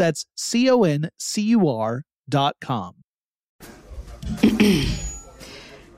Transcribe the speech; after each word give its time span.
That's 0.00 0.24
C 0.34 0.70
O 0.70 0.82
N 0.84 1.10
C 1.18 1.42
U 1.42 1.68
R 1.68 2.04
dot 2.26 2.56
com. 2.58 2.94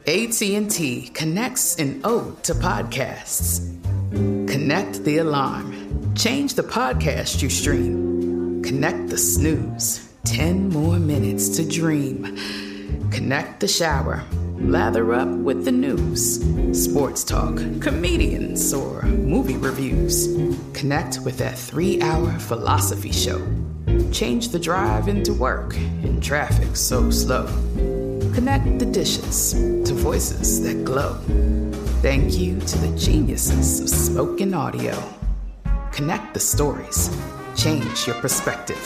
AT&T 0.05 1.11
connects 1.14 1.77
an 1.77 2.00
ode 2.03 2.42
to 2.42 2.55
podcasts. 2.55 3.61
Connect 4.11 5.05
the 5.05 5.19
alarm. 5.19 6.14
Change 6.17 6.55
the 6.55 6.64
podcast 6.64 7.42
you 7.42 7.48
stream. 7.48 8.61
Connect 8.64 9.09
the 9.09 9.19
snooze. 9.19 10.12
10 10.25 10.70
more 10.70 10.98
minutes 10.98 11.48
to 11.50 11.69
dream. 11.69 12.37
Connect 13.12 13.61
the 13.61 13.69
shower. 13.69 14.25
Lather 14.56 15.14
up 15.14 15.28
with 15.28 15.64
the 15.64 15.70
news. 15.70 16.42
Sports 16.72 17.22
talk, 17.22 17.56
comedians, 17.81 18.75
or 18.75 19.03
movie 19.03 19.59
reviews. 19.59 20.27
Connect 20.75 21.20
with 21.20 21.39
that 21.39 21.56
three 21.56 22.03
hour 22.03 22.33
philosophy 22.41 23.12
show. 23.12 23.41
Change 24.12 24.48
the 24.48 24.58
drive 24.58 25.08
into 25.08 25.32
work 25.34 25.76
in 25.76 26.20
traffic 26.20 26.76
so 26.76 27.10
slow. 27.10 27.46
Connect 28.34 28.78
the 28.78 28.86
dishes 28.86 29.52
to 29.52 29.94
voices 29.94 30.62
that 30.62 30.84
glow. 30.84 31.14
Thank 32.02 32.38
you 32.38 32.58
to 32.58 32.78
the 32.78 32.96
geniuses 32.98 33.80
of 33.80 33.88
spoken 33.88 34.54
audio. 34.54 34.96
Connect 35.92 36.34
the 36.34 36.40
stories. 36.40 37.10
Change 37.56 38.06
your 38.06 38.16
perspective. 38.16 38.82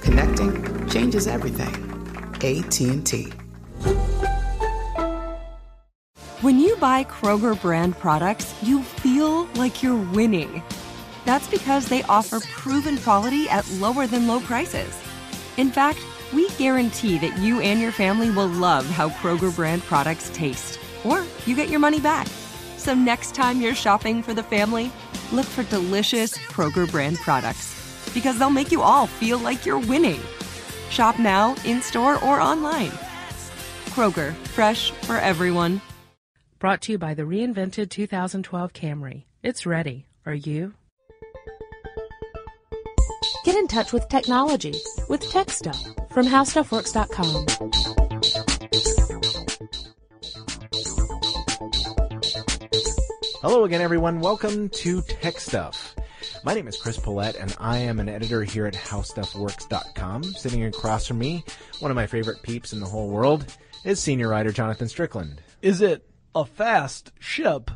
Connecting 0.00 0.88
changes 0.88 1.26
everything. 1.26 1.74
AT&T. 2.42 3.32
When 6.42 6.58
you 6.58 6.74
buy 6.76 7.04
Kroger 7.04 7.60
brand 7.60 7.96
products, 7.98 8.54
you 8.62 8.82
feel 8.82 9.44
like 9.54 9.82
you're 9.82 10.04
winning. 10.12 10.62
That's 11.24 11.48
because 11.48 11.86
they 11.86 12.02
offer 12.04 12.40
proven 12.40 12.98
quality 12.98 13.48
at 13.48 13.68
lower 13.72 14.06
than 14.06 14.26
low 14.26 14.40
prices. 14.40 14.96
In 15.56 15.70
fact, 15.70 16.00
we 16.32 16.48
guarantee 16.50 17.18
that 17.18 17.38
you 17.38 17.60
and 17.60 17.80
your 17.80 17.92
family 17.92 18.30
will 18.30 18.48
love 18.48 18.86
how 18.86 19.10
Kroger 19.10 19.54
brand 19.54 19.82
products 19.82 20.30
taste, 20.34 20.80
or 21.04 21.24
you 21.46 21.54
get 21.54 21.68
your 21.68 21.80
money 21.80 22.00
back. 22.00 22.26
So 22.76 22.94
next 22.94 23.34
time 23.34 23.60
you're 23.60 23.74
shopping 23.74 24.22
for 24.22 24.34
the 24.34 24.42
family, 24.42 24.90
look 25.30 25.46
for 25.46 25.62
delicious 25.64 26.36
Kroger 26.36 26.90
brand 26.90 27.18
products 27.18 27.78
because 28.14 28.38
they'll 28.38 28.50
make 28.50 28.72
you 28.72 28.82
all 28.82 29.06
feel 29.06 29.38
like 29.38 29.64
you're 29.64 29.78
winning. 29.78 30.20
Shop 30.90 31.18
now, 31.18 31.54
in 31.64 31.80
store, 31.80 32.22
or 32.24 32.40
online. 32.40 32.90
Kroger, 33.90 34.34
fresh 34.48 34.90
for 34.90 35.16
everyone. 35.16 35.80
Brought 36.58 36.82
to 36.82 36.92
you 36.92 36.98
by 36.98 37.14
the 37.14 37.22
reinvented 37.22 37.90
2012 37.90 38.72
Camry. 38.72 39.24
It's 39.42 39.66
ready. 39.66 40.06
Are 40.24 40.34
you? 40.34 40.74
Get 43.52 43.60
in 43.60 43.68
touch 43.68 43.92
with 43.92 44.08
technology 44.08 44.72
with 45.10 45.20
Tech 45.30 45.50
Stuff 45.50 45.78
from 46.10 46.24
HowStuffWorks.com. 46.24 47.44
Hello 53.42 53.64
again, 53.64 53.82
everyone. 53.82 54.20
Welcome 54.20 54.70
to 54.70 55.02
Tech 55.02 55.38
Stuff. 55.38 55.94
My 56.44 56.54
name 56.54 56.66
is 56.66 56.78
Chris 56.78 56.96
Pollette, 56.96 57.38
and 57.38 57.54
I 57.60 57.76
am 57.76 58.00
an 58.00 58.08
editor 58.08 58.42
here 58.42 58.64
at 58.64 58.72
HowStuffWorks.com. 58.72 60.24
Sitting 60.24 60.64
across 60.64 61.06
from 61.06 61.18
me, 61.18 61.44
one 61.80 61.90
of 61.90 61.94
my 61.94 62.06
favorite 62.06 62.42
peeps 62.42 62.72
in 62.72 62.80
the 62.80 62.86
whole 62.86 63.10
world, 63.10 63.54
is 63.84 64.00
senior 64.00 64.28
writer 64.28 64.50
Jonathan 64.50 64.88
Strickland. 64.88 65.42
Is 65.60 65.82
it 65.82 66.08
a 66.34 66.46
fast 66.46 67.12
ship? 67.18 67.70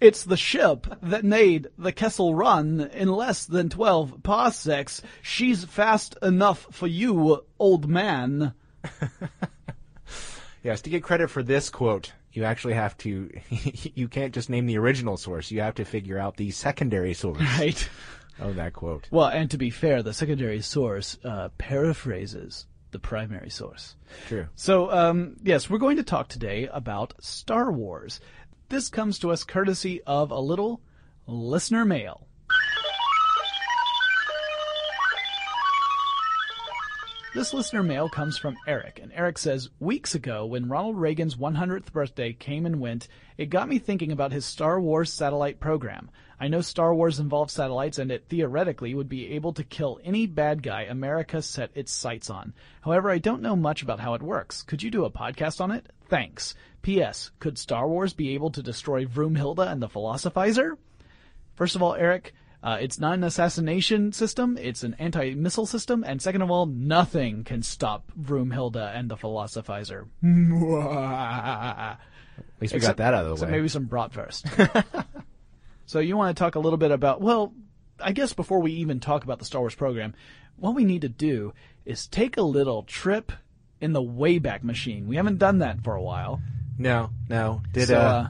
It's 0.00 0.22
the 0.24 0.36
ship 0.36 0.86
that 1.02 1.24
made 1.24 1.68
the 1.76 1.92
Kessel 1.92 2.34
Run 2.34 2.88
in 2.92 3.08
less 3.12 3.46
than 3.46 3.68
12 3.68 4.22
parsecs. 4.22 5.02
She's 5.22 5.64
fast 5.64 6.16
enough 6.22 6.66
for 6.70 6.86
you, 6.86 7.44
old 7.58 7.88
man. 7.88 8.54
Yes, 10.62 10.82
to 10.82 10.90
get 10.90 11.02
credit 11.04 11.30
for 11.30 11.42
this 11.42 11.70
quote, 11.70 12.12
you 12.32 12.44
actually 12.44 12.74
have 12.74 12.96
to, 12.98 13.30
you 13.94 14.08
can't 14.08 14.34
just 14.34 14.50
name 14.50 14.66
the 14.66 14.76
original 14.78 15.16
source. 15.16 15.50
You 15.50 15.60
have 15.60 15.76
to 15.76 15.84
figure 15.84 16.18
out 16.18 16.36
the 16.36 16.50
secondary 16.50 17.14
source 17.14 17.38
Right. 17.58 17.88
of 18.40 18.56
that 18.56 18.72
quote. 18.72 19.06
Well, 19.10 19.28
and 19.28 19.50
to 19.52 19.56
be 19.56 19.70
fair, 19.70 20.02
the 20.02 20.12
secondary 20.12 20.60
source 20.60 21.16
uh, 21.24 21.50
paraphrases 21.58 22.66
the 22.90 22.98
primary 22.98 23.50
source. 23.50 23.94
True. 24.26 24.48
So, 24.56 24.90
um, 24.90 25.36
yes, 25.42 25.70
we're 25.70 25.78
going 25.78 25.98
to 25.98 26.02
talk 26.02 26.28
today 26.28 26.68
about 26.72 27.14
Star 27.20 27.70
Wars. 27.70 28.20
This 28.70 28.90
comes 28.90 29.18
to 29.20 29.30
us 29.30 29.44
courtesy 29.44 30.02
of 30.06 30.30
a 30.30 30.38
little 30.38 30.82
listener 31.26 31.86
mail. 31.86 32.26
This 37.34 37.54
listener 37.54 37.82
mail 37.82 38.10
comes 38.10 38.36
from 38.36 38.58
Eric, 38.66 39.00
and 39.02 39.10
Eric 39.14 39.38
says, 39.38 39.70
Weeks 39.80 40.14
ago, 40.14 40.44
when 40.44 40.68
Ronald 40.68 40.98
Reagan's 40.98 41.36
100th 41.36 41.92
birthday 41.92 42.34
came 42.34 42.66
and 42.66 42.78
went, 42.78 43.08
it 43.38 43.46
got 43.48 43.70
me 43.70 43.78
thinking 43.78 44.12
about 44.12 44.32
his 44.32 44.44
Star 44.44 44.78
Wars 44.78 45.10
satellite 45.10 45.60
program. 45.60 46.10
I 46.38 46.48
know 46.48 46.60
Star 46.60 46.94
Wars 46.94 47.20
involves 47.20 47.54
satellites, 47.54 47.98
and 47.98 48.10
it 48.10 48.26
theoretically 48.28 48.94
would 48.94 49.08
be 49.08 49.32
able 49.32 49.54
to 49.54 49.64
kill 49.64 49.98
any 50.04 50.26
bad 50.26 50.62
guy 50.62 50.82
America 50.82 51.40
set 51.40 51.70
its 51.74 51.90
sights 51.90 52.28
on. 52.28 52.52
However, 52.82 53.08
I 53.08 53.18
don't 53.18 53.40
know 53.40 53.56
much 53.56 53.82
about 53.82 54.00
how 54.00 54.12
it 54.12 54.22
works. 54.22 54.62
Could 54.62 54.82
you 54.82 54.90
do 54.90 55.06
a 55.06 55.10
podcast 55.10 55.62
on 55.62 55.70
it? 55.70 55.86
Thanks. 56.08 56.54
P.S. 56.82 57.30
Could 57.38 57.58
Star 57.58 57.86
Wars 57.88 58.12
be 58.12 58.30
able 58.34 58.50
to 58.50 58.62
destroy 58.62 59.04
Vroomhilda 59.04 59.70
and 59.70 59.82
the 59.82 59.88
Philosophizer? 59.88 60.76
First 61.54 61.76
of 61.76 61.82
all, 61.82 61.94
Eric, 61.94 62.34
uh, 62.62 62.78
it's 62.80 62.98
not 62.98 63.14
an 63.14 63.24
assassination 63.24 64.12
system, 64.12 64.56
it's 64.60 64.82
an 64.82 64.94
anti 64.98 65.34
missile 65.34 65.66
system, 65.66 66.04
and 66.04 66.20
second 66.20 66.42
of 66.42 66.50
all, 66.50 66.66
nothing 66.66 67.44
can 67.44 67.62
stop 67.62 68.10
Vroomhilda 68.20 68.96
and 68.96 69.08
the 69.10 69.16
Philosophizer. 69.16 70.06
At 70.22 71.98
least 72.60 72.74
we 72.74 72.80
got 72.80 72.96
that 72.96 73.14
out 73.14 73.24
of 73.24 73.26
the 73.26 73.32
Except 73.34 73.50
way. 73.50 73.56
maybe 73.58 73.68
some 73.68 73.86
bratwurst. 73.86 75.04
so 75.86 75.98
you 75.98 76.16
want 76.16 76.36
to 76.36 76.40
talk 76.40 76.54
a 76.54 76.60
little 76.60 76.76
bit 76.78 76.90
about, 76.90 77.20
well, 77.20 77.52
I 78.00 78.12
guess 78.12 78.32
before 78.32 78.60
we 78.60 78.72
even 78.72 79.00
talk 79.00 79.24
about 79.24 79.38
the 79.38 79.44
Star 79.44 79.60
Wars 79.60 79.74
program, 79.74 80.14
what 80.56 80.74
we 80.74 80.84
need 80.84 81.02
to 81.02 81.08
do 81.08 81.52
is 81.84 82.06
take 82.06 82.36
a 82.36 82.42
little 82.42 82.82
trip 82.82 83.32
in 83.80 83.92
the 83.92 84.02
Wayback 84.02 84.62
Machine. 84.62 85.06
We 85.06 85.16
haven't 85.16 85.38
done 85.38 85.58
that 85.58 85.82
for 85.82 85.94
a 85.94 86.02
while. 86.02 86.40
No, 86.78 87.10
no. 87.28 87.62
Did 87.72 87.88
So, 87.88 87.96
uh, 87.96 88.00
uh, 88.00 88.28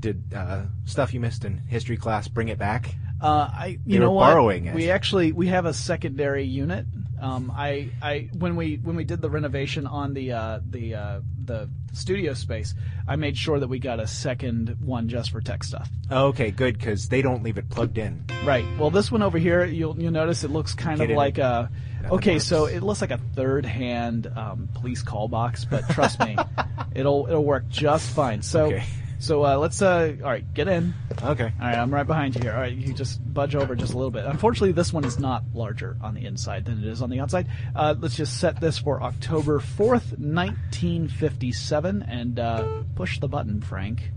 did 0.00 0.34
uh, 0.34 0.62
stuff 0.84 1.12
you 1.14 1.20
missed 1.20 1.44
in 1.44 1.58
history 1.58 1.96
class 1.96 2.28
bring 2.28 2.48
it 2.48 2.58
back? 2.58 2.94
Uh, 3.20 3.50
I, 3.52 3.66
you 3.84 3.94
They 3.94 3.98
know 3.98 4.10
were 4.10 4.16
what? 4.16 4.26
borrowing 4.30 4.66
it. 4.66 4.74
We 4.74 4.90
actually 4.90 5.32
we 5.32 5.48
have 5.48 5.66
a 5.66 5.74
secondary 5.74 6.44
unit 6.44 6.86
Um, 7.20 7.52
I, 7.54 7.90
I 8.02 8.28
when 8.38 8.56
we 8.56 8.76
when 8.76 8.96
we 8.96 9.04
did 9.04 9.20
the 9.20 9.30
renovation 9.30 9.86
on 9.86 10.14
the 10.14 10.32
uh, 10.32 10.60
the 10.68 10.94
uh, 10.94 11.20
the 11.44 11.68
studio 11.92 12.34
space, 12.34 12.74
I 13.06 13.16
made 13.16 13.36
sure 13.36 13.58
that 13.58 13.68
we 13.68 13.78
got 13.78 14.00
a 14.00 14.06
second 14.06 14.76
one 14.80 15.08
just 15.08 15.30
for 15.30 15.40
tech 15.40 15.64
stuff. 15.64 15.88
Okay, 16.10 16.50
good 16.50 16.78
because 16.78 17.08
they 17.08 17.22
don't 17.22 17.42
leave 17.42 17.58
it 17.58 17.68
plugged 17.68 17.98
in. 17.98 18.24
Right. 18.44 18.64
Well, 18.78 18.90
this 18.90 19.10
one 19.12 19.22
over 19.22 19.38
here, 19.38 19.64
you'll 19.64 20.00
you'll 20.00 20.12
notice 20.12 20.44
it 20.44 20.50
looks 20.50 20.74
kind 20.74 20.98
Get 20.98 21.10
of 21.10 21.16
like 21.16 21.38
it. 21.38 21.42
a. 21.42 21.70
Okay, 22.10 22.34
works. 22.34 22.46
so 22.46 22.64
it 22.64 22.82
looks 22.82 23.02
like 23.02 23.10
a 23.10 23.18
third-hand 23.18 24.26
um, 24.34 24.70
police 24.74 25.02
call 25.02 25.28
box, 25.28 25.66
but 25.66 25.86
trust 25.90 26.18
me, 26.20 26.34
it'll 26.94 27.26
it'll 27.26 27.44
work 27.44 27.68
just 27.68 28.10
fine. 28.10 28.40
So, 28.40 28.66
Okay. 28.68 28.84
So 29.20 29.44
uh, 29.44 29.56
let's 29.56 29.80
uh, 29.82 30.16
all 30.22 30.30
right, 30.30 30.52
get 30.54 30.66
in. 30.66 30.94
Okay. 31.22 31.52
All 31.60 31.66
right, 31.66 31.76
I'm 31.76 31.92
right 31.92 32.06
behind 32.06 32.34
you 32.34 32.40
here. 32.40 32.52
All 32.52 32.60
right, 32.60 32.74
you 32.74 32.94
just 32.94 33.20
budge 33.32 33.54
over 33.54 33.76
just 33.76 33.92
a 33.92 33.96
little 33.96 34.10
bit. 34.10 34.24
Unfortunately, 34.24 34.72
this 34.72 34.92
one 34.92 35.04
is 35.04 35.18
not 35.18 35.44
larger 35.52 35.98
on 36.02 36.14
the 36.14 36.24
inside 36.24 36.64
than 36.64 36.78
it 36.78 36.86
is 36.86 37.02
on 37.02 37.10
the 37.10 37.20
outside. 37.20 37.46
Uh, 37.76 37.94
let's 37.98 38.16
just 38.16 38.40
set 38.40 38.60
this 38.60 38.78
for 38.78 39.02
October 39.02 39.60
4th, 39.60 40.18
1957, 40.18 42.02
and 42.02 42.40
uh, 42.40 42.82
push 42.94 43.20
the 43.20 43.28
button, 43.28 43.60
Frank. 43.60 44.10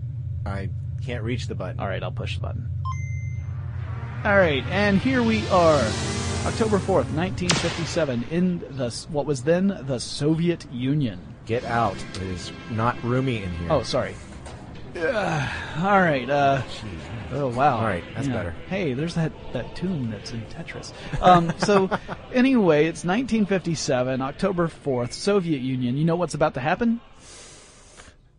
I 0.46 0.70
can't 1.04 1.22
reach 1.22 1.48
the 1.48 1.54
button. 1.54 1.78
All 1.80 1.86
right, 1.86 2.02
I'll 2.02 2.10
push 2.10 2.36
the 2.36 2.40
button. 2.40 2.70
All 4.24 4.36
right, 4.36 4.64
and 4.70 4.98
here 4.98 5.22
we 5.22 5.46
are, 5.48 5.80
October 6.46 6.78
4th, 6.78 7.12
1957, 7.12 8.24
in 8.30 8.60
the 8.70 8.90
what 9.10 9.26
was 9.26 9.42
then 9.42 9.82
the 9.86 10.00
Soviet 10.00 10.66
Union. 10.72 11.20
Get 11.44 11.64
out. 11.64 11.96
It 12.14 12.22
is 12.22 12.50
not 12.70 12.96
roomy 13.04 13.42
in 13.42 13.50
here. 13.50 13.70
Oh, 13.70 13.82
sorry. 13.82 14.14
Ugh, 14.96 15.82
all 15.82 16.00
right. 16.00 16.28
Uh, 16.28 16.62
oh 17.32 17.48
wow. 17.48 17.78
All 17.78 17.84
right, 17.84 18.04
that's 18.14 18.28
better. 18.28 18.54
Hey, 18.68 18.94
there's 18.94 19.14
that 19.14 19.32
that 19.52 19.74
tune 19.74 20.10
that's 20.10 20.32
in 20.32 20.42
Tetris. 20.46 20.92
Um, 21.20 21.52
so 21.58 21.90
anyway, 22.32 22.86
it's 22.86 23.04
1957, 23.04 24.20
October 24.20 24.68
4th, 24.68 25.12
Soviet 25.12 25.60
Union. 25.60 25.96
You 25.96 26.04
know 26.04 26.16
what's 26.16 26.34
about 26.34 26.54
to 26.54 26.60
happen? 26.60 27.00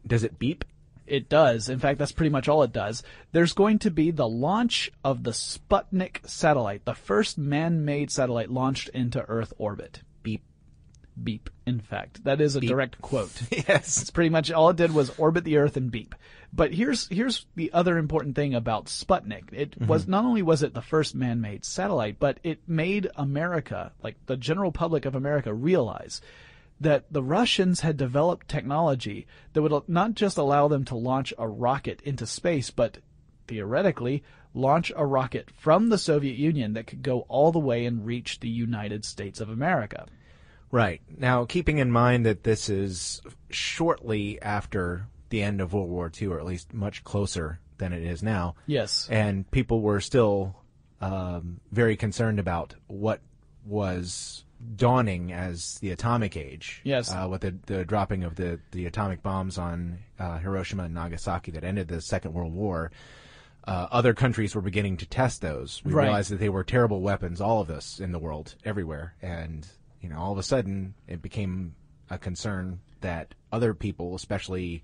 Does 0.08 0.24
it 0.24 0.40
beep? 0.40 0.64
It 1.08 1.30
does. 1.30 1.70
In 1.70 1.80
fact, 1.80 2.00
that's 2.00 2.12
pretty 2.12 2.32
much 2.32 2.48
all 2.48 2.64
it 2.64 2.74
does. 2.74 3.04
There's 3.32 3.54
going 3.54 3.80
to 3.80 3.92
be 3.92 4.12
the 4.12 4.28
launch 4.28 4.92
of 5.04 5.24
the 5.24 5.32
Sputnik 5.32 6.28
satellite, 6.28 6.86
the 6.86 6.96
first 6.96 7.38
man-made 7.38 8.10
satellite 8.12 8.50
launched 8.50 8.90
into 8.90 9.22
Earth 9.22 9.54
orbit. 9.58 10.02
Beep. 10.24 10.44
Beep. 11.22 11.50
In 11.68 11.80
fact, 11.80 12.24
that 12.24 12.42
is 12.42 12.56
a 12.56 12.62
direct 12.62 13.02
quote. 13.02 13.32
Yes. 13.52 14.02
It's 14.02 14.10
pretty 14.10 14.30
much 14.30 14.52
all 14.52 14.70
it 14.70 14.78
did 14.78 14.94
was 14.94 15.12
orbit 15.20 15.44
the 15.44 15.58
Earth 15.58 15.78
and 15.78 15.92
beep. 15.92 16.16
But 16.54 16.74
here's 16.74 17.08
here's 17.10 17.46
the 17.56 17.72
other 17.74 17.98
important 17.98 18.36
thing 18.36 18.54
about 18.54 18.86
Sputnik. 18.86 19.52
It 19.52 19.72
mm-hmm. 19.72 19.88
was 19.88 20.08
not 20.08 20.26
only 20.26 20.42
was 20.42 20.64
it 20.64 20.74
the 20.74 20.82
first 20.82 21.16
man-made 21.16 21.66
satellite, 21.66 22.20
but 22.20 22.40
it 22.44 22.60
made 22.68 23.10
America, 23.16 23.92
like 24.02 24.16
the 24.26 24.38
general 24.38 24.72
public 24.72 25.06
of 25.06 25.16
America, 25.16 25.54
realize 25.54 26.22
that 26.80 27.06
the 27.12 27.24
Russians 27.24 27.82
had 27.82 27.98
developed 27.98 28.48
technology 28.48 29.28
that 29.54 29.62
would 29.62 29.88
not 29.88 30.14
just 30.14 30.38
allow 30.38 30.68
them 30.68 30.84
to 30.86 30.96
launch 30.96 31.34
a 31.38 31.48
rocket 31.48 32.02
into 32.02 32.26
space, 32.26 32.70
but 32.70 32.98
theoretically 33.48 34.24
launch 34.54 34.92
a 34.96 35.06
rocket 35.06 35.52
from 35.58 35.90
the 35.90 35.98
Soviet 35.98 36.38
Union 36.38 36.74
that 36.74 36.88
could 36.88 37.04
go 37.04 37.22
all 37.22 37.52
the 37.52 37.60
way 37.60 37.86
and 37.86 38.06
reach 38.06 38.40
the 38.40 38.50
United 38.50 39.06
States 39.06 39.40
of 39.40 39.50
America. 39.50 40.06
Right. 40.72 41.02
Now, 41.18 41.46
keeping 41.46 41.78
in 41.78 41.92
mind 41.92 42.26
that 42.26 42.44
this 42.44 42.70
is 42.70 43.22
shortly 43.50 44.42
after 44.42 45.08
the 45.36 45.44
end 45.44 45.60
of 45.60 45.74
World 45.74 45.90
War 45.90 46.10
II, 46.22 46.28
or 46.30 46.40
at 46.40 46.46
least 46.46 46.74
much 46.74 47.04
closer 47.04 47.60
than 47.78 47.92
it 47.92 48.02
is 48.04 48.24
now. 48.24 48.56
Yes. 48.68 49.06
And 49.12 49.50
people 49.52 49.82
were 49.82 50.00
still 50.00 50.56
um, 51.02 51.60
very 51.74 51.98
concerned 51.98 52.40
about 52.40 52.74
what 52.88 53.20
was 53.66 54.46
dawning 54.78 55.34
as 55.34 55.78
the 55.80 55.92
atomic 55.92 56.38
age. 56.38 56.80
Yes. 56.86 57.12
Uh, 57.12 57.28
with 57.30 57.42
the, 57.42 57.54
the 57.66 57.84
dropping 57.84 58.24
of 58.24 58.36
the, 58.36 58.62
the 58.72 58.86
atomic 58.86 59.22
bombs 59.22 59.58
on 59.58 60.00
uh, 60.18 60.38
Hiroshima 60.38 60.84
and 60.86 60.94
Nagasaki 60.94 61.52
that 61.52 61.66
ended 61.66 61.90
the 61.90 62.00
Second 62.00 62.34
World 62.34 62.54
War. 62.54 62.92
Uh, 63.68 63.88
other 63.92 64.14
countries 64.14 64.56
were 64.56 64.62
beginning 64.62 64.96
to 64.96 65.06
test 65.06 65.42
those. 65.42 65.82
We 65.84 65.92
Right. 65.92 66.04
realized 66.06 66.32
that 66.32 66.40
they 66.40 66.48
were 66.50 66.64
terrible 66.64 67.02
weapons, 67.02 67.42
all 67.42 67.60
of 67.60 67.70
us 67.70 68.00
in 68.00 68.14
the 68.14 68.20
world, 68.20 68.56
everywhere. 68.64 69.16
And, 69.22 69.68
you 70.00 70.08
know, 70.08 70.18
all 70.18 70.32
of 70.32 70.38
a 70.38 70.44
sudden 70.44 70.94
it 71.10 71.22
became 71.22 71.76
a 72.10 72.18
concern 72.18 72.80
that 73.02 73.36
other 73.52 73.74
people, 73.74 74.16
especially, 74.16 74.82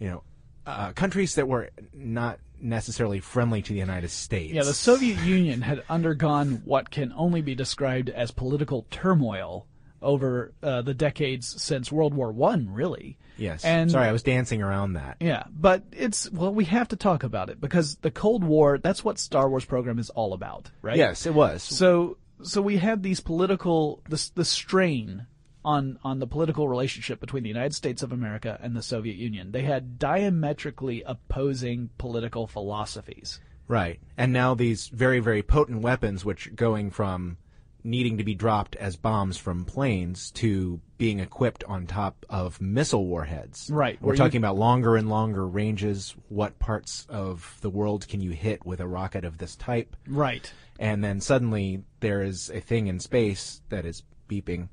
you 0.00 0.08
know, 0.08 0.22
uh, 0.66 0.92
countries 0.92 1.36
that 1.36 1.46
were 1.46 1.70
not 1.92 2.40
necessarily 2.60 3.20
friendly 3.20 3.62
to 3.62 3.72
the 3.72 3.78
United 3.78 4.10
States. 4.10 4.52
Yeah, 4.52 4.64
the 4.64 4.74
Soviet 4.74 5.18
Union 5.20 5.62
had 5.62 5.82
undergone 5.88 6.62
what 6.64 6.90
can 6.90 7.12
only 7.16 7.40
be 7.40 7.54
described 7.54 8.10
as 8.10 8.30
political 8.30 8.86
turmoil 8.90 9.66
over 10.02 10.52
uh, 10.62 10.82
the 10.82 10.94
decades 10.94 11.62
since 11.62 11.92
World 11.92 12.14
War 12.14 12.32
One, 12.32 12.72
really. 12.72 13.18
Yes. 13.36 13.64
And 13.64 13.90
Sorry, 13.90 14.08
I 14.08 14.12
was 14.12 14.22
dancing 14.22 14.62
around 14.62 14.94
that. 14.94 15.16
yeah, 15.20 15.44
but 15.50 15.84
it's 15.92 16.30
well, 16.30 16.52
we 16.52 16.64
have 16.66 16.88
to 16.88 16.96
talk 16.96 17.22
about 17.22 17.50
it 17.50 17.60
because 17.60 17.96
the 17.96 18.10
Cold 18.10 18.44
War—that's 18.44 19.04
what 19.04 19.18
Star 19.18 19.48
Wars 19.48 19.64
program 19.64 19.98
is 19.98 20.10
all 20.10 20.32
about, 20.32 20.70
right? 20.82 20.96
Yes, 20.96 21.26
it 21.26 21.34
was. 21.34 21.62
So, 21.62 22.18
so 22.42 22.62
we 22.62 22.76
had 22.78 23.02
these 23.02 23.20
political, 23.20 24.02
this 24.08 24.30
the 24.30 24.44
strain 24.44 25.26
on 25.64 25.98
on 26.02 26.18
the 26.18 26.26
political 26.26 26.68
relationship 26.68 27.20
between 27.20 27.42
the 27.42 27.48
United 27.48 27.74
States 27.74 28.02
of 28.02 28.12
America 28.12 28.58
and 28.62 28.74
the 28.76 28.82
Soviet 28.82 29.16
Union. 29.16 29.52
They 29.52 29.62
had 29.62 29.98
diametrically 29.98 31.02
opposing 31.04 31.90
political 31.98 32.46
philosophies. 32.46 33.40
Right. 33.68 34.00
And 34.16 34.32
now 34.32 34.54
these 34.54 34.88
very, 34.88 35.20
very 35.20 35.42
potent 35.42 35.82
weapons, 35.82 36.24
which 36.24 36.54
going 36.56 36.90
from 36.90 37.36
needing 37.82 38.18
to 38.18 38.24
be 38.24 38.34
dropped 38.34 38.76
as 38.76 38.96
bombs 38.96 39.38
from 39.38 39.64
planes 39.64 40.30
to 40.32 40.80
being 40.98 41.18
equipped 41.18 41.64
on 41.64 41.86
top 41.86 42.26
of 42.28 42.60
missile 42.60 43.06
warheads. 43.06 43.70
Right, 43.72 43.96
We're 44.02 44.08
where 44.08 44.14
you- 44.14 44.18
talking 44.18 44.38
about 44.38 44.56
longer 44.56 44.96
and 44.96 45.08
longer 45.08 45.46
ranges. 45.46 46.14
What 46.28 46.58
parts 46.58 47.06
of 47.08 47.56
the 47.62 47.70
world 47.70 48.06
can 48.06 48.20
you 48.20 48.32
hit 48.32 48.66
with 48.66 48.80
a 48.80 48.86
rocket 48.88 49.24
of 49.24 49.38
this 49.38 49.56
type? 49.56 49.96
Right. 50.06 50.52
And 50.78 51.02
then 51.02 51.20
suddenly 51.20 51.84
there 52.00 52.22
is 52.22 52.50
a 52.50 52.60
thing 52.60 52.86
in 52.86 53.00
space 53.00 53.62
that 53.70 53.86
is 53.86 54.02
beeping. 54.28 54.68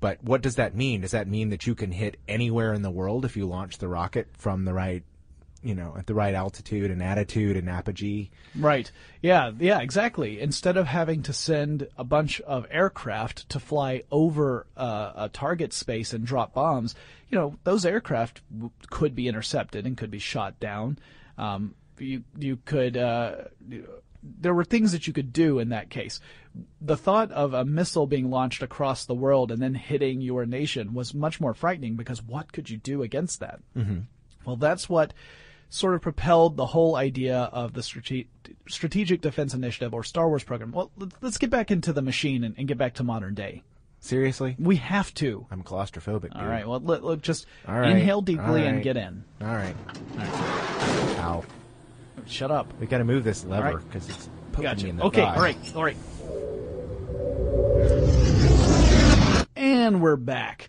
But 0.00 0.22
what 0.22 0.42
does 0.42 0.56
that 0.56 0.74
mean? 0.74 1.02
Does 1.02 1.12
that 1.12 1.28
mean 1.28 1.50
that 1.50 1.66
you 1.66 1.74
can 1.74 1.92
hit 1.92 2.18
anywhere 2.28 2.72
in 2.74 2.82
the 2.82 2.90
world 2.90 3.24
if 3.24 3.36
you 3.36 3.46
launch 3.46 3.78
the 3.78 3.88
rocket 3.88 4.28
from 4.36 4.64
the 4.64 4.74
right, 4.74 5.02
you 5.62 5.74
know, 5.74 5.94
at 5.96 6.06
the 6.06 6.14
right 6.14 6.34
altitude 6.34 6.90
and 6.90 7.02
attitude 7.02 7.56
and 7.56 7.68
apogee? 7.70 8.30
Right. 8.54 8.90
Yeah, 9.22 9.52
yeah, 9.58 9.80
exactly. 9.80 10.40
Instead 10.40 10.76
of 10.76 10.86
having 10.86 11.22
to 11.22 11.32
send 11.32 11.88
a 11.96 12.04
bunch 12.04 12.40
of 12.42 12.66
aircraft 12.70 13.48
to 13.50 13.60
fly 13.60 14.02
over 14.10 14.66
uh, 14.76 15.12
a 15.16 15.28
target 15.28 15.72
space 15.72 16.12
and 16.12 16.26
drop 16.26 16.54
bombs, 16.54 16.94
you 17.30 17.38
know, 17.38 17.56
those 17.64 17.86
aircraft 17.86 18.42
w- 18.52 18.70
could 18.90 19.14
be 19.14 19.28
intercepted 19.28 19.86
and 19.86 19.96
could 19.96 20.10
be 20.10 20.18
shot 20.18 20.60
down. 20.60 20.98
Um, 21.38 21.74
you 21.98 22.24
you 22.38 22.58
could 22.64 22.96
uh, 22.96 23.36
there 24.22 24.54
were 24.54 24.64
things 24.64 24.92
that 24.92 25.06
you 25.06 25.12
could 25.12 25.32
do 25.32 25.58
in 25.58 25.70
that 25.70 25.90
case. 25.90 26.20
The 26.80 26.96
thought 26.96 27.32
of 27.32 27.52
a 27.54 27.64
missile 27.64 28.06
being 28.06 28.30
launched 28.30 28.62
across 28.62 29.04
the 29.06 29.14
world 29.14 29.50
and 29.50 29.60
then 29.60 29.74
hitting 29.74 30.20
your 30.20 30.46
nation 30.46 30.94
was 30.94 31.12
much 31.14 31.40
more 31.40 31.54
frightening 31.54 31.96
because 31.96 32.22
what 32.22 32.52
could 32.52 32.70
you 32.70 32.76
do 32.76 33.02
against 33.02 33.40
that? 33.40 33.60
Mm-hmm. 33.76 34.00
Well, 34.44 34.56
that's 34.56 34.88
what 34.88 35.12
sort 35.70 35.94
of 35.94 36.02
propelled 36.02 36.56
the 36.56 36.66
whole 36.66 36.94
idea 36.94 37.36
of 37.52 37.72
the 37.72 37.82
strate- 37.82 38.28
Strategic 38.68 39.20
Defense 39.20 39.54
Initiative 39.54 39.92
or 39.94 40.04
Star 40.04 40.28
Wars 40.28 40.44
program. 40.44 40.70
Well, 40.70 40.92
let's- 41.20 41.38
get 41.38 41.50
back 41.50 41.70
into 41.72 41.92
the 41.92 42.02
machine 42.02 42.44
and, 42.44 42.54
and 42.56 42.68
get 42.68 42.78
back 42.78 42.94
to 42.94 43.02
modern 43.02 43.34
day. 43.34 43.62
Seriously? 43.98 44.54
We 44.58 44.76
have 44.76 45.12
to. 45.14 45.46
I'm 45.50 45.62
claustrophobic. 45.62 46.32
Dude. 46.32 46.36
All 46.36 46.46
right. 46.46 46.68
Well, 46.68 46.78
let, 46.78 47.02
let 47.02 47.22
just 47.22 47.46
All 47.66 47.74
right, 47.80 47.90
inhale 47.90 48.20
deeply 48.20 48.44
all 48.44 48.54
and 48.68 48.82
get 48.82 48.98
in. 48.98 49.24
All 49.40 49.46
right. 49.48 49.74
Ow. 50.18 51.42
Shut 52.26 52.50
up. 52.50 52.72
We 52.78 52.86
got 52.86 52.98
to 52.98 53.04
move 53.04 53.24
this 53.24 53.44
lever 53.44 53.76
right. 53.76 53.84
because 53.88 54.08
it's 54.08 54.28
poking 54.52 54.64
Gotcha. 54.64 54.84
me 54.84 54.90
in 54.90 54.96
the 54.98 55.04
Okay. 55.04 55.22
thigh. 55.22 55.34
All 55.34 55.42
right. 55.42 55.56
All 55.74 55.84
right. 55.84 55.96
And 59.56 60.00
we're 60.02 60.16
back. 60.16 60.68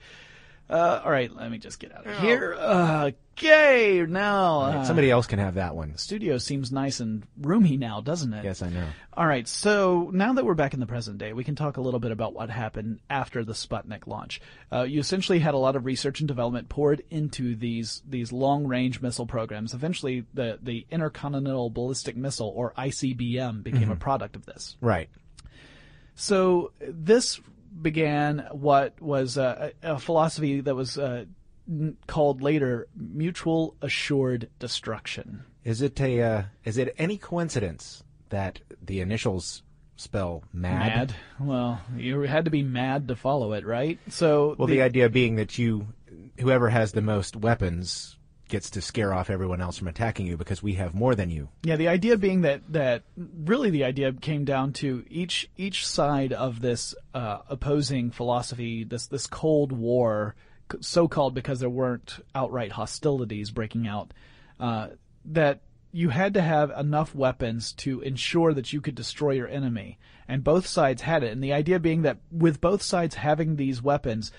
Uh, 0.69 1.01
all 1.03 1.11
right. 1.11 1.33
Let 1.35 1.51
me 1.51 1.57
just 1.59 1.79
get 1.79 1.95
out 1.95 2.07
of 2.07 2.17
here. 2.19 2.55
Uh, 2.57 3.11
okay. 3.37 4.03
Now, 4.07 4.61
uh, 4.61 4.83
Somebody 4.83 5.11
else 5.11 5.27
can 5.27 5.37
have 5.39 5.55
that 5.55 5.75
one. 5.75 5.95
studio 5.97 6.37
seems 6.39 6.71
nice 6.71 6.99
and 6.99 7.23
roomy 7.39 7.77
now, 7.77 8.01
doesn't 8.01 8.33
it? 8.33 8.43
Yes, 8.43 8.61
I 8.63 8.69
know. 8.69 8.87
All 9.15 9.27
right, 9.27 9.47
so 9.47 10.09
now 10.11 10.33
that 10.33 10.43
we're 10.43 10.55
back 10.55 10.73
in 10.73 10.79
the 10.79 10.87
present 10.87 11.19
day, 11.19 11.33
we 11.33 11.43
can 11.43 11.55
talk 11.55 11.77
a 11.77 11.81
little 11.81 11.99
bit 11.99 12.11
about 12.11 12.33
what 12.33 12.49
happened 12.49 12.99
after 13.09 13.45
the 13.45 13.53
Sputnik 13.53 14.07
launch. 14.07 14.41
Uh, 14.73 14.81
you 14.81 14.99
essentially 14.99 15.39
had 15.39 15.53
a 15.53 15.57
lot 15.57 15.75
of 15.75 15.85
research 15.85 16.19
and 16.19 16.27
development 16.27 16.67
poured 16.67 17.03
into 17.11 17.55
these 17.55 18.01
these 18.09 18.31
long 18.33 18.65
range 18.65 19.01
missile 19.01 19.27
programs. 19.27 19.73
Eventually, 19.73 20.25
the 20.33 20.57
the 20.61 20.85
Intercontinental 20.89 21.69
Ballistic 21.69 22.17
Missile, 22.17 22.51
or 22.55 22.73
ICBM, 22.77 23.63
became 23.63 23.91
a 23.91 23.95
product 23.95 24.35
of 24.35 24.45
this. 24.45 24.75
Right. 24.81 25.09
So 26.15 26.71
this 26.79 27.39
began 27.81 28.47
what 28.51 28.99
was 29.01 29.37
a, 29.37 29.73
a 29.83 29.99
philosophy 29.99 30.61
that 30.61 30.75
was 30.75 30.97
uh, 30.97 31.25
called 32.07 32.41
later 32.41 32.87
mutual 32.95 33.75
assured 33.81 34.49
destruction. 34.59 35.43
Is 35.63 35.81
it 35.81 35.99
a? 35.99 36.21
Uh, 36.21 36.43
is 36.63 36.77
it 36.77 36.95
any 36.97 37.17
coincidence 37.17 38.03
that 38.29 38.61
the 38.81 39.01
initials 39.01 39.63
spell 39.95 40.43
mad. 40.53 40.79
Mad. 40.79 41.15
Well, 41.39 41.81
you 41.95 42.21
had 42.21 42.45
to 42.45 42.51
be 42.51 42.63
mad 42.63 43.07
to 43.07 43.15
follow 43.15 43.53
it, 43.53 43.65
right? 43.65 43.99
So 44.09 44.55
Well, 44.57 44.67
the, 44.67 44.81
idea 44.81 45.09
being 45.09 45.35
that 45.35 45.57
you, 45.57 45.87
whoever 46.39 46.69
has 46.69 46.91
the 46.91 47.01
most 47.01 47.35
weapons, 47.35 48.17
gets 48.47 48.69
to 48.71 48.81
scare 48.81 49.13
off 49.13 49.29
everyone 49.29 49.61
else 49.61 49.77
from 49.77 49.87
attacking 49.87 50.27
you 50.27 50.37
because 50.37 50.61
we 50.61 50.73
have 50.73 50.93
more 50.93 51.15
than 51.15 51.29
you. 51.29 51.49
Yeah, 51.63 51.75
the 51.75 51.87
idea 51.87 52.17
being 52.17 52.41
that 52.41 52.61
that 52.69 53.03
really 53.17 53.69
the 53.69 53.83
idea 53.83 54.13
came 54.13 54.45
down 54.45 54.73
to 54.73 55.03
each 55.09 55.49
each 55.57 55.85
side 55.85 56.33
of 56.33 56.61
this 56.61 56.95
uh, 57.13 57.39
opposing 57.49 58.11
philosophy, 58.11 58.83
this 58.83 59.07
this 59.07 59.27
Cold 59.27 59.71
War, 59.71 60.35
so 60.81 61.07
called 61.07 61.33
because 61.33 61.59
there 61.59 61.69
weren't 61.69 62.19
outright 62.33 62.71
hostilities 62.71 63.51
breaking 63.51 63.87
out, 63.87 64.13
uh, 64.59 64.89
that 65.25 65.61
you 65.91 66.09
had 66.09 66.33
to 66.33 66.41
have 66.41 66.71
enough 66.71 67.15
weapons 67.15 67.71
to 67.71 68.01
ensure 68.01 68.53
that 68.53 68.73
you 68.73 68.81
could 68.81 68.95
destroy 68.95 69.31
your 69.31 69.47
enemy, 69.47 69.97
and 70.27 70.43
both 70.43 70.67
sides 70.67 71.01
had 71.01 71.23
it. 71.23 71.31
And 71.31 71.43
the 71.43 71.53
idea 71.53 71.79
being 71.79 72.01
that 72.01 72.17
with 72.31 72.59
both 72.59 72.81
sides 72.81 73.15
having 73.15 73.55
these 73.55 73.81
weapons, 73.81 74.31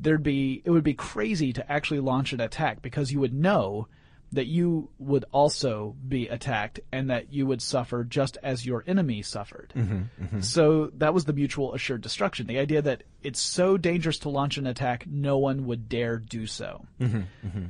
there'd 0.00 0.22
be 0.22 0.62
it 0.64 0.70
would 0.70 0.84
be 0.84 0.94
crazy 0.94 1.52
to 1.52 1.72
actually 1.72 2.00
launch 2.00 2.32
an 2.32 2.40
attack 2.40 2.82
because 2.82 3.12
you 3.12 3.20
would 3.20 3.34
know 3.34 3.88
that 4.34 4.46
you 4.46 4.90
would 4.98 5.24
also 5.32 5.94
be 6.08 6.28
attacked 6.28 6.80
and 6.90 7.08
that 7.08 7.32
you 7.32 7.46
would 7.46 7.62
suffer 7.62 8.02
just 8.02 8.36
as 8.42 8.66
your 8.66 8.82
enemy 8.86 9.22
suffered. 9.22 9.72
Mm-hmm, 9.76 10.24
mm-hmm. 10.24 10.40
So 10.40 10.90
that 10.98 11.14
was 11.14 11.24
the 11.24 11.32
mutual 11.32 11.72
assured 11.72 12.00
destruction. 12.00 12.46
The 12.46 12.58
idea 12.58 12.82
that 12.82 13.04
it's 13.22 13.40
so 13.40 13.76
dangerous 13.76 14.18
to 14.20 14.28
launch 14.28 14.56
an 14.56 14.66
attack, 14.66 15.06
no 15.06 15.38
one 15.38 15.66
would 15.66 15.88
dare 15.88 16.18
do 16.18 16.46
so. 16.46 16.84
Mm-hmm, 17.00 17.66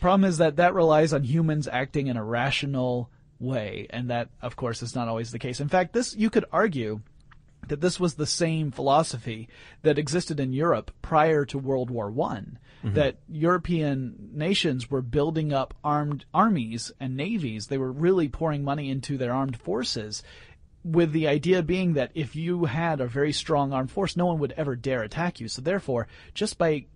Problem 0.00 0.28
is 0.28 0.38
that 0.38 0.56
that 0.56 0.74
relies 0.74 1.12
on 1.12 1.24
humans 1.24 1.68
acting 1.68 2.06
in 2.06 2.16
a 2.16 2.24
rational 2.24 3.10
way, 3.40 3.86
and 3.90 4.10
that, 4.10 4.28
of 4.42 4.54
course, 4.54 4.82
is 4.82 4.94
not 4.94 5.08
always 5.08 5.32
the 5.32 5.38
case. 5.38 5.60
In 5.60 5.68
fact, 5.68 5.92
this 5.92 6.14
you 6.14 6.30
could 6.30 6.44
argue 6.52 7.00
that 7.66 7.80
this 7.80 7.98
was 8.00 8.14
the 8.14 8.26
same 8.26 8.70
philosophy 8.70 9.48
that 9.82 9.98
existed 9.98 10.40
in 10.40 10.52
Europe 10.52 10.90
prior 11.02 11.44
to 11.46 11.58
World 11.58 11.90
War 11.90 12.10
One. 12.10 12.58
Mm-hmm. 12.84 12.94
That 12.94 13.16
European 13.28 14.30
nations 14.32 14.88
were 14.88 15.02
building 15.02 15.52
up 15.52 15.74
armed 15.82 16.24
armies 16.32 16.92
and 17.00 17.16
navies. 17.16 17.66
They 17.66 17.78
were 17.78 17.90
really 17.90 18.28
pouring 18.28 18.62
money 18.62 18.88
into 18.88 19.18
their 19.18 19.32
armed 19.32 19.56
forces, 19.56 20.22
with 20.84 21.12
the 21.12 21.26
idea 21.26 21.62
being 21.62 21.94
that 21.94 22.12
if 22.14 22.36
you 22.36 22.66
had 22.66 23.00
a 23.00 23.06
very 23.06 23.32
strong 23.32 23.72
armed 23.72 23.90
force, 23.90 24.16
no 24.16 24.26
one 24.26 24.38
would 24.38 24.54
ever 24.56 24.76
dare 24.76 25.02
attack 25.02 25.40
you. 25.40 25.48
So 25.48 25.60
therefore, 25.60 26.06
just 26.34 26.56
by 26.56 26.86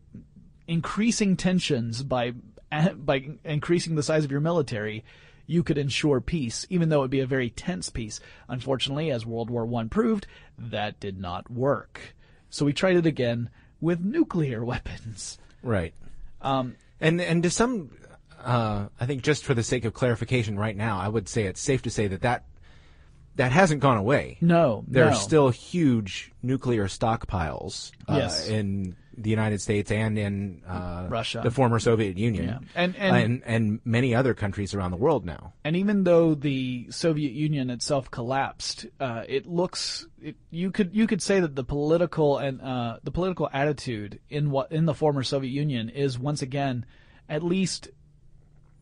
increasing 0.66 1.36
tensions 1.36 2.02
by 2.02 2.32
by 2.96 3.28
increasing 3.44 3.96
the 3.96 4.02
size 4.02 4.24
of 4.24 4.30
your 4.30 4.40
military, 4.40 5.04
you 5.52 5.62
could 5.62 5.78
ensure 5.78 6.20
peace, 6.20 6.66
even 6.70 6.88
though 6.88 6.98
it 6.98 7.02
would 7.02 7.10
be 7.10 7.20
a 7.20 7.26
very 7.26 7.50
tense 7.50 7.90
peace. 7.90 8.20
Unfortunately, 8.48 9.10
as 9.10 9.26
World 9.26 9.50
War 9.50 9.66
One 9.66 9.88
proved, 9.88 10.26
that 10.58 10.98
did 10.98 11.20
not 11.20 11.50
work. 11.50 12.14
So 12.50 12.64
we 12.64 12.72
tried 12.72 12.96
it 12.96 13.06
again 13.06 13.50
with 13.80 14.00
nuclear 14.00 14.64
weapons. 14.72 15.38
Right. 15.62 15.94
Um, 16.40 16.76
and 17.00 17.20
and 17.20 17.42
to 17.42 17.50
some, 17.50 17.90
uh, 18.42 18.86
I 19.00 19.06
think 19.06 19.22
just 19.22 19.44
for 19.44 19.54
the 19.54 19.62
sake 19.62 19.84
of 19.84 19.92
clarification, 19.94 20.58
right 20.58 20.76
now, 20.76 20.98
I 20.98 21.08
would 21.08 21.28
say 21.28 21.44
it's 21.44 21.60
safe 21.60 21.82
to 21.82 21.90
say 21.90 22.08
that 22.08 22.22
that 22.22 22.44
that 23.36 23.52
hasn't 23.52 23.80
gone 23.80 23.96
away. 23.96 24.36
No, 24.40 24.84
there 24.88 25.04
no. 25.06 25.12
are 25.12 25.14
still 25.14 25.50
huge 25.50 26.32
nuclear 26.42 26.86
stockpiles 26.86 27.92
uh, 28.08 28.16
Yes. 28.16 28.48
in 28.48 28.96
the 29.16 29.30
United 29.30 29.60
States 29.60 29.90
and 29.90 30.18
in 30.18 30.62
uh, 30.66 31.06
Russia. 31.08 31.40
the 31.44 31.50
former 31.50 31.78
Soviet 31.78 32.16
Union, 32.16 32.44
Yeah. 32.46 32.58
And- 32.74 32.96
and- 32.96 33.16
and 33.16 33.42
and 33.44 33.80
many 33.84 34.14
other 34.14 34.34
countries 34.34 34.74
around 34.74 34.90
the 34.90 34.96
world 34.96 35.24
now. 35.26 35.52
And 35.64 35.76
even 35.76 36.04
though 36.04 36.34
the 36.34 36.86
Soviet 36.90 37.32
Union 37.32 37.70
itself 37.70 38.10
collapsed, 38.10 38.86
uh, 39.00 39.24
it 39.28 39.46
looks 39.46 40.06
it, 40.20 40.36
you 40.50 40.70
could 40.70 40.94
you 40.94 41.06
could 41.06 41.20
say 41.22 41.40
that 41.40 41.54
the 41.56 41.64
political 41.64 42.38
and 42.38 42.60
uh, 42.62 42.98
the 43.04 43.10
political 43.10 43.48
attitude 43.52 44.18
in 44.30 44.50
what 44.50 44.72
in 44.72 44.86
the 44.86 44.94
former 44.94 45.22
Soviet 45.22 45.50
Union 45.50 45.88
is 45.88 46.18
once 46.18 46.42
again 46.42 46.86
at 47.28 47.42
least 47.42 47.88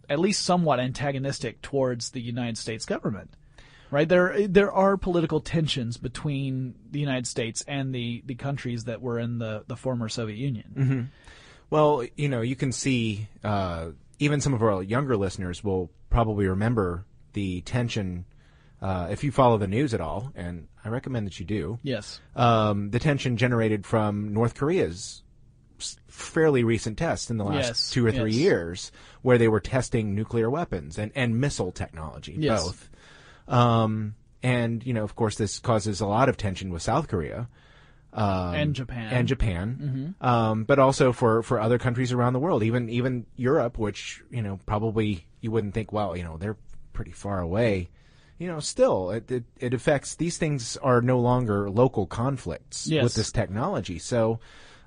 at 0.09 0.19
least 0.19 0.43
somewhat 0.45 0.81
antagonistic 0.81 1.63
towards 1.63 2.11
the 2.11 2.21
United 2.21 2.59
States 2.59 2.85
government. 2.85 3.31
Right 3.91 4.09
there, 4.09 4.47
there 4.47 4.71
are 4.73 4.97
political 4.97 5.41
tensions 5.41 5.97
between 5.97 6.75
the 6.91 7.01
United 7.01 7.27
States 7.27 7.63
and 7.67 7.95
the, 7.95 8.23
the 8.25 8.35
countries 8.37 8.85
that 8.85 9.03
were 9.03 9.19
in 9.19 9.39
the, 9.39 9.65
the 9.67 9.77
former 9.77 10.09
Soviet 10.09 10.37
Union. 10.39 11.11
Well, 11.71 12.05
you 12.17 12.29
know, 12.29 12.41
you 12.41 12.57
can 12.57 12.73
see 12.73 13.29
uh, 13.43 13.91
even 14.19 14.41
some 14.41 14.55
of 14.55 14.63
our 14.63 14.83
younger 14.83 15.17
listeners 15.17 15.63
will 15.65 15.91
probably 16.09 16.47
remember 16.47 17.05
the 17.33 17.61
tension. 17.63 18.25
Uh, 18.83 19.09
if 19.11 19.23
you 19.25 19.31
follow 19.31 19.59
the 19.59 19.67
news 19.69 19.93
at 19.93 20.01
all, 20.01 20.33
and 20.35 20.67
I 20.85 20.89
recommend 20.89 21.27
that 21.27 21.39
you 21.39 21.45
do, 21.45 21.79
Yes. 21.83 22.21
um, 22.35 22.91
the 22.91 22.99
tension 22.99 23.37
generated 23.37 23.85
from 23.85 24.33
North 24.33 24.55
Korea's 24.55 25.23
fairly 26.09 26.65
recent 26.65 26.97
tests 26.99 27.31
in 27.31 27.37
the 27.39 27.45
last 27.45 27.67
Yes, 27.67 27.91
two 27.91 28.07
or 28.07 28.13
three 28.13 28.33
yes. 28.33 28.41
years, 28.41 28.93
where 29.23 29.37
they 29.39 29.49
were 29.49 29.61
testing 29.61 30.15
nuclear 30.15 30.49
weapons 30.51 30.99
and, 30.99 31.13
and 31.15 31.41
missile 31.41 31.73
technology, 31.73 32.37
Yes. 32.39 32.63
both. 32.65 32.89
Um, 33.51 34.15
and 34.43 34.85
you 34.87 34.95
know, 34.95 35.05
of 35.05 35.15
course, 35.17 35.37
this 35.37 35.59
causes 35.59 36.01
a 36.01 36.07
lot 36.07 36.29
of 36.29 36.37
tension 36.37 36.71
with 36.71 36.83
South 36.83 37.09
Korea 37.09 37.49
um, 38.13 38.55
And 38.55 38.75
Japan. 38.75 39.13
and 39.13 39.29
Japan, 39.29 40.15
um, 40.21 40.65
but 40.65 40.79
also 40.79 41.13
for, 41.13 41.43
for 41.43 41.61
other 41.61 41.79
countries 41.79 42.13
around 42.13 42.33
the 42.33 42.39
world, 42.41 42.63
even 42.63 42.89
even 42.89 43.27
Europe, 43.37 43.79
which 43.79 44.23
you 44.31 44.43
know 44.43 44.59
probably 44.67 45.27
you 45.41 45.51
wouldn't 45.51 45.75
think, 45.75 45.93
well, 45.93 46.17
you 46.17 46.25
know, 46.25 46.37
they're 46.37 46.57
pretty 46.93 47.13
far 47.13 47.41
away. 47.41 47.89
You 48.39 48.47
know, 48.47 48.59
still, 48.61 49.11
it, 49.11 49.31
it, 49.31 49.45
it 49.59 49.75
affects 49.75 50.15
these 50.15 50.39
things 50.39 50.79
are 50.79 51.03
no 51.03 51.21
longer 51.21 51.69
local 51.69 52.07
conflicts 52.07 52.87
Yes. 52.87 53.03
with 53.03 53.15
this 53.15 53.31
technology. 53.31 53.99
So, 53.99 54.41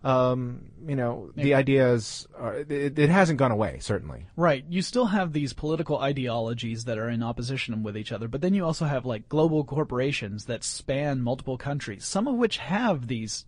um, 0.03 0.65
you 0.85 0.95
know, 0.95 1.31
the 1.35 1.53
ideas 1.53 2.27
are, 2.37 2.57
it, 2.57 2.99
it 2.99 3.09
hasn't 3.09 3.39
gone 3.39 3.51
away, 3.51 3.77
certainly. 3.79 4.25
Right. 4.35 4.65
You 4.67 4.81
still 4.81 5.05
have 5.05 5.31
these 5.31 5.53
political 5.53 5.97
ideologies 5.97 6.85
that 6.85 6.97
are 6.97 7.09
in 7.09 7.23
opposition 7.23 7.83
with 7.83 7.95
each 7.97 8.11
other, 8.11 8.27
but 8.27 8.41
then 8.41 8.53
you 8.53 8.65
also 8.65 8.85
have 8.85 9.05
like 9.05 9.29
global 9.29 9.63
corporations 9.63 10.45
that 10.45 10.63
span 10.63 11.21
multiple 11.21 11.57
countries, 11.57 12.05
some 12.05 12.27
of 12.27 12.35
which 12.35 12.57
have 12.57 13.07
these 13.07 13.45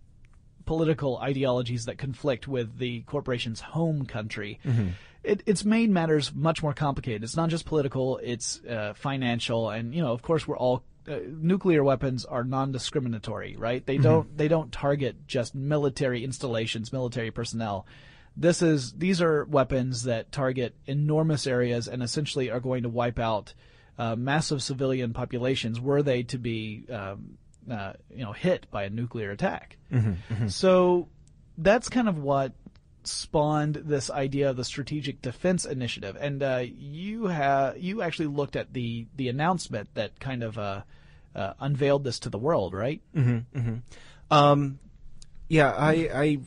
political 0.64 1.18
ideologies 1.18 1.84
that 1.84 1.98
conflict 1.98 2.48
with 2.48 2.78
the 2.78 3.02
corporation's 3.02 3.60
home 3.60 4.06
country. 4.06 4.58
It, 5.22 5.42
it's 5.44 5.64
made 5.64 5.90
matters 5.90 6.34
much 6.34 6.62
more 6.62 6.72
complicated. 6.72 7.22
It's 7.22 7.36
not 7.36 7.50
just 7.50 7.66
political; 7.66 8.18
it's 8.22 8.60
uh, 8.64 8.94
financial, 8.94 9.70
and 9.70 9.94
you 9.94 10.00
know, 10.02 10.12
of 10.12 10.22
course, 10.22 10.46
we're 10.46 10.56
all 10.56 10.84
uh, 11.08 11.18
nuclear 11.28 11.84
weapons 11.84 12.24
are 12.24 12.44
non-discriminatory, 12.44 13.56
right? 13.56 13.84
They 13.84 13.98
don't 13.98 14.36
they 14.36 14.48
don't 14.48 14.72
target 14.72 15.26
just 15.26 15.54
military 15.54 16.24
installations, 16.24 16.92
military 16.92 17.30
personnel. 17.30 17.86
This 18.36 18.60
is 18.62 18.92
these 18.92 19.22
are 19.22 19.44
weapons 19.44 20.04
that 20.04 20.32
target 20.32 20.74
enormous 20.86 21.46
areas 21.46 21.88
and 21.88 22.02
essentially 22.02 22.50
are 22.50 22.60
going 22.60 22.82
to 22.82 22.88
wipe 22.88 23.18
out 23.18 23.54
uh, 23.98 24.14
massive 24.16 24.62
civilian 24.62 25.12
populations 25.12 25.80
were 25.80 26.02
they 26.02 26.22
to 26.24 26.38
be 26.38 26.84
um, 26.90 27.38
uh, 27.70 27.94
you 28.10 28.24
know 28.24 28.32
hit 28.32 28.70
by 28.70 28.84
a 28.84 28.90
nuclear 28.90 29.30
attack. 29.30 29.76
So 30.48 31.08
that's 31.58 31.88
kind 31.88 32.08
of 32.08 32.18
what 32.18 32.52
spawned 33.04 33.76
this 33.76 34.10
idea 34.10 34.50
of 34.50 34.56
the 34.56 34.64
strategic 34.64 35.22
defense 35.22 35.64
initiative. 35.64 36.16
And 36.20 36.42
uh, 36.42 36.64
you 36.66 37.26
have 37.26 37.78
you 37.78 38.02
actually 38.02 38.26
looked 38.26 38.56
at 38.56 38.72
the 38.72 39.06
the 39.16 39.28
announcement 39.28 39.94
that 39.94 40.20
kind 40.20 40.42
of 40.42 40.58
uh, 40.58 40.82
uh, 41.36 41.52
unveiled 41.60 42.02
this 42.02 42.18
to 42.20 42.30
the 42.30 42.38
world, 42.38 42.72
right? 42.74 43.00
Um, 44.30 44.78
yeah, 45.48 45.70
I, 45.70 45.92
I, 46.12 46.38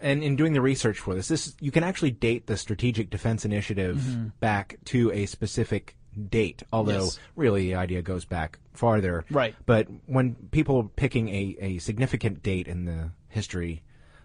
and 0.00 0.22
in 0.22 0.36
doing 0.36 0.52
the 0.54 0.60
research 0.62 0.98
for 0.98 1.14
this, 1.14 1.28
this 1.28 1.54
you 1.60 1.70
can 1.70 1.84
actually 1.84 2.12
date 2.12 2.46
the 2.46 2.56
Strategic 2.56 3.10
Defense 3.10 3.44
Initiative 3.44 4.40
back 4.40 4.78
to 4.86 5.10
a 5.12 5.26
specific 5.26 5.96
date. 6.30 6.62
Although 6.72 7.04
Yes. 7.04 7.18
really 7.34 7.66
the 7.66 7.74
idea 7.74 8.00
goes 8.00 8.24
back 8.24 8.58
farther. 8.72 9.24
Right. 9.30 9.54
But 9.66 9.88
when 10.06 10.34
people 10.50 10.78
are 10.78 10.88
picking 10.96 11.28
a, 11.28 11.56
a 11.60 11.78
significant 11.78 12.42
date 12.42 12.68
in 12.68 12.86
the 12.86 13.10
history 13.28 13.82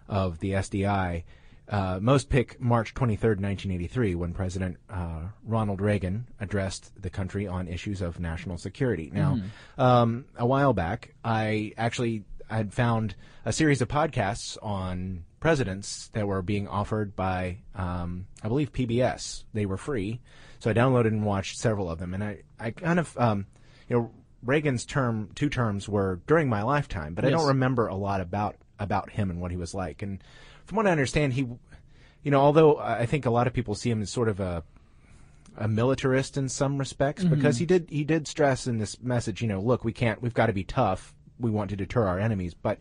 of 0.08 0.38
the 0.38 0.52
SDI, 0.52 1.24
uh, 1.72 1.98
most 2.02 2.28
pick 2.28 2.60
March 2.60 2.94
23rd, 2.94 3.40
1983, 3.40 4.14
when 4.14 4.34
President 4.34 4.76
uh, 4.90 5.22
Ronald 5.42 5.80
Reagan 5.80 6.28
addressed 6.38 6.92
the 7.00 7.08
country 7.08 7.48
on 7.48 7.66
issues 7.66 8.02
of 8.02 8.20
national 8.20 8.58
security. 8.58 9.10
Now, 9.12 9.38
um, 9.78 10.26
a 10.36 10.44
while 10.44 10.74
back, 10.74 11.14
I 11.24 11.72
actually 11.78 12.24
had 12.50 12.74
found 12.74 13.14
a 13.46 13.54
series 13.54 13.80
of 13.80 13.88
podcasts 13.88 14.58
on 14.62 15.24
presidents 15.40 16.10
that 16.12 16.26
were 16.26 16.42
being 16.42 16.68
offered 16.68 17.16
by, 17.16 17.60
um, 17.74 18.26
I 18.44 18.48
believe, 18.48 18.70
PBS. 18.74 19.44
They 19.54 19.64
were 19.64 19.78
free, 19.78 20.20
so 20.58 20.70
I 20.70 20.74
downloaded 20.74 21.06
and 21.06 21.24
watched 21.24 21.58
several 21.58 21.90
of 21.90 21.98
them, 21.98 22.12
and 22.12 22.22
I, 22.22 22.42
I 22.60 22.72
kind 22.72 23.00
of, 23.00 23.16
um, 23.16 23.46
you 23.88 23.96
know, 23.96 24.10
Reagan's 24.44 24.84
term, 24.84 25.30
two 25.34 25.48
terms 25.48 25.88
were 25.88 26.20
during 26.26 26.50
my 26.50 26.62
lifetime, 26.62 27.14
but 27.14 27.24
I 27.24 27.30
don't 27.30 27.46
remember 27.46 27.86
a 27.86 27.94
lot 27.94 28.20
about 28.20 28.56
about 28.78 29.10
him 29.10 29.30
and 29.30 29.40
what 29.40 29.50
he 29.50 29.56
was 29.56 29.74
like. 29.74 30.02
And 30.02 30.22
from 30.64 30.76
what 30.76 30.86
I 30.86 30.90
understand, 30.90 31.32
he, 31.32 31.46
you 32.22 32.30
know, 32.30 32.40
although 32.40 32.78
I 32.78 33.06
think 33.06 33.26
a 33.26 33.30
lot 33.30 33.46
of 33.46 33.52
people 33.52 33.74
see 33.74 33.90
him 33.90 34.02
as 34.02 34.10
sort 34.10 34.28
of 34.28 34.40
a 34.40 34.62
a 35.56 35.68
militarist 35.68 36.38
in 36.38 36.48
some 36.48 36.78
respects, 36.78 37.24
because 37.24 37.58
he 37.58 37.66
did 37.66 37.88
he 37.90 38.04
did 38.04 38.26
stress 38.26 38.66
in 38.66 38.78
this 38.78 39.00
message, 39.02 39.42
you 39.42 39.48
know, 39.48 39.60
look, 39.60 39.84
we 39.84 39.92
can't, 39.92 40.22
we've 40.22 40.32
got 40.34 40.46
to 40.46 40.52
be 40.52 40.64
tough. 40.64 41.14
we 41.38 41.50
want 41.50 41.70
to 41.70 41.76
deter 41.76 42.06
our 42.06 42.18
enemies. 42.18 42.54
But 42.54 42.78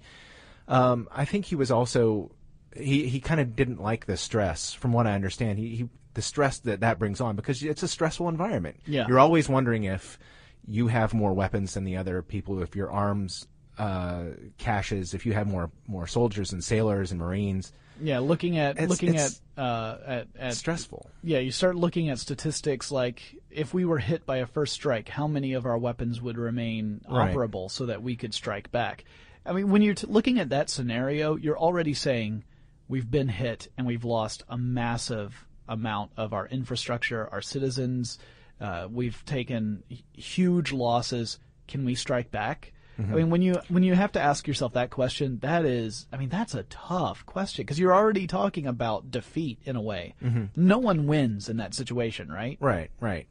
um, 0.67 1.07
I 1.11 1.25
think 1.25 1.45
he 1.45 1.55
was 1.55 1.71
also 1.71 2.31
he 2.75 3.07
he 3.09 3.19
kind 3.19 3.41
of 3.41 3.55
didn't 3.55 3.81
like 3.81 4.05
the 4.05 4.15
stress, 4.15 4.73
from 4.73 4.93
what 4.93 5.07
I 5.07 5.13
understand. 5.13 5.59
He, 5.59 5.75
he 5.75 5.89
the 6.13 6.21
stress 6.21 6.59
that 6.59 6.81
that 6.81 6.99
brings 6.99 7.19
on 7.21 7.35
because 7.35 7.63
it's 7.63 7.83
a 7.83 7.87
stressful 7.87 8.29
environment. 8.29 8.77
Yeah. 8.85 9.07
you're 9.07 9.19
always 9.19 9.49
wondering 9.49 9.85
if 9.85 10.19
you 10.67 10.87
have 10.87 11.13
more 11.13 11.33
weapons 11.33 11.73
than 11.73 11.83
the 11.83 11.97
other 11.97 12.21
people, 12.21 12.61
if 12.61 12.75
your 12.75 12.91
arms 12.91 13.47
uh, 13.81 14.23
caches, 14.57 15.13
if 15.13 15.25
you 15.25 15.33
have 15.33 15.47
more 15.47 15.71
more 15.87 16.05
soldiers 16.07 16.53
and 16.53 16.63
sailors 16.63 17.11
and 17.11 17.19
marines. 17.19 17.73
Yeah, 18.03 18.19
looking 18.19 18.57
at 18.57 18.71
It's- 18.75 18.89
looking 18.89 19.09
it's- 19.15 19.41
at 19.57 19.61
uh, 19.63 19.97
at 20.05 20.27
at 20.37 20.53
stressful. 20.55 21.09
Yeah, 21.23 21.39
you 21.39 21.51
start 21.51 21.75
looking 21.75 22.09
at 22.09 22.19
statistics 22.19 22.91
like 22.91 23.21
if 23.49 23.73
we 23.73 23.85
were 23.85 23.99
hit 23.99 24.25
by 24.25 24.37
a 24.37 24.45
first 24.45 24.73
strike, 24.73 25.09
how 25.09 25.27
many 25.27 25.53
of 25.53 25.65
our 25.65 25.77
weapons 25.77 26.21
would 26.21 26.37
remain 26.37 27.01
Right. 27.09 27.33
operable 27.35 27.69
so 27.71 27.85
that 27.87 28.01
we 28.01 28.15
could 28.15 28.33
strike 28.33 28.71
back? 28.71 29.03
I 29.45 29.53
mean, 29.53 29.69
when 29.71 29.81
you're 29.81 29.95
t- 29.95 30.07
looking 30.07 30.39
at 30.39 30.49
that 30.49 30.69
scenario, 30.69 31.35
you're 31.35 31.57
already 31.59 31.93
saying 31.93 32.43
we've 32.87 33.09
been 33.09 33.29
hit 33.29 33.67
and 33.77 33.87
we've 33.87 34.03
lost 34.05 34.43
a 34.49 34.57
massive 34.57 35.45
amount 35.67 36.11
of 36.17 36.33
our 36.33 36.47
infrastructure, 36.47 37.27
our 37.31 37.41
citizens. 37.41 38.19
Uh, 38.59 38.87
we've 38.91 39.23
taken 39.25 39.83
huge 40.13 40.71
losses. 40.71 41.39
Can 41.67 41.85
we 41.85 41.95
strike 41.95 42.29
back? 42.31 42.73
I 43.11 43.15
mean, 43.15 43.29
when 43.29 43.41
you 43.41 43.59
when 43.69 43.83
you 43.83 43.95
have 43.95 44.11
to 44.13 44.19
ask 44.21 44.47
yourself 44.47 44.73
that 44.73 44.89
question, 44.89 45.39
that 45.41 45.65
is, 45.65 46.05
I 46.11 46.17
mean, 46.17 46.29
that's 46.29 46.53
a 46.53 46.63
tough 46.63 47.25
question 47.25 47.63
because 47.63 47.79
you're 47.79 47.93
already 47.93 48.27
talking 48.27 48.67
about 48.67 49.09
defeat 49.11 49.59
in 49.65 49.75
a 49.75 49.81
way. 49.81 50.15
No 50.55 50.77
one 50.77 51.07
wins 51.07 51.49
in 51.49 51.57
that 51.57 51.73
situation, 51.73 52.31
right? 52.31 52.57
Right, 52.59 52.91
right. 52.99 53.27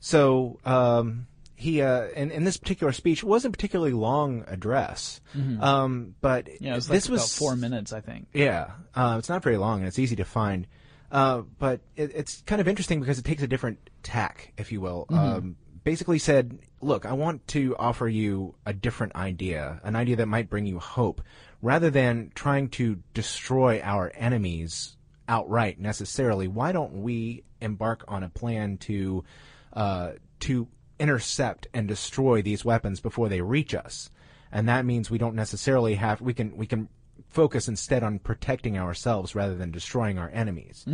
So 0.00 0.58
um, 0.64 1.26
he 1.56 1.80
uh, 1.82 2.08
in, 2.08 2.30
in 2.30 2.44
this 2.44 2.56
particular 2.56 2.92
speech 2.92 3.22
it 3.22 3.26
wasn't 3.26 3.54
a 3.54 3.56
particularly 3.56 3.92
long 3.92 4.44
address, 4.48 5.20
um, 5.60 6.14
but 6.20 6.48
Yeah, 6.60 6.72
it 6.72 6.74
was 6.74 6.90
like 6.90 6.96
this 6.96 7.08
was 7.08 7.20
about 7.20 7.30
four 7.30 7.56
minutes, 7.56 7.92
I 7.92 8.00
think. 8.00 8.26
Yeah, 8.32 8.72
uh, 8.94 9.16
it's 9.18 9.28
not 9.28 9.42
very 9.42 9.56
long 9.56 9.78
and 9.80 9.88
it's 9.88 9.98
easy 9.98 10.16
to 10.16 10.24
find, 10.24 10.66
uh, 11.10 11.42
but 11.58 11.80
it, 11.96 12.12
it's 12.14 12.42
kind 12.42 12.60
of 12.60 12.68
interesting 12.68 13.00
because 13.00 13.18
it 13.18 13.24
takes 13.24 13.42
a 13.42 13.46
different 13.46 13.78
tack, 14.02 14.52
if 14.58 14.72
you 14.72 14.80
will. 14.80 15.06
Um, 15.10 15.56
basically 15.84 16.18
said, 16.18 16.58
"Look, 16.80 17.06
I 17.06 17.12
want 17.12 17.46
to 17.48 17.76
offer 17.76 18.08
you 18.08 18.54
a 18.66 18.72
different 18.72 19.14
idea, 19.14 19.80
an 19.84 19.96
idea 19.96 20.16
that 20.16 20.26
might 20.26 20.50
bring 20.50 20.66
you 20.66 20.78
hope, 20.78 21.22
rather 21.62 21.90
than 21.90 22.32
trying 22.34 22.68
to 22.70 22.98
destroy 23.12 23.80
our 23.82 24.12
enemies 24.14 24.96
outright 25.28 25.78
necessarily. 25.78 26.48
Why 26.48 26.72
don't 26.72 27.02
we 27.02 27.44
embark 27.60 28.04
on 28.08 28.22
a 28.22 28.28
plan 28.28 28.78
to 28.78 29.24
uh, 29.72 30.12
to 30.40 30.68
intercept 30.98 31.66
and 31.72 31.86
destroy 31.88 32.42
these 32.42 32.64
weapons 32.64 33.00
before 33.00 33.28
they 33.28 33.40
reach 33.40 33.74
us?" 33.74 34.10
and 34.54 34.68
that 34.68 34.86
means 34.86 35.10
we 35.10 35.18
don't 35.18 35.34
necessarily 35.34 35.96
have 35.96 36.20
we 36.22 36.32
can 36.32 36.56
we 36.56 36.66
can 36.66 36.88
focus 37.28 37.66
instead 37.66 38.04
on 38.04 38.20
protecting 38.20 38.78
ourselves 38.78 39.34
rather 39.34 39.56
than 39.56 39.72
destroying 39.72 40.18
our 40.18 40.30
enemies. 40.32 40.84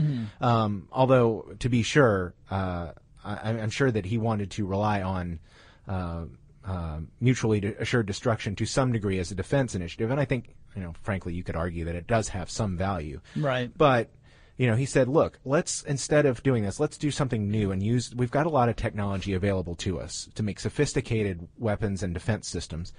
Um, 0.41 0.89
although 0.91 1.53
to 1.59 1.69
be 1.69 1.83
sure, 1.83 2.35
uh, 2.51 2.93
I, 3.25 3.51
I'm 3.51 3.71
sure 3.71 3.91
that 3.91 4.07
he 4.07 4.19
wanted 4.19 4.51
to 4.53 4.67
rely 4.67 5.03
on 5.03 5.41
uh, 5.89 6.25
uh, 6.65 7.01
mutually 7.21 7.61
de- 7.61 7.81
assured 7.81 8.07
destruction 8.07 8.55
to 8.57 8.67
some 8.67 8.93
degree 8.93 9.19
as 9.19 9.31
a 9.31 9.35
defense 9.35 9.75
initiative, 9.75 10.11
and 10.11 10.21
I 10.21 10.25
think 10.25 10.55
you 10.75 10.83
know 10.83 10.95
frankly 11.03 11.35
you 11.35 11.43
could 11.43 11.57
argue 11.57 11.85
that 11.87 11.95
it 11.95 12.07
does 12.07 12.29
have 12.29 12.51
some 12.51 12.77
value. 12.77 13.21
Right. 13.37 13.71
But 13.77 14.11
you 14.57 14.67
know, 14.67 14.77
he 14.77 14.85
said, 14.85 15.09
"Look, 15.09 15.39
let's 15.45 15.83
instead 15.85 16.27
of 16.27 16.43
doing 16.43 16.65
this, 16.65 16.79
let's 16.79 16.99
do 16.99 17.11
something 17.11 17.51
new 17.51 17.73
and 17.73 17.83
use. 17.83 18.15
We've 18.15 18.31
got 18.31 18.45
a 18.45 18.51
lot 18.51 18.69
of 18.69 18.77
technology 18.77 19.33
available 19.33 19.75
to 19.77 19.99
us 19.99 20.29
to 20.35 20.43
make 20.43 20.61
sophisticated 20.61 21.49
weapons 21.59 22.03
and 22.03 22.13
defense 22.13 22.47
systems. 22.47 22.93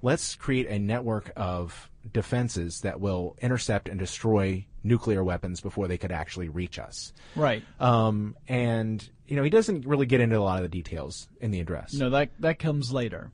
Let's 0.00 0.36
create 0.36 0.68
a 0.68 0.78
network 0.78 1.32
of 1.34 1.90
defenses 2.12 2.80
that 2.82 3.00
will 3.00 3.36
intercept 3.40 3.88
and 3.88 3.98
destroy 3.98 4.64
nuclear 4.84 5.22
weapons 5.24 5.60
before 5.60 5.88
they 5.88 5.98
could 5.98 6.12
actually 6.12 6.48
reach 6.48 6.78
us." 6.78 7.12
Right. 7.36 7.62
Um, 7.80 8.36
and 8.48 9.08
you 9.26 9.36
know, 9.36 9.42
he 9.42 9.50
doesn't 9.50 9.86
really 9.86 10.06
get 10.06 10.20
into 10.20 10.38
a 10.38 10.40
lot 10.40 10.56
of 10.56 10.62
the 10.62 10.68
details 10.68 11.28
in 11.40 11.50
the 11.50 11.60
address. 11.60 11.92
no, 11.94 12.10
that 12.10 12.30
that 12.40 12.58
comes 12.58 12.92
later. 12.92 13.30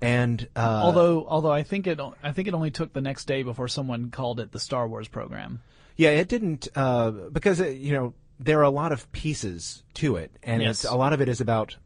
And 0.00 0.48
uh, 0.56 0.80
although 0.82 1.24
although 1.28 1.52
I 1.52 1.62
think 1.62 1.86
it 1.86 2.00
I 2.22 2.32
think 2.32 2.48
it 2.48 2.54
only 2.54 2.70
took 2.72 2.92
the 2.92 3.00
next 3.00 3.26
day 3.26 3.42
before 3.44 3.68
someone 3.68 4.10
called 4.10 4.40
it 4.40 4.50
the 4.52 4.58
Star 4.60 4.88
Wars 4.88 5.06
program. 5.08 5.62
Yeah, 5.96 6.10
it 6.10 6.28
didn't 6.28 6.68
uh, 6.74 7.10
because 7.32 7.60
it, 7.60 7.76
you 7.76 7.92
know 7.92 8.14
there 8.40 8.58
are 8.58 8.64
a 8.64 8.70
lot 8.70 8.90
of 8.90 9.10
pieces 9.12 9.84
to 9.94 10.16
it, 10.16 10.32
and 10.42 10.60
Yes. 10.62 10.82
it's 10.84 10.92
a 10.92 10.96
lot 10.96 11.12
of 11.12 11.20
it 11.20 11.28
is 11.28 11.40
about 11.40 11.76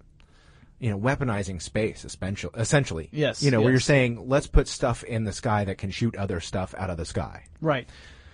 you 0.79 0.91
know 0.91 0.99
weaponizing 0.99 1.61
space, 1.63 2.05
essentially. 2.05 2.53
Essentially, 2.57 3.09
Yes, 3.13 3.43
You 3.43 3.51
know, 3.51 3.61
where 3.61 3.71
you're 3.71 3.81
saying 3.81 4.29
let's 4.29 4.47
put 4.47 4.69
stuff 4.69 5.03
in 5.05 5.25
the 5.25 5.33
sky 5.33 5.65
that 5.65 5.79
can 5.79 5.91
shoot 5.91 6.17
other 6.17 6.41
stuff 6.41 6.75
out 6.77 6.91
of 6.91 6.97
the 6.97 7.05
sky. 7.07 7.45
Right. 7.61 7.89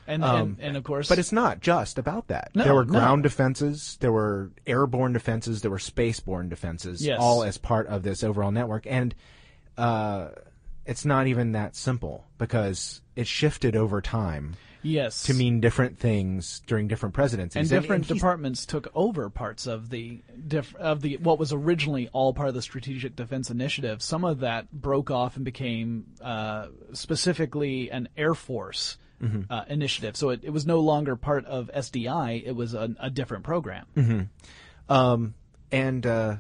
And 0.07 0.25
and, 0.25 0.57
and 0.61 0.77
of 0.77 0.83
course 0.83 1.09
Um, 1.09 1.15
But 1.15 1.21
it's 1.21 1.31
not 1.33 1.61
just 1.61 1.97
about 1.99 2.27
that. 2.29 2.51
No, 2.55 2.65
there 2.65 2.75
were 2.75 2.85
no. 2.85 2.91
ground 2.93 3.23
defenses, 3.23 3.97
there 4.01 4.11
were 4.11 4.51
airborne 4.67 5.13
defenses, 5.13 5.63
there 5.63 5.71
were 5.71 5.79
spaceborne 5.79 6.49
defenses, 6.51 7.05
Yes. 7.07 7.19
all 7.21 7.45
as 7.45 7.57
part 7.57 7.87
of 7.87 8.03
this 8.03 8.25
overall 8.25 8.51
network. 8.51 8.85
And 8.89 9.15
uh, 9.79 10.31
it's 10.87 11.05
not 11.05 11.29
even 11.29 11.53
that 11.53 11.77
simple 11.77 12.25
because 12.39 13.01
it 13.15 13.29
shifted 13.29 13.77
over 13.77 14.01
time 14.01 14.57
yes 14.83 15.23
to 15.25 15.35
mean 15.35 15.61
different 15.61 15.99
things 15.99 16.61
during 16.67 16.89
different 16.89 17.15
presidencies. 17.15 17.59
and 17.61 17.69
different 17.83 18.05
he's- 18.07 18.17
departments 18.19 18.67
took 18.67 18.91
over 18.95 19.31
parts 19.31 19.67
of 19.67 19.91
the 19.91 20.21
diff- 20.49 20.75
of 20.77 21.01
the 21.03 21.17
what 21.19 21.39
was 21.39 21.53
originally 21.53 22.09
all 22.13 22.33
part 22.35 22.49
of 22.49 22.55
the 22.55 22.63
Strategic 22.63 23.15
Defense 23.17 23.51
Initiative. 23.51 24.03
Some 24.03 24.25
of 24.25 24.41
that 24.41 24.71
broke 24.73 25.11
off 25.11 25.37
and 25.37 25.45
became 25.45 26.07
uh, 26.21 26.67
specifically 26.93 27.91
an 27.91 28.09
Air 28.17 28.35
Force 28.35 28.97
Mm-hmm. 29.23 29.53
uh, 29.53 29.63
initiative. 29.69 30.17
So 30.17 30.31
it, 30.31 30.41
it 30.43 30.51
was 30.51 30.67
no 30.67 30.81
longer 30.81 31.15
part 31.15 31.45
of 31.47 31.71
SDI. 31.73 32.43
It 32.45 32.57
was 32.57 32.75
a, 32.75 32.93
a 32.99 33.09
different 33.09 33.45
program. 33.45 33.87
Mm-hmm. 33.97 34.93
Um, 34.93 35.35
and 35.71 36.05
uh, 36.05 36.37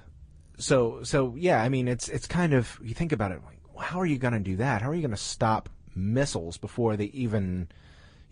so 0.58 1.04
so 1.04 1.36
yeah, 1.38 1.62
I 1.62 1.68
mean 1.68 1.86
it's 1.86 2.08
it's 2.08 2.26
kind 2.26 2.52
of 2.52 2.80
you 2.82 2.92
think 2.92 3.12
about 3.12 3.30
it 3.30 3.38
like 3.46 3.84
how 3.86 4.00
are 4.00 4.06
you 4.06 4.18
going 4.18 4.34
to 4.34 4.40
do 4.40 4.56
that? 4.56 4.82
How 4.82 4.90
are 4.90 4.96
you 4.96 5.00
going 5.00 5.12
to 5.12 5.16
stop 5.16 5.68
missiles 5.94 6.56
before 6.56 6.96
they 6.96 7.04
even 7.06 7.68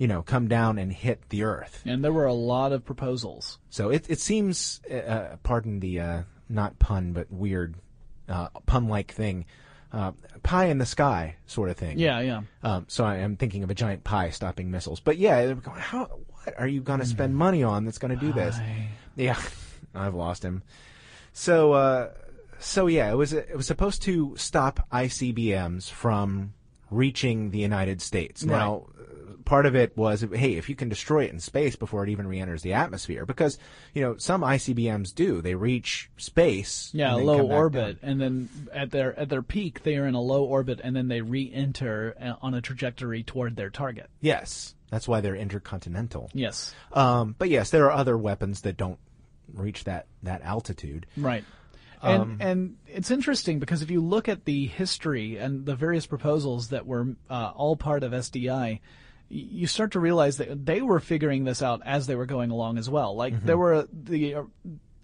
you 0.00 0.08
know 0.08 0.22
come 0.22 0.48
down 0.48 0.78
and 0.78 0.90
hit 0.90 1.28
the 1.28 1.44
earth? 1.44 1.82
And 1.84 2.02
there 2.02 2.12
were 2.12 2.24
a 2.24 2.32
lot 2.32 2.72
of 2.72 2.84
proposals. 2.84 3.58
So 3.68 3.90
it 3.90 4.06
it 4.08 4.18
seems 4.18 4.80
uh, 4.90 5.36
pardon 5.42 5.78
the 5.80 6.00
uh, 6.00 6.22
not 6.48 6.78
pun 6.78 7.12
but 7.12 7.30
weird 7.30 7.76
uh, 8.28 8.48
pun 8.66 8.88
like 8.88 9.12
thing. 9.12 9.44
Uh, 9.92 10.12
pie 10.44 10.66
in 10.66 10.78
the 10.78 10.86
sky 10.86 11.34
sort 11.46 11.68
of 11.68 11.76
thing. 11.76 11.98
Yeah, 11.98 12.20
yeah. 12.20 12.42
Um, 12.62 12.86
so 12.88 13.04
I 13.04 13.16
am 13.16 13.36
thinking 13.36 13.64
of 13.64 13.70
a 13.70 13.74
giant 13.74 14.04
pie 14.04 14.30
stopping 14.30 14.70
missiles. 14.70 15.00
But 15.00 15.18
yeah, 15.18 15.46
they're 15.46 15.56
going, 15.56 15.80
how 15.80 16.04
what 16.44 16.58
are 16.58 16.68
you 16.68 16.80
going 16.80 17.00
to 17.00 17.06
spend 17.06 17.34
money 17.34 17.62
on 17.64 17.84
that's 17.84 17.98
going 17.98 18.16
to 18.16 18.24
do 18.24 18.32
this? 18.32 18.56
Yeah, 19.16 19.36
I've 19.94 20.14
lost 20.14 20.44
him. 20.44 20.62
So 21.32 21.72
uh, 21.72 22.10
so 22.60 22.86
yeah, 22.86 23.10
it 23.10 23.16
was 23.16 23.32
it 23.32 23.54
was 23.56 23.66
supposed 23.66 24.02
to 24.02 24.34
stop 24.36 24.86
ICBMs 24.92 25.90
from 25.90 26.54
reaching 26.90 27.50
the 27.50 27.58
United 27.58 28.00
States. 28.00 28.44
Now, 28.44 28.86
uh, 28.98 29.09
part 29.50 29.66
of 29.66 29.74
it 29.74 29.96
was 29.96 30.24
hey, 30.32 30.54
if 30.54 30.68
you 30.68 30.76
can 30.76 30.88
destroy 30.88 31.24
it 31.24 31.32
in 31.32 31.40
space 31.40 31.74
before 31.74 32.04
it 32.04 32.08
even 32.08 32.28
re-enters 32.28 32.62
the 32.62 32.72
atmosphere, 32.72 33.26
because 33.26 33.58
you 33.92 34.00
know 34.00 34.16
some 34.16 34.42
ICBMs 34.42 35.12
do 35.12 35.42
they 35.42 35.56
reach 35.56 36.08
space, 36.16 36.88
Yeah, 36.94 37.14
low 37.14 37.44
orbit, 37.48 37.98
and 38.00 38.20
then 38.20 38.48
at 38.72 38.92
their 38.92 39.18
at 39.18 39.28
their 39.28 39.42
peak, 39.42 39.82
they 39.82 39.96
are 39.96 40.06
in 40.06 40.14
a 40.14 40.20
low 40.20 40.44
orbit, 40.44 40.80
and 40.84 40.94
then 40.94 41.08
they 41.08 41.20
re-enter 41.20 42.14
uh, 42.22 42.34
on 42.40 42.54
a 42.54 42.60
trajectory 42.60 43.24
toward 43.24 43.56
their 43.56 43.70
target. 43.70 44.08
Yes, 44.20 44.76
that's 44.88 45.08
why 45.08 45.20
they're 45.20 45.34
intercontinental. 45.34 46.30
Yes, 46.32 46.72
Um, 46.92 47.34
but 47.36 47.48
yes, 47.48 47.70
there 47.70 47.86
are 47.86 47.92
other 47.92 48.16
weapons 48.16 48.60
that 48.60 48.76
don't 48.76 49.00
reach 49.52 49.82
that 49.82 50.06
that 50.22 50.42
altitude. 50.42 51.06
right. 51.16 51.44
And 52.02 52.22
Um, 52.22 52.36
and 52.40 52.76
it's 52.86 53.10
interesting 53.10 53.58
because 53.58 53.82
if 53.82 53.90
you 53.90 54.00
look 54.00 54.28
at 54.28 54.44
the 54.44 54.68
history 54.68 55.36
and 55.36 55.66
the 55.66 55.74
various 55.74 56.06
proposals 56.06 56.68
that 56.68 56.86
were 56.86 57.16
uh, 57.28 57.50
all 57.54 57.76
part 57.76 58.04
of 58.04 58.12
SDI, 58.12 58.80
you 59.32 59.66
start 59.68 59.92
to 59.92 60.00
realize 60.00 60.38
that 60.38 60.66
they 60.66 60.82
were 60.82 60.98
figuring 61.00 61.44
this 61.44 61.62
out 61.62 61.80
as 61.86 62.06
they 62.08 62.16
were 62.16 62.26
going 62.26 62.50
along 62.50 62.76
as 62.78 62.90
well. 62.90 63.14
Like 63.14 63.32
Mm-hmm. 63.34 63.46
there 63.46 63.56
were 63.58 63.86
the 63.92 64.34
uh, 64.34 64.42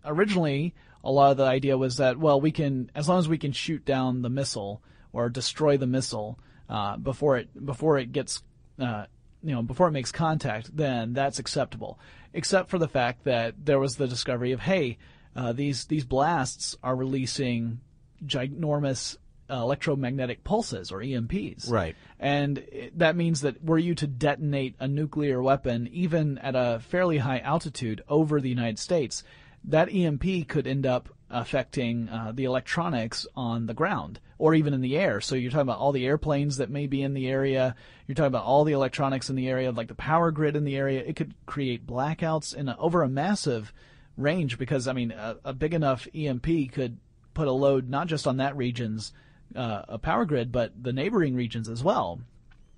originally 0.05 0.75
a 1.05 1.11
lot 1.11 1.31
of 1.31 1.37
the 1.37 1.45
idea 1.45 1.79
was 1.79 1.99
that 1.99 2.19
well 2.19 2.41
we 2.41 2.51
can 2.51 2.91
as 2.95 3.09
long 3.09 3.19
as 3.21 3.29
we 3.29 3.39
can 3.39 3.53
shoot 3.53 3.85
down 3.85 4.23
the 4.23 4.29
missile 4.29 4.83
or 5.12 5.29
destroy 5.29 5.77
the 5.77 5.87
missile 5.87 6.39
uh, 6.69 6.97
before 6.97 7.37
it 7.39 7.65
before 7.65 7.99
it 7.99 8.11
gets 8.12 8.43
uh, 8.81 9.05
you 9.43 9.53
know 9.55 9.62
before 9.62 9.87
it 9.89 9.93
makes 9.93 10.11
contact 10.11 10.77
then 10.77 11.12
that's 11.12 11.39
acceptable 11.39 11.99
except 12.33 12.69
for 12.69 12.79
the 12.79 12.89
fact 12.89 13.25
that 13.25 13.55
there 13.65 13.79
was 13.79 13.95
the 13.97 14.09
discovery 14.09 14.51
of 14.53 14.61
hey 14.61 14.99
uh, 15.37 15.53
these 15.53 15.85
these 15.87 16.05
blasts 16.05 16.77
are 16.83 16.97
releasing 16.97 17.81
ginormous 18.25 19.17
electromagnetic 19.48 20.42
pulses 20.44 20.90
or 20.90 21.02
EMPs 21.02 21.68
Right. 21.70 21.94
and 22.18 22.59
it- 22.59 22.98
that 22.98 23.16
means 23.16 23.42
that 23.42 23.62
were 23.64 23.78
you 23.78 23.94
to 23.96 24.06
detonate 24.06 24.74
a 24.80 24.88
nuclear 24.88 25.42
weapon, 25.42 25.88
even 25.92 26.38
at 26.38 26.54
a 26.54 26.80
fairly 26.80 27.18
high 27.18 27.38
altitude 27.40 28.02
over 28.09 28.40
the 28.40 28.48
United 28.48 28.78
States, 28.78 29.22
that 29.64 29.92
EMP 29.92 30.44
could 30.48 30.66
end 30.66 30.87
up 30.87 31.09
affecting 31.28 32.09
uh, 32.09 32.32
the 32.32 32.44
electronics 32.44 33.26
on 33.35 33.66
the 33.66 33.74
ground 33.74 34.20
or 34.38 34.54
even 34.54 34.72
in 34.72 34.80
the 34.80 34.96
air. 34.96 35.20
So 35.20 35.35
you're 35.35 35.50
talking 35.50 35.62
about 35.62 35.78
all 35.80 35.90
the 35.92 36.06
airplanes 36.06 36.59
that 36.59 36.70
may 36.70 36.87
be 36.87 37.02
in 37.02 37.14
the 37.14 37.26
area. 37.26 37.74
You're 38.06 38.14
talking 38.14 38.28
about 38.28 38.44
all 38.44 38.62
the 38.64 38.74
electronics 38.74 39.28
in 39.28 39.35
the 39.35 39.48
area, 39.48 39.72
like 39.72 39.88
the 39.88 39.94
power 39.96 40.30
grid 40.30 40.54
in 40.54 40.64
the 40.64 40.76
area. 40.76 41.02
It 41.04 41.16
could 41.16 41.35
create 41.46 41.87
blackouts 41.87 42.54
in 42.54 42.68
a, 42.68 42.76
over 42.78 43.02
a 43.02 43.09
massive 43.09 43.72
range 44.16 44.56
because 44.56 44.87
I 44.87 44.92
mean 44.92 45.11
a, 45.11 45.37
a, 45.44 45.52
big 45.52 45.74
enough 45.74 46.06
EMP 46.14 46.46
could 46.72 46.98
put 47.35 47.48
a 47.48 47.52
load 47.52 47.88
not 47.88 48.06
just 48.06 48.26
on 48.26 48.37
that 48.38 48.56
region's 48.56 49.12
uh, 49.54 49.82
a 49.88 49.98
power 49.98 50.24
grid, 50.24 50.52
but 50.52 50.72
the 50.80 50.92
neighboring 50.92 51.35
regions 51.35 51.68
as 51.68 51.82
well. 51.82 52.20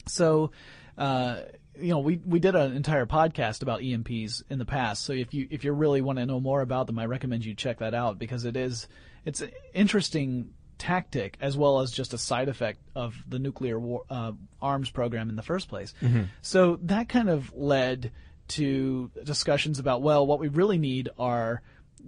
So. 0.07 0.51
Uh, 0.97 1.43
you 1.81 1.91
know, 1.91 2.01
we 2.01 2.21
we 2.27 2.41
did 2.41 2.57
an 2.57 2.75
entire 2.75 3.07
podcast 3.07 3.63
about 3.63 3.81
EMPs 3.81 4.43
in 4.51 4.59
the 4.59 4.65
past. 4.65 5.05
So 5.05 5.13
if 5.13 5.33
you 5.33 5.47
if 5.51 5.65
you 5.65 5.73
really 5.73 6.01
want 6.01 6.19
to 6.19 6.27
know 6.27 6.41
more 6.41 6.61
about 6.61 6.89
them, 6.89 6.99
I 6.99 7.07
recommend 7.07 7.45
you 7.45 7.55
check 7.55 7.79
that 7.79 7.95
out 7.95 8.19
because 8.19 8.45
it 8.45 8.57
is 8.57 8.89
it's 9.25 9.41
an 9.41 9.53
interesting 9.75 10.55
tactic 10.79 11.37
as 11.41 11.57
well 11.57 11.81
as 11.81 11.91
just 11.91 12.15
a 12.15 12.19
side 12.19 12.49
effect 12.49 12.81
of 12.95 13.15
the 13.29 13.39
nuclear 13.39 13.79
war, 13.79 14.05
uh, 14.09 14.33
arms 14.63 14.91
program 14.91 15.29
in 15.29 15.37
the 15.37 15.43
first 15.43 15.69
place. 15.69 15.93
Mm-hmm. 16.01 16.25
So 16.41 16.79
that 16.83 17.09
kind 17.09 17.29
of 17.29 17.53
led 17.55 18.13
to 18.49 19.11
discussions 19.25 19.79
about 19.79 20.03
well, 20.03 20.27
what 20.27 20.41
we 20.41 20.49
really 20.49 20.79
need 20.79 21.11
are 21.19 21.63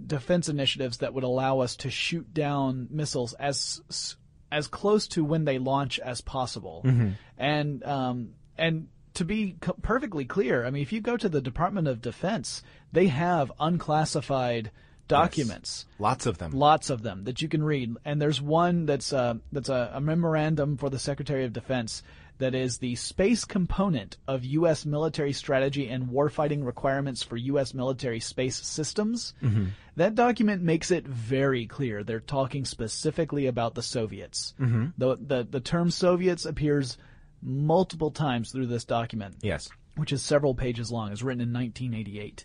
defense 0.07 0.49
initiatives 0.49 0.99
that 0.99 1.13
would 1.13 1.23
allow 1.23 1.59
us 1.59 1.75
to 1.77 1.89
shoot 1.89 2.33
down 2.33 2.87
missiles 2.89 3.33
as 3.33 3.81
as 4.51 4.67
close 4.67 5.07
to 5.09 5.23
when 5.23 5.45
they 5.45 5.57
launch 5.57 5.99
as 5.99 6.21
possible, 6.21 6.81
mm-hmm. 6.85 7.11
and 7.37 7.83
um, 7.83 8.29
and 8.57 8.87
to 9.15 9.25
be 9.25 9.57
co- 9.59 9.75
perfectly 9.81 10.25
clear, 10.25 10.65
I 10.65 10.69
mean, 10.69 10.81
if 10.81 10.91
you 10.91 11.01
go 11.01 11.17
to 11.17 11.29
the 11.29 11.41
Department 11.41 11.87
of 11.87 12.01
Defense, 12.01 12.63
they 12.91 13.07
have 13.07 13.51
unclassified 13.59 14.71
documents. 15.07 15.85
Yes. 15.87 15.99
Lots 15.99 16.25
of 16.25 16.37
them. 16.37 16.51
Lots 16.51 16.89
of 16.89 17.03
them 17.03 17.25
that 17.25 17.41
you 17.41 17.49
can 17.49 17.63
read. 17.63 17.95
And 18.05 18.21
there's 18.21 18.41
one 18.41 18.85
that's 18.85 19.11
uh, 19.11 19.35
that's 19.51 19.69
a, 19.69 19.91
a, 19.95 20.01
memorandum 20.01 20.77
for 20.77 20.89
the 20.89 20.99
Secretary 20.99 21.43
of 21.43 21.53
Defense 21.53 22.03
that 22.41 22.55
is 22.55 22.79
the 22.79 22.95
space 22.95 23.45
component 23.45 24.17
of 24.27 24.43
U.S. 24.43 24.83
military 24.83 25.31
strategy 25.31 25.87
and 25.87 26.07
warfighting 26.07 26.65
requirements 26.65 27.21
for 27.21 27.37
U.S. 27.37 27.73
military 27.75 28.19
space 28.19 28.55
systems. 28.55 29.35
Mm-hmm. 29.43 29.65
That 29.95 30.15
document 30.15 30.63
makes 30.63 30.89
it 30.89 31.07
very 31.07 31.67
clear. 31.67 32.03
They're 32.03 32.19
talking 32.19 32.65
specifically 32.65 33.45
about 33.45 33.75
the 33.75 33.83
Soviets. 33.83 34.55
Mm-hmm. 34.59 34.87
The, 34.97 35.17
the 35.17 35.47
the 35.49 35.59
term 35.59 35.91
Soviets 35.91 36.45
appears 36.45 36.97
multiple 37.43 38.09
times 38.09 38.51
through 38.51 38.67
this 38.67 38.85
document. 38.85 39.35
Yes. 39.41 39.69
Which 39.95 40.11
is 40.11 40.23
several 40.23 40.55
pages 40.55 40.91
long. 40.91 41.11
It's 41.11 41.21
written 41.21 41.41
in 41.41 41.53
1988. 41.53 42.43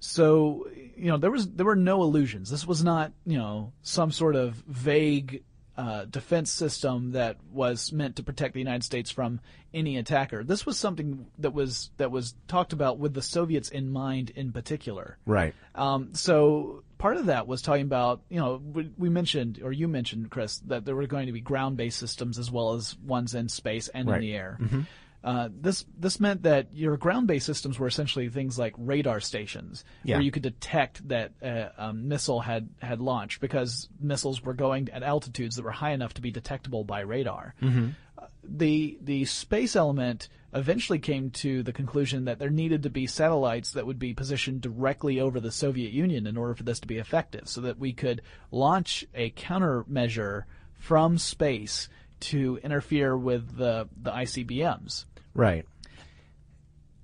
So, 0.00 0.68
you 0.94 1.10
know, 1.10 1.16
there 1.16 1.30
was 1.30 1.48
there 1.48 1.66
were 1.66 1.74
no 1.74 2.02
illusions. 2.02 2.50
This 2.50 2.66
was 2.66 2.84
not, 2.84 3.12
you 3.24 3.38
know, 3.38 3.72
some 3.82 4.12
sort 4.12 4.36
of 4.36 4.54
vague 4.66 5.42
uh, 5.78 6.04
defense 6.06 6.50
system 6.50 7.12
that 7.12 7.36
was 7.52 7.92
meant 7.92 8.16
to 8.16 8.24
protect 8.24 8.52
the 8.52 8.58
United 8.58 8.82
States 8.82 9.12
from 9.12 9.38
any 9.72 9.96
attacker. 9.96 10.42
This 10.42 10.66
was 10.66 10.76
something 10.76 11.26
that 11.38 11.54
was 11.54 11.90
that 11.98 12.10
was 12.10 12.34
talked 12.48 12.72
about 12.72 12.98
with 12.98 13.14
the 13.14 13.22
Soviets 13.22 13.68
in 13.68 13.88
mind 13.88 14.30
in 14.30 14.50
particular. 14.50 15.18
Right. 15.24 15.54
Um, 15.76 16.14
so 16.14 16.82
part 16.98 17.16
of 17.16 17.26
that 17.26 17.46
was 17.46 17.62
talking 17.62 17.84
about, 17.84 18.22
you 18.28 18.40
know, 18.40 18.60
we, 18.60 18.90
we, 18.98 19.08
mentioned, 19.08 19.60
or 19.62 19.70
you 19.70 19.86
mentioned, 19.86 20.30
Chris, 20.30 20.58
that 20.66 20.84
there 20.84 20.96
were 20.96 21.06
going 21.06 21.26
to 21.26 21.32
be 21.32 21.40
ground-based 21.40 21.96
systems 21.96 22.40
as 22.40 22.50
well 22.50 22.74
as 22.74 22.98
ones 22.98 23.36
in 23.36 23.48
space 23.48 23.86
and 23.86 24.08
right. 24.08 24.16
in 24.16 24.20
the 24.20 24.34
air. 24.34 24.58
Mm-hmm. 24.60 24.80
Uh, 25.24 25.48
this 25.52 25.84
this 25.98 26.20
meant 26.20 26.44
that 26.44 26.68
your 26.72 26.96
ground-based 26.96 27.44
systems 27.44 27.78
were 27.78 27.88
essentially 27.88 28.28
things 28.28 28.58
like 28.58 28.72
radar 28.78 29.18
stations, 29.18 29.84
yeah. 30.04 30.16
where 30.16 30.22
you 30.22 30.30
could 30.30 30.42
detect 30.42 31.06
that 31.08 31.32
uh, 31.42 31.68
a 31.76 31.92
missile 31.92 32.40
had 32.40 32.68
had 32.80 33.00
launched 33.00 33.40
because 33.40 33.88
missiles 34.00 34.42
were 34.42 34.54
going 34.54 34.88
at 34.90 35.02
altitudes 35.02 35.56
that 35.56 35.64
were 35.64 35.72
high 35.72 35.90
enough 35.90 36.14
to 36.14 36.22
be 36.22 36.30
detectable 36.30 36.84
by 36.84 37.00
radar. 37.00 37.54
Mm-hmm. 37.60 37.88
Uh, 38.16 38.26
the 38.44 38.96
the 39.02 39.24
space 39.24 39.74
element 39.74 40.28
eventually 40.54 41.00
came 41.00 41.30
to 41.30 41.62
the 41.64 41.72
conclusion 41.72 42.24
that 42.26 42.38
there 42.38 42.48
needed 42.48 42.84
to 42.84 42.90
be 42.90 43.06
satellites 43.06 43.72
that 43.72 43.86
would 43.86 43.98
be 43.98 44.14
positioned 44.14 44.60
directly 44.60 45.20
over 45.20 45.40
the 45.40 45.50
Soviet 45.50 45.92
Union 45.92 46.26
in 46.28 46.36
order 46.36 46.54
for 46.54 46.62
this 46.62 46.80
to 46.80 46.86
be 46.86 46.98
effective, 46.98 47.48
so 47.48 47.60
that 47.62 47.78
we 47.78 47.92
could 47.92 48.22
launch 48.52 49.04
a 49.14 49.30
countermeasure 49.30 50.44
from 50.78 51.18
space 51.18 51.88
to 52.20 52.58
interfere 52.62 53.16
with 53.16 53.56
the 53.56 53.88
the 54.00 54.10
ICBMs. 54.10 55.04
Right. 55.38 55.64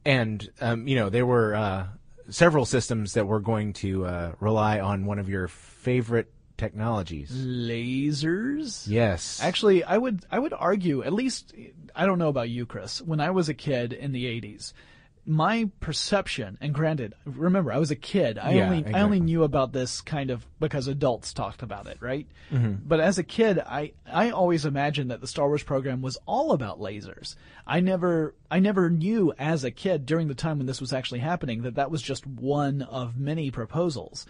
And 0.05 0.47
um, 0.61 0.88
you 0.88 0.97
know 0.97 1.09
there 1.09 1.25
were 1.25 1.55
uh, 1.55 1.87
several 2.29 2.64
systems 2.66 3.14
that 3.14 3.27
were 3.27 3.40
going 3.40 3.73
to 3.75 4.05
uh, 4.05 4.33
rely 4.40 4.81
on 4.81 5.07
one 5.07 5.20
of 5.20 5.29
your 5.29 5.47
favorite 5.47 6.33
technologies. 6.59 7.31
Lasers? 7.31 8.88
Yes. 8.88 9.40
Actually, 9.40 9.85
I 9.85 9.97
would 9.97 10.27
I 10.33 10.40
would 10.40 10.53
argue 10.53 11.05
at 11.05 11.12
least 11.12 11.55
I 11.94 12.07
don't 12.07 12.18
know 12.18 12.29
about 12.29 12.51
you, 12.51 12.66
Chris. 12.66 13.01
When 13.01 13.20
I 13.20 13.31
was 13.31 13.49
a 13.49 13.55
kid 13.55 13.92
in 13.92 14.11
the 14.11 14.25
80s, 14.25 14.73
my 15.27 15.71
perception, 15.81 16.59
and 16.61 16.75
granted, 16.75 17.15
remember 17.25 17.73
I 17.73 17.79
was 17.79 17.91
a 17.91 17.97
kid. 17.97 18.39
I 18.39 18.53
yeah, 18.53 18.65
only 18.65 18.79
exactly. 18.79 19.01
I 19.01 19.05
only 19.05 19.21
knew 19.21 19.43
about 19.43 19.73
this 19.73 20.01
kind 20.01 20.31
of 20.31 20.47
because 20.61 20.87
adults 20.87 21.33
talked 21.33 21.63
about 21.63 21.87
it, 21.87 21.99
right? 22.01 22.27
Mm-hmm. 22.53 22.87
But 22.87 23.01
as 23.01 23.19
a 23.19 23.23
kid, 23.23 23.59
I 23.59 23.93
I 24.07 24.31
always 24.31 24.65
imagined 24.65 25.11
that 25.11 25.21
the 25.21 25.27
Star 25.27 25.49
Wars 25.49 25.63
program 25.63 26.03
was 26.03 26.19
all 26.27 26.53
about 26.53 26.81
lasers. 26.81 27.37
I 27.67 27.81
never 27.81 28.35
I 28.51 28.61
never 28.61 28.91
knew 28.91 29.33
as 29.39 29.65
a 29.65 29.71
kid 29.71 30.05
during 30.07 30.29
the 30.29 30.35
time 30.35 30.59
when 30.59 30.67
this 30.67 30.81
was 30.81 30.93
actually 30.93 31.21
happening 31.21 31.63
that 31.63 31.77
that 31.77 31.91
was 31.91 32.03
just 32.03 32.27
one 32.27 32.83
of 32.83 33.19
many 33.19 33.51
proposals. 33.51 34.27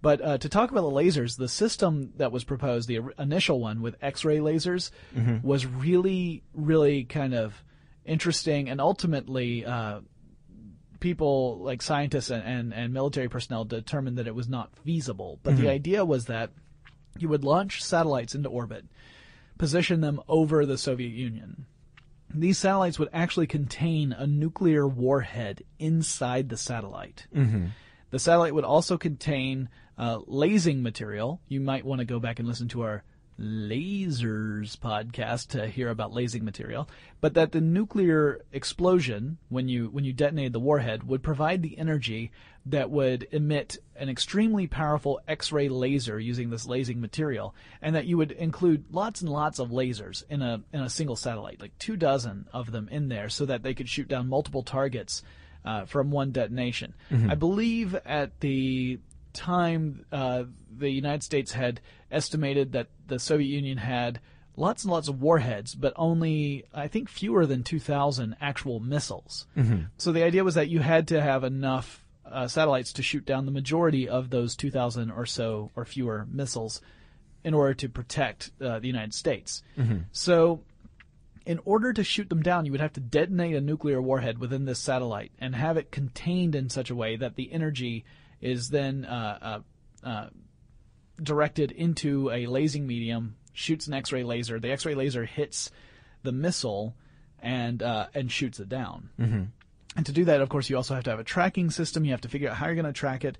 But 0.00 0.20
uh, 0.20 0.38
to 0.38 0.48
talk 0.48 0.70
about 0.70 0.82
the 0.82 0.96
lasers, 0.96 1.36
the 1.36 1.48
system 1.48 2.12
that 2.16 2.30
was 2.30 2.44
proposed, 2.44 2.88
the 2.88 3.00
initial 3.18 3.60
one 3.60 3.82
with 3.82 3.96
X-ray 4.00 4.38
lasers, 4.38 4.92
mm-hmm. 5.14 5.46
was 5.46 5.66
really, 5.66 6.44
really 6.54 7.02
kind 7.04 7.34
of 7.34 7.64
interesting, 8.04 8.68
and 8.68 8.80
ultimately, 8.80 9.64
uh, 9.66 10.00
people 11.00 11.58
like 11.58 11.82
scientists 11.82 12.30
and, 12.30 12.42
and, 12.42 12.74
and, 12.74 12.92
military 12.92 13.28
personnel 13.28 13.64
determined 13.64 14.18
that 14.18 14.26
it 14.26 14.34
was 14.34 14.48
not 14.48 14.76
feasible. 14.84 15.38
But 15.42 15.54
mm-hmm. 15.54 15.62
the 15.62 15.70
idea 15.70 16.04
was 16.04 16.26
that 16.26 16.50
you 17.18 17.28
would 17.28 17.44
launch 17.44 17.82
satellites 17.82 18.34
into 18.34 18.48
orbit, 18.48 18.84
position 19.58 20.00
them 20.00 20.20
over 20.28 20.66
the 20.66 20.78
Soviet 20.78 21.12
Union. 21.12 21.66
These 22.34 22.58
satellites 22.58 22.98
would 22.98 23.08
actually 23.12 23.46
contain 23.46 24.12
a 24.12 24.26
nuclear 24.26 24.86
warhead 24.86 25.62
inside 25.78 26.48
the 26.48 26.56
satellite. 26.56 27.26
Mm-hmm. 27.34 27.66
The 28.10 28.18
satellite 28.18 28.54
would 28.54 28.64
also 28.64 28.98
contain 28.98 29.68
uh, 29.96 30.20
lasing 30.26 30.82
material. 30.82 31.40
You 31.48 31.60
might 31.60 31.84
want 31.84 32.00
to 32.00 32.04
go 32.04 32.20
back 32.20 32.38
and 32.38 32.46
listen 32.46 32.68
to 32.68 32.82
our 32.82 33.02
lasers 33.40 34.76
podcast 34.76 35.48
to 35.48 35.68
hear 35.68 35.88
about 35.88 36.12
lasing 36.12 36.44
material, 36.44 36.88
but 37.20 37.34
that 37.34 37.52
the 37.52 37.60
nuclear 37.60 38.44
explosion 38.52 39.38
when 39.48 39.68
you 39.68 39.88
when 39.90 40.04
you 40.04 40.12
detonated 40.12 40.52
the 40.52 40.60
warhead 40.60 41.06
would 41.06 41.22
provide 41.22 41.62
the 41.62 41.78
energy 41.78 42.32
that 42.66 42.90
would 42.90 43.26
emit 43.30 43.78
an 43.96 44.08
extremely 44.08 44.66
powerful 44.66 45.20
X-ray 45.26 45.68
laser 45.68 46.18
using 46.18 46.50
this 46.50 46.66
lasing 46.66 47.00
material, 47.00 47.54
and 47.80 47.94
that 47.94 48.06
you 48.06 48.16
would 48.16 48.32
include 48.32 48.84
lots 48.90 49.20
and 49.20 49.30
lots 49.30 49.58
of 49.58 49.70
lasers 49.70 50.22
in 50.28 50.42
a 50.42 50.60
in 50.72 50.80
a 50.80 50.90
single 50.90 51.16
satellite, 51.16 51.60
like 51.60 51.78
two 51.78 51.96
dozen 51.96 52.46
of 52.52 52.72
them 52.72 52.88
in 52.90 53.08
there, 53.08 53.28
so 53.28 53.46
that 53.46 53.62
they 53.62 53.74
could 53.74 53.88
shoot 53.88 54.08
down 54.08 54.28
multiple 54.28 54.62
targets 54.62 55.22
uh, 55.64 55.84
from 55.84 56.10
one 56.10 56.32
detonation. 56.32 56.94
Mm-hmm. 57.10 57.30
I 57.30 57.34
believe 57.34 57.94
at 57.94 58.40
the 58.40 58.98
time 59.32 60.04
uh, 60.12 60.44
the 60.76 60.90
United 60.90 61.22
States 61.22 61.52
had 61.52 61.80
estimated 62.10 62.72
that 62.72 62.88
the 63.06 63.18
Soviet 63.18 63.48
Union 63.48 63.78
had 63.78 64.20
lots 64.56 64.84
and 64.84 64.92
lots 64.92 65.08
of 65.08 65.20
warheads, 65.22 65.74
but 65.74 65.92
only 65.96 66.64
I 66.74 66.88
think 66.88 67.08
fewer 67.08 67.46
than 67.46 67.62
2,000 67.62 68.36
actual 68.40 68.80
missiles. 68.80 69.46
Mm-hmm. 69.56 69.84
So 69.96 70.12
the 70.12 70.24
idea 70.24 70.44
was 70.44 70.56
that 70.56 70.68
you 70.68 70.80
had 70.80 71.08
to 71.08 71.20
have 71.20 71.44
enough 71.44 72.04
uh, 72.26 72.48
satellites 72.48 72.92
to 72.94 73.02
shoot 73.02 73.24
down 73.24 73.46
the 73.46 73.52
majority 73.52 74.08
of 74.08 74.30
those 74.30 74.56
2,000 74.56 75.10
or 75.10 75.26
so 75.26 75.70
or 75.76 75.84
fewer 75.84 76.26
missiles 76.30 76.80
in 77.44 77.54
order 77.54 77.74
to 77.74 77.88
protect 77.88 78.50
uh, 78.60 78.78
the 78.80 78.88
United 78.88 79.14
States. 79.14 79.62
Mm-hmm. 79.78 79.98
So 80.12 80.60
in 81.46 81.60
order 81.64 81.92
to 81.92 82.04
shoot 82.04 82.28
them 82.28 82.42
down, 82.42 82.66
you 82.66 82.72
would 82.72 82.80
have 82.80 82.92
to 82.94 83.00
detonate 83.00 83.54
a 83.54 83.60
nuclear 83.60 84.02
warhead 84.02 84.38
within 84.38 84.66
this 84.66 84.78
satellite 84.78 85.32
and 85.38 85.54
have 85.54 85.76
it 85.76 85.90
contained 85.90 86.54
in 86.54 86.68
such 86.68 86.90
a 86.90 86.94
way 86.94 87.16
that 87.16 87.36
the 87.36 87.52
energy 87.52 88.04
is 88.40 88.68
then 88.68 89.04
uh, 89.04 89.60
uh, 90.04 90.08
uh, 90.08 90.28
directed 91.22 91.72
into 91.72 92.30
a 92.30 92.46
lasing 92.46 92.86
medium, 92.86 93.36
shoots 93.52 93.86
an 93.86 93.94
X-ray 93.94 94.22
laser. 94.22 94.60
The 94.60 94.70
X-ray 94.70 94.94
laser 94.94 95.24
hits 95.24 95.70
the 96.22 96.32
missile 96.32 96.94
and 97.40 97.82
uh, 97.82 98.06
and 98.14 98.30
shoots 98.30 98.60
it 98.60 98.68
down. 98.68 99.10
Mm-hmm. 99.18 99.44
And 99.96 100.06
to 100.06 100.12
do 100.12 100.26
that, 100.26 100.40
of 100.40 100.48
course, 100.48 100.70
you 100.70 100.76
also 100.76 100.94
have 100.94 101.04
to 101.04 101.10
have 101.10 101.18
a 101.18 101.24
tracking 101.24 101.70
system. 101.70 102.04
You 102.04 102.12
have 102.12 102.20
to 102.20 102.28
figure 102.28 102.50
out 102.50 102.56
how 102.56 102.66
you're 102.66 102.74
going 102.74 102.86
to 102.86 102.92
track 102.92 103.24
it. 103.24 103.38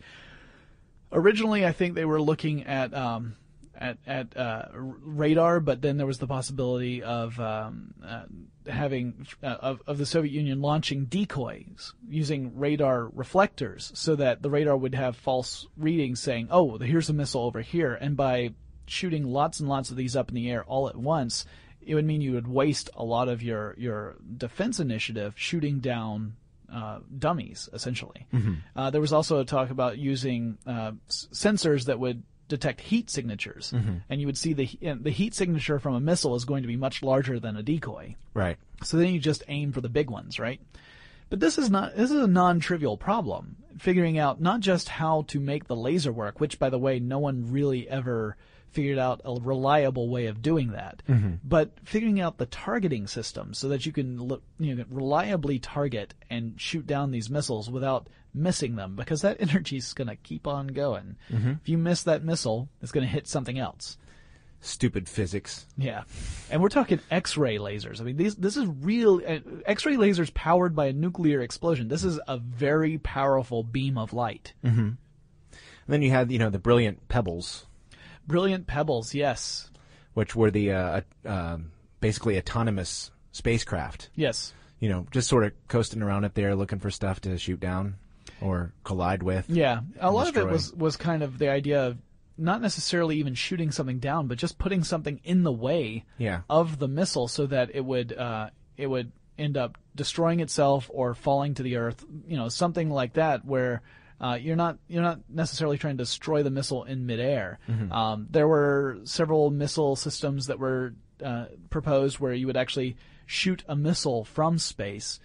Originally, 1.12 1.64
I 1.64 1.72
think 1.72 1.94
they 1.94 2.04
were 2.04 2.20
looking 2.20 2.64
at 2.64 2.92
um, 2.94 3.36
at 3.78 3.98
at 4.06 4.36
uh, 4.36 4.64
radar, 4.74 5.60
but 5.60 5.80
then 5.82 5.96
there 5.96 6.06
was 6.06 6.18
the 6.18 6.26
possibility 6.26 7.02
of 7.02 7.38
um, 7.40 7.94
uh, 8.04 8.24
having 8.70 9.26
uh, 9.42 9.46
of, 9.60 9.80
of 9.86 9.98
the 9.98 10.06
Soviet 10.06 10.32
Union 10.32 10.60
launching 10.60 11.04
decoys 11.06 11.94
using 12.08 12.58
radar 12.58 13.06
reflectors, 13.08 13.90
so 13.94 14.16
that 14.16 14.42
the 14.42 14.50
radar 14.50 14.76
would 14.76 14.94
have 14.94 15.16
false 15.16 15.66
readings 15.76 16.20
saying, 16.20 16.48
"Oh, 16.50 16.78
here's 16.78 17.08
a 17.08 17.12
missile 17.14 17.42
over 17.42 17.60
here," 17.60 17.94
and 17.94 18.16
by 18.16 18.52
shooting 18.86 19.24
lots 19.24 19.60
and 19.60 19.68
lots 19.68 19.90
of 19.90 19.96
these 19.96 20.16
up 20.16 20.28
in 20.30 20.34
the 20.34 20.50
air 20.50 20.64
all 20.64 20.88
at 20.88 20.96
once, 20.96 21.44
it 21.80 21.94
would 21.94 22.04
mean 22.06 22.20
you 22.20 22.32
would 22.32 22.48
waste 22.48 22.90
a 22.96 23.04
lot 23.04 23.28
of 23.28 23.42
your 23.42 23.74
your 23.78 24.16
defense 24.36 24.80
initiative 24.80 25.34
shooting 25.36 25.78
down 25.78 26.34
uh, 26.72 26.98
dummies, 27.18 27.68
essentially. 27.72 28.26
Uh, 28.76 28.90
there 28.90 29.00
was 29.00 29.12
also 29.12 29.38
a 29.40 29.44
talk 29.44 29.70
about 29.70 29.98
using 29.98 30.58
uh, 30.66 30.92
s- 31.08 31.28
sensors 31.32 31.84
that 31.86 31.98
would 31.98 32.22
detect 32.48 32.80
heat 32.80 33.10
signatures, 33.10 33.72
mm-hmm. 33.74 33.96
and 34.08 34.20
you 34.20 34.26
would 34.26 34.38
see 34.38 34.52
the 34.52 34.68
and 34.82 35.04
the 35.04 35.10
heat 35.10 35.34
signature 35.34 35.78
from 35.78 35.94
a 35.94 36.00
missile 36.00 36.34
is 36.34 36.44
going 36.44 36.62
to 36.62 36.68
be 36.68 36.76
much 36.76 37.02
larger 37.02 37.38
than 37.38 37.56
a 37.56 37.62
decoy. 37.62 38.16
Right. 38.34 38.56
So 38.82 38.96
then 38.96 39.12
you 39.12 39.20
just 39.20 39.44
aim 39.48 39.72
for 39.72 39.80
the 39.80 39.88
big 39.88 40.10
ones, 40.10 40.38
right? 40.38 40.60
But 41.30 41.40
this 41.40 41.58
is 41.58 41.70
not 41.70 41.96
this 41.96 42.10
is 42.10 42.22
a 42.22 42.26
non-trivial 42.26 42.96
problem. 42.96 43.56
Figuring 43.78 44.18
out 44.18 44.40
not 44.40 44.60
just 44.60 44.88
how 44.88 45.22
to 45.28 45.38
make 45.38 45.66
the 45.66 45.76
laser 45.76 46.12
work, 46.12 46.40
which 46.40 46.58
by 46.58 46.70
the 46.70 46.78
way, 46.78 46.98
no 46.98 47.18
one 47.18 47.52
really 47.52 47.88
ever 47.88 48.36
figured 48.70 48.98
out 48.98 49.20
a 49.24 49.34
reliable 49.40 50.08
way 50.08 50.26
of 50.26 50.42
doing 50.42 50.72
that. 50.72 51.02
Mm-hmm. 51.08 51.34
But 51.44 51.72
figuring 51.84 52.20
out 52.20 52.38
the 52.38 52.46
targeting 52.46 53.06
system 53.06 53.54
so 53.54 53.68
that 53.68 53.86
you 53.86 53.92
can 53.92 54.30
you 54.58 54.74
know, 54.74 54.84
reliably 54.90 55.58
target 55.58 56.14
and 56.28 56.60
shoot 56.60 56.86
down 56.86 57.10
these 57.10 57.30
missiles 57.30 57.70
without 57.70 58.08
missing 58.34 58.76
them 58.76 58.96
because 58.96 59.22
that 59.22 59.36
energy 59.40 59.76
is 59.76 59.92
going 59.94 60.08
to 60.08 60.16
keep 60.16 60.46
on 60.46 60.68
going. 60.68 61.16
If 61.30 61.68
you 61.68 61.78
miss 61.78 62.02
that 62.04 62.24
missile, 62.24 62.68
it's 62.82 62.92
going 62.92 63.06
to 63.06 63.12
hit 63.12 63.26
something 63.26 63.58
else. 63.58 63.98
Stupid 64.60 65.08
physics. 65.08 65.66
Yeah, 65.76 66.02
and 66.50 66.60
we're 66.60 66.68
talking 66.68 66.98
X-ray 67.12 67.58
lasers. 67.58 68.00
I 68.00 68.04
mean, 68.04 68.16
these 68.16 68.34
this 68.34 68.56
is 68.56 68.66
real 68.80 69.22
uh, 69.24 69.38
X-ray 69.66 69.94
lasers 69.94 70.34
powered 70.34 70.74
by 70.74 70.86
a 70.86 70.92
nuclear 70.92 71.40
explosion. 71.42 71.86
This 71.86 72.02
is 72.02 72.18
a 72.26 72.38
very 72.38 72.98
powerful 72.98 73.62
beam 73.62 73.96
of 73.96 74.12
light. 74.12 74.54
And 74.62 75.94
then 75.94 76.02
you 76.02 76.10
had, 76.10 76.32
you 76.32 76.40
know, 76.40 76.50
the 76.50 76.58
brilliant 76.58 77.06
pebbles, 77.08 77.66
Brilliant 78.26 78.66
pebbles, 78.66 79.14
yes, 79.14 79.70
which 80.14 80.34
were 80.36 80.50
the 80.50 80.72
uh, 80.72 81.00
uh, 81.24 81.28
um, 81.30 81.70
basically 82.00 82.36
autonomous 82.36 83.10
spacecraft. 83.32 84.10
yes, 84.16 84.52
You 84.80 84.88
know, 84.88 85.06
just 85.12 85.28
sort 85.28 85.44
of 85.44 85.52
coasting 85.68 86.02
around 86.02 86.24
up 86.24 86.34
there 86.34 86.54
looking 86.56 86.78
for 86.80 86.90
stuff 86.90 87.20
to 87.22 87.38
shoot 87.38 87.60
down 87.60 87.94
or 88.40 88.72
collide 88.84 89.22
with. 89.22 89.48
yeah. 89.50 89.80
A 90.00 90.10
lot 90.10 90.28
of 90.28 90.36
it 90.36 90.46
was 90.46 90.72
was 90.74 90.96
kind 90.96 91.22
of 91.22 91.38
the 91.38 91.48
idea 91.50 91.86
of 91.86 91.98
not 92.36 92.60
necessarily 92.62 93.16
even 93.16 93.34
shooting 93.34 93.70
something 93.72 93.98
down, 93.98 94.28
but 94.28 94.38
just 94.38 94.58
putting 94.58 94.84
something 94.84 95.20
in 95.24 95.42
the 95.42 95.52
way 95.52 96.04
Yeah. 96.18 96.42
of 96.48 96.78
the 96.78 96.86
missile 96.88 97.26
so 97.28 97.46
that 97.46 97.70
it 97.74 97.84
would 97.84 98.12
uh, 98.12 98.50
it 98.76 98.86
would 98.86 99.10
end 99.38 99.56
up 99.56 99.76
destroying 99.96 100.40
itself 100.40 100.88
or 100.92 101.14
falling 101.14 101.54
to 101.54 101.62
the 101.62 101.76
earth. 101.76 102.04
You 102.26 102.36
know, 102.36 102.48
something 102.48 102.90
like 102.90 103.14
that 103.14 103.44
where. 103.44 103.82
Uh, 104.20 104.34
you're 104.34 104.56
not 104.56 104.76
you're 104.88 105.00
not 105.00 105.20
necessarily 105.28 105.78
trying 105.78 105.96
to 105.96 106.02
destroy 106.02 106.42
the 106.42 106.50
missile 106.50 106.82
in 106.82 107.06
midair. 107.06 107.60
Um, 107.92 108.26
there 108.28 108.48
were 108.48 108.98
several 109.04 109.48
missile 109.52 109.94
systems 109.94 110.46
that 110.48 110.58
were 110.58 110.94
uh, 111.24 111.44
proposed 111.70 112.18
where 112.18 112.32
you 112.32 112.48
would 112.48 112.56
actually 112.56 112.96
shoot 113.26 113.62
a 113.68 113.76
missile 113.76 114.24
from 114.24 114.58
space 114.58 115.20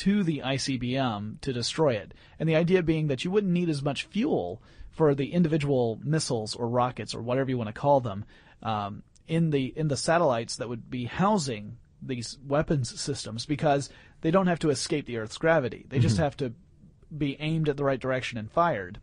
to 0.00 0.22
the 0.22 0.40
ICBM 0.42 1.38
to 1.42 1.52
destroy 1.52 1.92
it. 1.92 2.14
And 2.38 2.48
the 2.48 2.56
idea 2.56 2.82
being 2.82 3.08
that 3.08 3.22
you 3.22 3.30
wouldn't 3.30 3.52
need 3.52 3.68
as 3.68 3.82
much 3.82 4.04
fuel 4.04 4.62
for 4.90 5.14
the 5.14 5.32
individual 5.34 6.00
missiles 6.02 6.54
or 6.54 6.68
rockets 6.68 7.14
or 7.14 7.20
whatever 7.20 7.50
you 7.50 7.58
want 7.58 7.68
to 7.68 7.78
call 7.78 8.00
them 8.00 8.24
um, 8.62 9.02
in 9.28 9.50
the 9.50 9.66
in 9.76 9.88
the 9.88 9.98
satellites 9.98 10.56
that 10.56 10.70
would 10.70 10.90
be 10.90 11.04
housing 11.04 11.76
these 12.00 12.38
weapons 12.46 12.98
systems 12.98 13.44
because 13.44 13.90
they 14.22 14.30
don't 14.30 14.46
have 14.46 14.58
to 14.60 14.70
escape 14.70 15.04
the 15.04 15.18
Earth's 15.18 15.36
gravity. 15.36 15.84
They 15.90 15.98
just 15.98 16.16
have 16.16 16.34
to 16.38 16.54
be 17.16 17.36
aimed 17.38 17.68
at 17.68 17.76
the 17.76 17.84
right 17.84 18.00
direction 18.00 18.38
and 18.38 18.50
fired. 18.50 19.00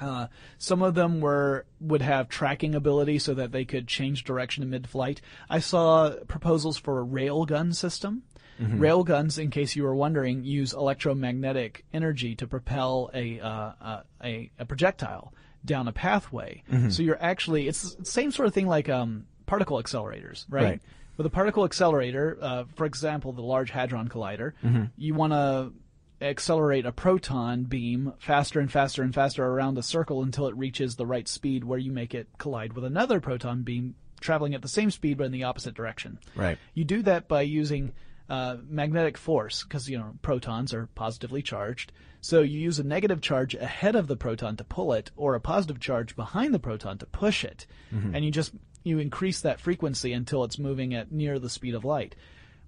Uh, 0.00 0.26
some 0.58 0.82
of 0.82 0.96
them 0.96 1.20
were 1.20 1.66
would 1.80 2.02
have 2.02 2.28
tracking 2.28 2.74
ability 2.74 3.20
so 3.20 3.32
that 3.34 3.52
they 3.52 3.64
could 3.64 3.86
change 3.86 4.24
direction 4.24 4.64
in 4.64 4.70
mid-flight. 4.70 5.20
I 5.48 5.60
saw 5.60 6.10
proposals 6.26 6.78
for 6.78 7.00
a 7.00 7.06
railgun 7.06 7.76
system. 7.76 8.24
Railguns, 8.60 9.38
in 9.38 9.50
case 9.50 9.76
you 9.76 9.82
were 9.82 9.94
wondering, 9.94 10.44
use 10.44 10.72
electromagnetic 10.72 11.84
energy 11.92 12.34
to 12.36 12.46
propel 12.46 13.10
a 13.12 13.40
uh, 13.40 14.00
a, 14.22 14.50
a 14.58 14.64
projectile 14.64 15.32
down 15.64 15.88
a 15.88 15.92
pathway. 15.92 16.62
So 16.90 17.02
you're 17.02 17.20
actually 17.20 17.68
it's 17.68 17.94
the 17.94 18.04
same 18.04 18.30
sort 18.32 18.48
of 18.48 18.54
thing 18.54 18.66
like 18.66 18.88
um, 18.88 19.26
particle 19.46 19.82
accelerators, 19.82 20.46
right? 20.48 20.64
Right. 20.64 20.80
With 21.16 21.26
a 21.26 21.30
particle 21.30 21.64
accelerator, 21.64 22.36
uh, 22.40 22.64
for 22.74 22.84
example, 22.84 23.32
the 23.32 23.42
Large 23.42 23.70
Hadron 23.70 24.08
Collider, 24.08 24.52
you 24.96 25.14
want 25.14 25.32
to 25.32 25.72
accelerate 26.20 26.86
a 26.86 26.92
proton 26.92 27.64
beam 27.64 28.12
faster 28.18 28.60
and 28.60 28.70
faster 28.72 29.02
and 29.02 29.14
faster 29.14 29.44
around 29.44 29.76
a 29.76 29.82
circle 29.82 30.22
until 30.22 30.46
it 30.46 30.56
reaches 30.56 30.96
the 30.96 31.06
right 31.06 31.28
speed 31.28 31.64
where 31.64 31.78
you 31.78 31.92
make 31.92 32.14
it 32.14 32.26
collide 32.38 32.72
with 32.72 32.84
another 32.84 33.20
proton 33.20 33.62
beam 33.62 33.94
traveling 34.20 34.54
at 34.54 34.62
the 34.62 34.68
same 34.68 34.90
speed 34.90 35.18
but 35.18 35.24
in 35.24 35.32
the 35.32 35.44
opposite 35.44 35.74
direction. 35.74 36.18
Right. 36.34 36.58
You 36.74 36.84
do 36.84 37.02
that 37.02 37.28
by 37.28 37.42
using 37.42 37.92
uh, 38.28 38.56
magnetic 38.68 39.16
force 39.16 39.62
because 39.62 39.88
you 39.88 39.98
know 39.98 40.14
protons 40.22 40.74
are 40.74 40.88
positively 40.94 41.42
charged. 41.42 41.92
So 42.20 42.42
you 42.42 42.58
use 42.58 42.78
a 42.78 42.84
negative 42.84 43.20
charge 43.20 43.54
ahead 43.54 43.94
of 43.94 44.08
the 44.08 44.16
proton 44.16 44.56
to 44.56 44.64
pull 44.64 44.92
it, 44.92 45.10
or 45.16 45.34
a 45.34 45.40
positive 45.40 45.78
charge 45.78 46.16
behind 46.16 46.52
the 46.52 46.58
proton 46.58 46.98
to 46.98 47.06
push 47.06 47.44
it, 47.44 47.66
and 48.14 48.24
you 48.24 48.30
just 48.30 48.52
you 48.82 48.98
increase 48.98 49.40
that 49.40 49.60
frequency 49.60 50.12
until 50.12 50.44
it's 50.44 50.58
moving 50.58 50.94
at 50.94 51.12
near 51.12 51.38
the 51.38 51.50
speed 51.50 51.74
of 51.74 51.84
light. 51.84 52.14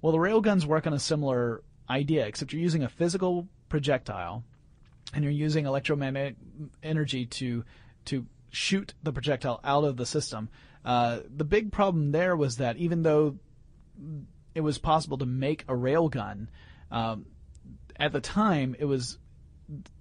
Well, 0.01 0.12
the 0.12 0.18
railguns 0.18 0.64
work 0.64 0.87
on 0.87 0.92
a 0.92 0.99
similar 0.99 1.62
idea, 1.90 2.27
except 2.27 2.53
you're 2.53 2.62
using 2.62 2.83
a 2.83 2.88
physical 2.88 3.49
projectile 3.68 4.44
and 5.14 5.25
you're 5.25 5.33
using 5.33 5.66
electromagnetic 5.66 6.37
energy 6.83 7.27
to 7.27 7.64
to 8.07 8.27
shoot 8.51 8.94
the 9.03 9.12
projectile 9.12 9.61
out 9.64 9.85
of 9.85 9.97
the 9.97 10.07
system. 10.07 10.49
Uh, 10.85 11.21
the 11.37 11.44
big 11.44 11.73
problem 11.73 12.12
there 12.12 12.37
was 12.37 12.57
that 12.57 12.77
even 12.77 13.03
though 13.03 13.37
it 14.59 14.62
was 14.62 14.77
possible 14.77 15.18
to 15.18 15.25
make 15.25 15.62
a 15.68 15.73
railgun, 15.73 16.49
um, 16.90 17.27
at 17.94 18.12
the 18.12 18.21
time 18.21 18.75
it 18.77 18.87
was 18.87 19.16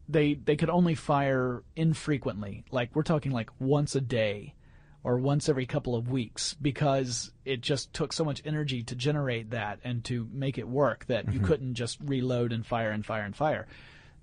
they 0.10 0.34
they 0.34 0.56
could 0.56 0.72
only 0.72 0.96
fire 0.96 1.64
infrequently. 1.76 2.66
Like 2.72 2.96
we're 2.96 3.04
talking 3.04 3.32
like 3.32 3.52
once 3.60 3.94
a 3.94 4.02
day 4.02 4.56
or 5.04 5.20
once 5.20 5.48
every 5.48 5.68
couple 5.68 5.96
of 5.96 6.10
weeks 6.10 6.56
because 6.60 7.32
it 7.46 7.62
just 7.62 7.94
took 7.94 8.12
so 8.12 8.26
much 8.26 8.42
energy 8.46 8.82
to 8.82 8.96
generate 8.96 9.52
that 9.52 9.80
and 9.84 10.04
to 10.06 10.28
make 10.34 10.58
it 10.58 10.68
work 10.68 11.06
that 11.06 11.32
you 11.32 11.40
couldn't 11.40 11.76
just 11.76 12.00
reload 12.04 12.52
and 12.52 12.66
fire 12.66 12.90
and 12.90 13.06
fire 13.06 13.24
and 13.24 13.36
fire. 13.36 13.68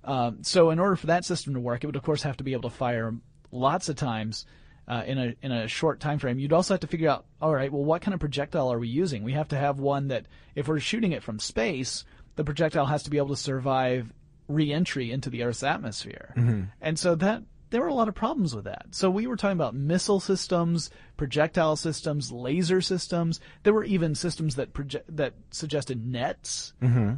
Um, 0.02 0.42
so 0.42 0.70
in 0.70 0.80
order 0.80 0.96
for 0.96 1.06
that 1.06 1.24
system 1.24 1.54
to 1.54 1.60
work, 1.60 1.84
it 1.84 1.86
would 1.86 1.96
of 1.96 2.02
course 2.02 2.24
have 2.24 2.38
to 2.38 2.44
be 2.44 2.54
able 2.54 2.68
to 2.68 2.76
fire 2.76 3.14
lots 3.52 3.88
of 3.88 3.94
times 3.94 4.46
uh, 4.88 5.02
in 5.06 5.18
a 5.18 5.34
in 5.42 5.52
a 5.52 5.68
short 5.68 6.00
time 6.00 6.18
frame. 6.18 6.38
You'd 6.38 6.52
also 6.52 6.74
have 6.74 6.80
to 6.80 6.86
figure 6.86 7.08
out, 7.08 7.24
all 7.40 7.54
right, 7.54 7.72
well, 7.72 7.84
what 7.84 8.02
kind 8.02 8.14
of 8.14 8.20
projectile 8.20 8.72
are 8.72 8.78
we 8.78 8.88
using? 8.88 9.22
We 9.22 9.32
have 9.32 9.48
to 9.48 9.56
have 9.56 9.78
one 9.78 10.08
that, 10.08 10.26
if 10.54 10.68
we're 10.68 10.80
shooting 10.80 11.12
it 11.12 11.22
from 11.22 11.38
space, 11.38 12.04
the 12.36 12.44
projectile 12.44 12.86
has 12.86 13.02
to 13.04 13.10
be 13.10 13.18
able 13.18 13.28
to 13.28 13.36
survive 13.36 14.12
re-entry 14.48 15.10
into 15.10 15.30
the 15.30 15.42
Earth's 15.42 15.62
atmosphere. 15.62 16.34
And 16.80 16.98
so 16.98 17.14
that 17.14 17.42
there 17.70 17.80
were 17.80 17.88
a 17.88 17.94
lot 17.94 18.08
of 18.08 18.14
problems 18.14 18.54
with 18.54 18.64
that. 18.66 18.86
So 18.90 19.10
we 19.10 19.26
were 19.26 19.36
talking 19.36 19.56
about 19.56 19.74
missile 19.74 20.20
systems, 20.20 20.90
projectile 21.16 21.74
systems, 21.76 22.30
laser 22.30 22.80
systems. 22.80 23.40
There 23.64 23.72
were 23.72 23.84
even 23.84 24.14
systems 24.14 24.56
that 24.56 24.72
proje- 24.74 25.02
that 25.08 25.32
suggested 25.50 26.06
nets, 26.06 26.72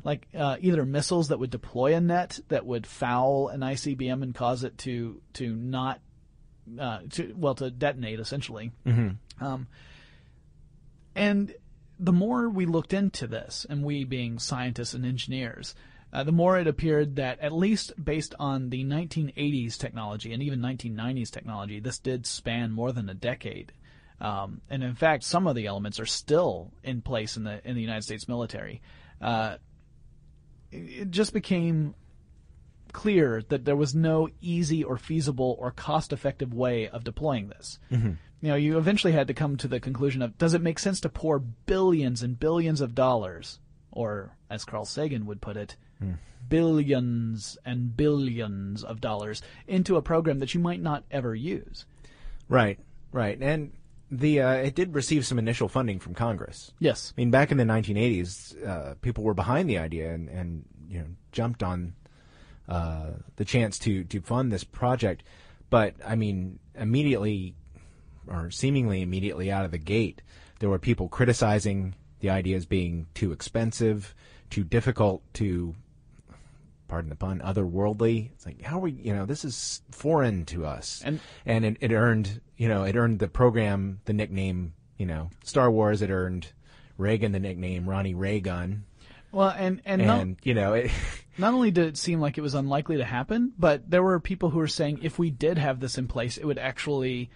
like 0.04 0.28
uh, 0.34 0.56
either 0.60 0.86
missiles 0.86 1.28
that 1.28 1.38
would 1.40 1.50
deploy 1.50 1.94
a 1.94 2.00
net 2.00 2.38
that 2.48 2.64
would 2.64 2.86
foul 2.86 3.48
an 3.48 3.60
ICBM 3.60 4.22
and 4.22 4.34
cause 4.34 4.62
it 4.64 4.78
to 4.78 5.20
to 5.34 5.54
not 5.54 6.00
uh, 6.78 7.00
to 7.10 7.34
well 7.36 7.54
to 7.56 7.70
detonate 7.70 8.20
essentially. 8.20 8.72
Um, 9.40 9.68
and 11.14 11.54
the 11.98 12.12
more 12.12 12.48
we 12.48 12.66
looked 12.66 12.92
into 12.92 13.26
this, 13.26 13.66
and 13.68 13.82
we 13.82 14.04
being 14.04 14.38
scientists 14.38 14.94
and 14.94 15.06
engineers, 15.06 15.74
uh, 16.12 16.22
the 16.22 16.32
more 16.32 16.58
it 16.58 16.66
appeared 16.66 17.16
that 17.16 17.40
at 17.40 17.52
least 17.52 17.92
based 18.02 18.34
on 18.38 18.70
the 18.70 18.84
1980s 18.84 19.76
technology 19.76 20.32
and 20.32 20.42
even 20.42 20.60
1990s 20.60 21.30
technology, 21.30 21.80
this 21.80 21.98
did 21.98 22.26
span 22.26 22.70
more 22.72 22.92
than 22.92 23.08
a 23.08 23.14
decade. 23.14 23.72
Um, 24.20 24.60
and 24.70 24.82
in 24.82 24.94
fact, 24.94 25.24
some 25.24 25.46
of 25.46 25.54
the 25.56 25.66
elements 25.66 26.00
are 26.00 26.06
still 26.06 26.72
in 26.82 27.02
place 27.02 27.36
in 27.36 27.44
the 27.44 27.66
in 27.68 27.74
the 27.74 27.82
United 27.82 28.02
States 28.02 28.28
military. 28.28 28.80
Uh, 29.20 29.56
it 30.70 31.10
just 31.10 31.32
became 31.32 31.94
clear 32.96 33.42
that 33.50 33.66
there 33.66 33.76
was 33.76 33.94
no 33.94 34.26
easy 34.40 34.82
or 34.82 34.96
feasible 34.96 35.54
or 35.60 35.70
cost 35.70 36.14
effective 36.14 36.54
way 36.54 36.88
of 36.88 37.04
deploying 37.04 37.48
this. 37.48 37.78
You 38.40 38.48
know, 38.48 38.54
you 38.54 38.78
eventually 38.78 39.12
had 39.12 39.28
to 39.28 39.34
come 39.34 39.58
to 39.58 39.68
the 39.68 39.80
conclusion 39.80 40.22
of 40.22 40.38
does 40.38 40.54
it 40.54 40.62
make 40.62 40.78
sense 40.78 40.98
to 41.00 41.10
pour 41.10 41.38
billions 41.38 42.22
and 42.22 42.40
billions 42.40 42.80
of 42.80 42.94
dollars, 42.94 43.60
or 43.92 44.34
as 44.48 44.64
Carl 44.64 44.86
Sagan 44.86 45.26
would 45.26 45.42
put 45.42 45.58
it, 45.58 45.76
billions 46.48 47.58
and 47.66 47.94
billions 47.94 48.82
of 48.82 49.02
dollars 49.02 49.42
into 49.66 49.96
a 49.96 50.02
program 50.02 50.38
that 50.38 50.54
you 50.54 50.60
might 50.60 50.80
not 50.80 51.04
ever 51.10 51.34
use? 51.34 51.84
Right, 52.48 52.78
right. 53.12 53.38
And 53.42 53.72
the 54.10 54.40
uh, 54.40 54.52
it 54.52 54.74
did 54.74 54.94
receive 54.94 55.26
some 55.26 55.38
initial 55.38 55.68
funding 55.68 55.98
from 55.98 56.14
Congress. 56.14 56.72
Yes. 56.78 57.12
I 57.14 57.20
mean, 57.20 57.30
back 57.30 57.50
in 57.50 57.58
the 57.58 57.64
1980s, 57.64 58.66
uh, 58.66 58.94
people 59.02 59.22
were 59.22 59.34
behind 59.34 59.68
the 59.68 59.76
idea 59.76 60.14
and, 60.14 60.30
and 60.30 60.64
you 60.88 61.00
know 61.00 61.06
jumped 61.32 61.62
on 61.62 61.92
uh, 62.68 63.10
the 63.36 63.44
chance 63.44 63.78
to 63.80 64.04
to 64.04 64.20
fund 64.20 64.52
this 64.52 64.64
project. 64.64 65.22
But 65.70 65.94
I 66.04 66.14
mean, 66.16 66.58
immediately 66.74 67.54
or 68.28 68.50
seemingly 68.50 69.02
immediately 69.02 69.50
out 69.50 69.64
of 69.64 69.70
the 69.70 69.78
gate, 69.78 70.22
there 70.58 70.68
were 70.68 70.78
people 70.78 71.08
criticizing 71.08 71.94
the 72.20 72.30
idea 72.30 72.56
as 72.56 72.66
being 72.66 73.06
too 73.14 73.30
expensive, 73.32 74.14
too 74.50 74.64
difficult 74.64 75.22
to 75.34 75.74
pardon 76.88 77.10
the 77.10 77.16
pun, 77.16 77.40
otherworldly. 77.40 78.30
It's 78.32 78.46
like 78.46 78.62
how 78.62 78.76
are 78.78 78.82
we, 78.82 78.92
you 78.92 79.12
know, 79.14 79.26
this 79.26 79.44
is 79.44 79.82
foreign 79.90 80.44
to 80.46 80.64
us, 80.66 81.02
And- 81.04 81.20
and 81.44 81.64
it, 81.64 81.76
it 81.80 81.92
earned, 81.92 82.40
you 82.56 82.68
know, 82.68 82.84
it 82.84 82.94
earned 82.96 83.18
the 83.18 83.28
program 83.28 84.00
the 84.04 84.12
nickname, 84.12 84.72
you 84.96 85.06
know, 85.06 85.30
Star 85.44 85.70
Wars. 85.70 86.00
It 86.00 86.10
earned 86.10 86.46
Reagan 86.96 87.32
the 87.32 87.40
nickname 87.40 87.88
Ronnie 87.88 88.14
Raygun, 88.14 88.84
Well, 89.32 89.50
and 89.50 89.82
and, 89.84 90.00
and 90.02 90.30
not, 90.30 90.46
you 90.46 90.54
know, 90.54 90.74
it, 90.74 90.90
not 91.38 91.54
only 91.54 91.70
did 91.70 91.86
it 91.86 91.96
seem 91.96 92.20
like 92.20 92.38
it 92.38 92.42
was 92.42 92.54
unlikely 92.54 92.96
to 92.96 93.04
happen, 93.04 93.52
but 93.58 93.90
there 93.90 94.02
were 94.02 94.18
people 94.20 94.50
who 94.50 94.58
were 94.58 94.68
saying 94.68 95.00
if 95.02 95.18
we 95.18 95.30
did 95.30 95.58
have 95.58 95.80
this 95.80 95.98
in 95.98 96.08
place, 96.08 96.36
it 96.38 96.44
would 96.44 96.58
actually 96.58 97.30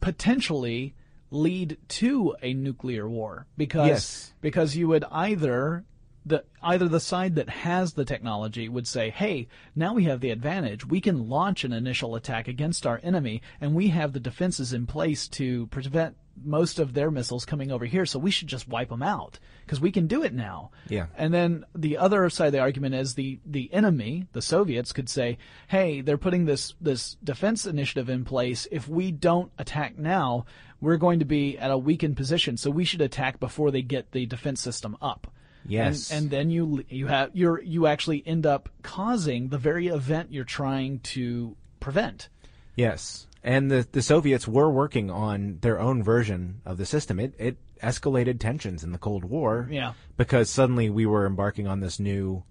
potentially 0.00 0.94
lead 1.30 1.76
to 1.88 2.34
a 2.42 2.54
nuclear 2.54 3.08
war 3.08 3.46
because 3.56 3.88
Yes. 3.88 4.32
because 4.40 4.76
you 4.76 4.88
would 4.88 5.04
either 5.10 5.84
the 6.26 6.44
either 6.62 6.88
the 6.88 7.00
side 7.00 7.34
that 7.34 7.48
has 7.48 7.92
the 7.92 8.04
technology 8.04 8.68
would 8.68 8.86
say, 8.86 9.10
"Hey, 9.10 9.46
now 9.76 9.92
we 9.94 10.04
have 10.04 10.20
the 10.20 10.30
advantage. 10.30 10.86
We 10.86 11.00
can 11.00 11.28
launch 11.28 11.64
an 11.64 11.72
initial 11.72 12.14
attack 12.14 12.48
against 12.48 12.86
our 12.86 13.00
enemy, 13.02 13.42
and 13.60 13.74
we 13.74 13.88
have 13.88 14.12
the 14.12 14.20
defenses 14.20 14.72
in 14.72 14.86
place 14.86 15.28
to 15.28 15.66
prevent 15.66 16.16
most 16.42 16.80
of 16.80 16.94
their 16.94 17.12
missiles 17.12 17.44
coming 17.44 17.70
over 17.70 17.84
here. 17.84 18.06
So 18.06 18.18
we 18.18 18.30
should 18.30 18.48
just 18.48 18.66
wipe 18.68 18.88
them 18.88 19.02
out 19.02 19.38
because 19.64 19.80
we 19.80 19.92
can 19.92 20.06
do 20.06 20.22
it 20.22 20.32
now." 20.32 20.70
Yeah. 20.88 21.06
And 21.16 21.34
then 21.34 21.64
the 21.74 21.98
other 21.98 22.28
side 22.30 22.46
of 22.46 22.52
the 22.52 22.58
argument 22.60 22.94
is 22.94 23.14
the 23.14 23.38
the 23.44 23.72
enemy, 23.72 24.26
the 24.32 24.42
Soviets, 24.42 24.92
could 24.92 25.10
say, 25.10 25.36
"Hey, 25.68 26.00
they're 26.00 26.16
putting 26.16 26.46
this 26.46 26.74
this 26.80 27.16
defense 27.22 27.66
initiative 27.66 28.08
in 28.08 28.24
place. 28.24 28.66
If 28.70 28.88
we 28.88 29.12
don't 29.12 29.52
attack 29.58 29.98
now, 29.98 30.46
we're 30.80 30.96
going 30.96 31.18
to 31.18 31.24
be 31.26 31.58
at 31.58 31.70
a 31.70 31.78
weakened 31.78 32.16
position. 32.16 32.56
So 32.56 32.70
we 32.70 32.84
should 32.84 33.02
attack 33.02 33.38
before 33.38 33.70
they 33.70 33.82
get 33.82 34.12
the 34.12 34.24
defense 34.24 34.62
system 34.62 34.96
up." 35.02 35.30
Yes. 35.66 36.10
And, 36.10 36.22
and 36.22 36.30
then 36.30 36.50
you 36.50 36.84
you 36.88 37.06
have 37.06 37.30
you're 37.32 37.62
you 37.62 37.86
actually 37.86 38.22
end 38.26 38.46
up 38.46 38.68
causing 38.82 39.48
the 39.48 39.58
very 39.58 39.88
event 39.88 40.32
you're 40.32 40.44
trying 40.44 41.00
to 41.00 41.56
prevent. 41.80 42.28
Yes. 42.76 43.26
And 43.42 43.70
the, 43.70 43.86
the 43.92 44.00
Soviets 44.00 44.48
were 44.48 44.70
working 44.70 45.10
on 45.10 45.58
their 45.60 45.78
own 45.78 46.02
version 46.02 46.62
of 46.64 46.78
the 46.78 46.86
system. 46.86 47.20
It, 47.20 47.34
it 47.38 47.56
escalated 47.82 48.40
tensions 48.40 48.82
in 48.82 48.92
the 48.92 48.98
Cold 48.98 49.24
War. 49.24 49.68
Yeah. 49.70 49.92
Because 50.16 50.48
suddenly 50.48 50.88
we 50.88 51.04
were 51.04 51.26
embarking 51.26 51.66
on 51.66 51.80
this 51.80 52.00
new 52.00 52.42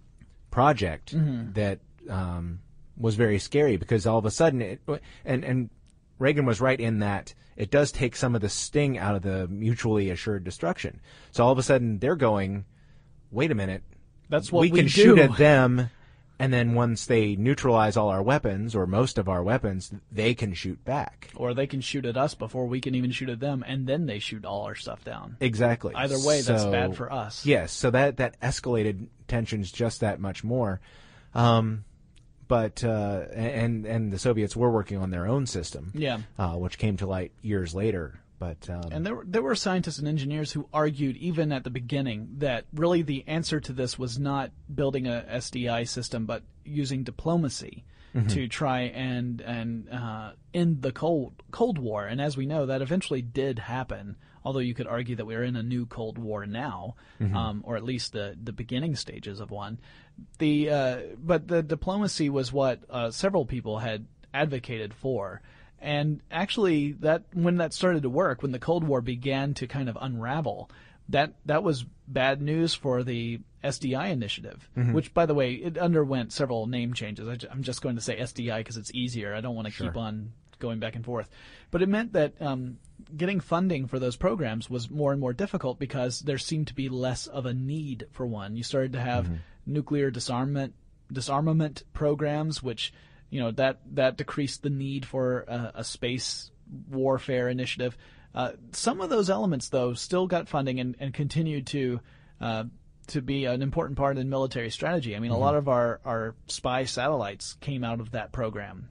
project 0.52 1.16
that 1.56 1.80
um, 2.08 2.60
was 2.96 3.16
very 3.16 3.40
scary 3.40 3.78
because 3.78 4.06
all 4.06 4.20
of 4.20 4.26
a 4.26 4.32
sudden 4.32 4.62
it, 4.62 4.82
and, 5.26 5.44
and 5.44 5.72
Reagan 6.20 6.46
was 6.46 6.62
right 6.62 6.80
in 6.80 7.00
that 7.00 7.34
it 7.56 7.72
does 7.72 7.92
take 7.92 8.16
some 8.16 8.36
of 8.36 8.42
the 8.42 8.50
sting 8.50 8.98
out 8.98 9.16
of 9.16 9.22
the 9.24 9.48
mutually 9.48 10.10
assured 10.10 10.44
destruction. 10.44 11.02
So 11.32 11.44
all 11.44 11.52
of 11.52 11.58
a 11.58 11.64
sudden 11.64 12.00
they're 12.00 12.16
going, 12.16 12.66
wait 13.34 13.52
a 13.52 13.56
minute, 13.56 13.84
That's 14.30 14.52
what 14.52 14.62
we 14.62 14.72
we 14.72 14.78
can 14.80 14.86
do. 14.86 14.92
shoot 14.92 15.20
at 15.20 15.38
them, 15.38 15.90
and 16.40 16.52
then 16.54 16.74
once 16.74 17.06
they 17.06 17.36
neutralize 17.36 17.96
all 17.98 18.10
our 18.10 18.22
weapons 18.24 18.76
or 18.76 18.86
most 18.88 19.18
of 19.18 19.28
our 19.30 19.44
weapons, 19.44 19.92
they 20.12 20.34
can 20.34 20.54
shoot 20.54 20.84
back. 20.86 21.30
Or 21.36 21.54
they 21.54 21.68
can 21.68 21.82
shoot 21.82 22.06
at 22.06 22.18
us 22.18 22.34
before 22.36 22.66
we 22.68 22.82
can 22.82 22.96
even 22.96 23.12
shoot 23.12 23.30
at 23.30 23.40
them, 23.40 23.64
and 23.68 23.88
then 23.88 24.06
they 24.06 24.20
shoot 24.20 24.46
all 24.46 24.64
our 24.64 24.76
stuff 24.76 25.04
down. 25.04 25.38
Exactly. 25.40 25.94
Either 25.96 26.18
way, 26.20 26.42
that's 26.42 26.66
bad 26.66 26.96
for 26.96 27.12
us. 27.12 27.46
Yes, 27.46 27.72
so 27.72 27.92
that 27.92 28.18
that 28.18 28.40
escalated 28.42 29.08
tensions 29.28 29.72
just 29.72 30.02
that 30.02 30.20
much 30.20 30.44
more. 30.44 30.80
Um, 31.34 31.86
but 32.48 32.84
uh, 32.84 33.24
and 33.34 33.86
and 33.86 34.12
the 34.12 34.20
Soviets 34.20 34.56
were 34.56 34.70
working 34.70 34.98
on 34.98 35.10
their 35.12 35.26
own 35.28 35.46
system, 35.48 35.92
Yeah. 35.96 36.20
uh, 36.38 36.54
which 36.54 36.78
came 36.78 36.98
to 36.98 37.08
light 37.08 37.32
years 37.42 37.74
later. 37.74 38.20
But 38.44 38.70
um, 38.70 38.92
And 38.92 39.06
there, 39.06 39.16
were- 39.16 39.26
there 39.26 39.42
were 39.42 39.56
scientists 39.56 40.00
and 40.00 40.08
engineers 40.08 40.52
who 40.52 40.68
argued, 40.74 41.16
even 41.18 41.52
at 41.52 41.64
the 41.64 41.70
beginning, 41.70 42.28
that 42.40 42.66
really 42.74 43.02
the 43.02 43.24
answer 43.28 43.60
to 43.62 43.72
this 43.74 43.98
was 43.98 44.20
not 44.20 44.52
building 44.74 45.08
a 45.08 45.26
SDI 45.30 45.88
system, 45.88 46.26
but 46.26 46.44
using 46.66 47.04
diplomacy 47.04 47.84
to 48.28 48.48
try 48.48 48.82
and 48.82 49.42
and 49.42 49.90
uh, 49.90 50.34
end 50.54 50.84
the 50.84 50.92
cold 50.92 51.34
Cold 51.50 51.80
War. 51.80 52.06
And 52.06 52.22
as 52.22 52.38
we 52.38 52.46
know, 52.46 52.68
that 52.68 52.82
eventually 52.82 53.24
did 53.24 53.58
happen. 53.60 54.18
Although 54.46 54.60
you 54.60 54.76
could 54.76 54.88
argue 54.88 55.16
that 55.16 55.26
we're 55.26 55.44
in 55.44 55.56
a 55.56 55.64
new 55.64 55.86
Cold 55.88 56.18
War 56.20 56.46
now, 56.46 56.96
um, 57.20 57.64
or 57.66 57.76
at 57.76 57.84
least 57.84 58.12
the 58.14 58.36
the 58.44 58.52
beginning 58.54 58.96
stages 58.96 59.40
of 59.40 59.50
one. 59.52 59.80
The 60.38 60.70
uh, 60.70 60.98
but 61.18 61.48
the 61.48 61.64
diplomacy 61.64 62.30
was 62.30 62.54
what 62.54 62.82
uh, 62.90 63.10
several 63.10 63.46
people 63.46 63.80
had 63.80 64.06
advocated 64.34 64.94
for. 64.94 65.42
And 65.84 66.22
actually, 66.32 66.94
that 67.02 67.24
when 67.34 67.58
that 67.58 67.74
started 67.74 68.04
to 68.04 68.10
work, 68.10 68.42
when 68.42 68.54
the 68.54 68.60
Cold 68.60 68.86
War 68.86 69.02
began 69.02 69.54
to 69.56 69.68
kind 69.68 69.90
of 69.90 69.98
unravel, 70.00 70.72
that 71.10 71.34
that 71.46 71.62
was 71.62 71.86
bad 72.08 72.42
news 72.42 72.74
for 72.74 73.04
the 73.04 73.42
SDI 73.64 74.10
initiative. 74.10 74.70
Which, 74.94 75.14
by 75.14 75.26
the 75.26 75.34
way, 75.34 75.56
it 75.56 75.78
underwent 75.78 76.32
several 76.32 76.68
name 76.68 76.94
changes. 76.94 77.28
I, 77.28 77.52
am 77.52 77.64
just 77.64 77.82
going 77.82 77.96
to 77.96 78.02
say 78.02 78.18
SDI 78.18 78.60
because 78.60 78.78
it's 78.78 78.94
easier. 78.94 79.36
I 79.36 79.42
don't 79.42 79.56
want 79.56 79.68
to 79.68 79.74
keep 79.74 79.98
on 79.98 80.32
going 80.60 80.80
back 80.80 80.96
and 80.96 81.04
forth. 81.04 81.30
But 81.70 81.82
it 81.82 81.90
meant 81.90 82.14
that 82.14 82.42
um, 82.42 82.78
getting 83.18 83.42
funding 83.42 83.88
for 83.88 84.00
those 84.00 84.16
programs 84.16 84.70
was 84.70 84.90
more 84.90 85.12
and 85.12 85.20
more 85.20 85.34
difficult 85.34 85.80
because 85.80 86.22
there 86.22 86.38
seemed 86.38 86.68
to 86.68 86.74
be 86.74 86.88
less 86.88 87.28
of 87.28 87.46
a 87.46 87.54
need 87.54 88.08
for 88.12 88.26
one. 88.26 88.56
You 88.56 88.64
started 88.64 88.94
to 88.94 89.02
have 89.02 89.30
nuclear 89.66 90.12
disarmament 90.12 90.76
disarmament 91.12 91.84
programs, 91.94 92.64
which 92.64 92.94
you 93.34 93.40
know 93.40 93.52
that 93.52 93.80
that 93.94 94.16
decreased 94.16 94.62
the 94.62 94.70
need 94.70 95.06
for 95.06 95.42
a, 95.48 95.72
a 95.78 95.84
space 95.84 96.52
warfare 96.92 97.50
initiative. 97.50 97.98
Uh, 98.36 98.52
some 98.72 99.02
of 99.02 99.10
those 99.10 99.30
elements, 99.30 99.70
though, 99.70 99.94
still 99.94 100.28
got 100.28 100.48
funding 100.48 100.80
and, 100.80 100.96
and 101.00 101.14
continued 101.14 101.66
to 101.68 102.00
uh, 102.40 102.66
to 103.08 103.22
be 103.22 103.46
an 103.46 103.62
important 103.64 103.98
part 103.98 104.18
in 104.20 104.30
military 104.30 104.70
strategy. 104.70 105.16
I 105.16 105.20
mean, 105.20 105.32
a 105.32 105.38
lot 105.38 105.56
of 105.56 105.68
our, 105.68 106.00
our 106.06 106.36
spy 106.48 106.86
satellites 106.86 107.58
came 107.60 107.84
out 107.84 108.00
of 108.00 108.12
that 108.12 108.32
program. 108.32 108.88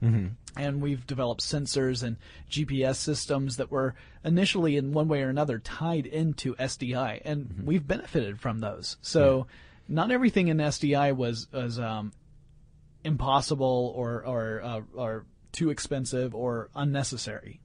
And 0.61 0.81
we've 0.81 1.07
developed 1.07 1.41
sensors 1.41 2.03
and 2.03 2.17
GPS 2.49 2.97
systems 2.97 3.57
that 3.57 3.71
were 3.71 3.95
initially, 4.23 4.77
in 4.77 4.91
one 4.91 5.07
way 5.07 5.23
or 5.23 5.29
another, 5.29 5.57
tied 5.57 6.05
into 6.05 6.53
SDI. 6.55 7.21
And 7.25 7.63
we've 7.63 7.87
benefited 7.87 8.39
from 8.39 8.59
those. 8.59 8.97
So, 9.01 9.47
not 9.87 10.11
everything 10.11 10.49
in 10.49 10.57
SDI 10.57 11.15
was, 11.15 11.47
was 11.51 11.79
um, 11.79 12.13
impossible 13.03 13.93
or, 13.95 14.25
or, 14.25 14.61
uh, 14.63 14.81
or 14.95 15.25
too 15.51 15.69
expensive 15.69 16.33
or 16.35 16.69
unnecessary. 16.75 17.59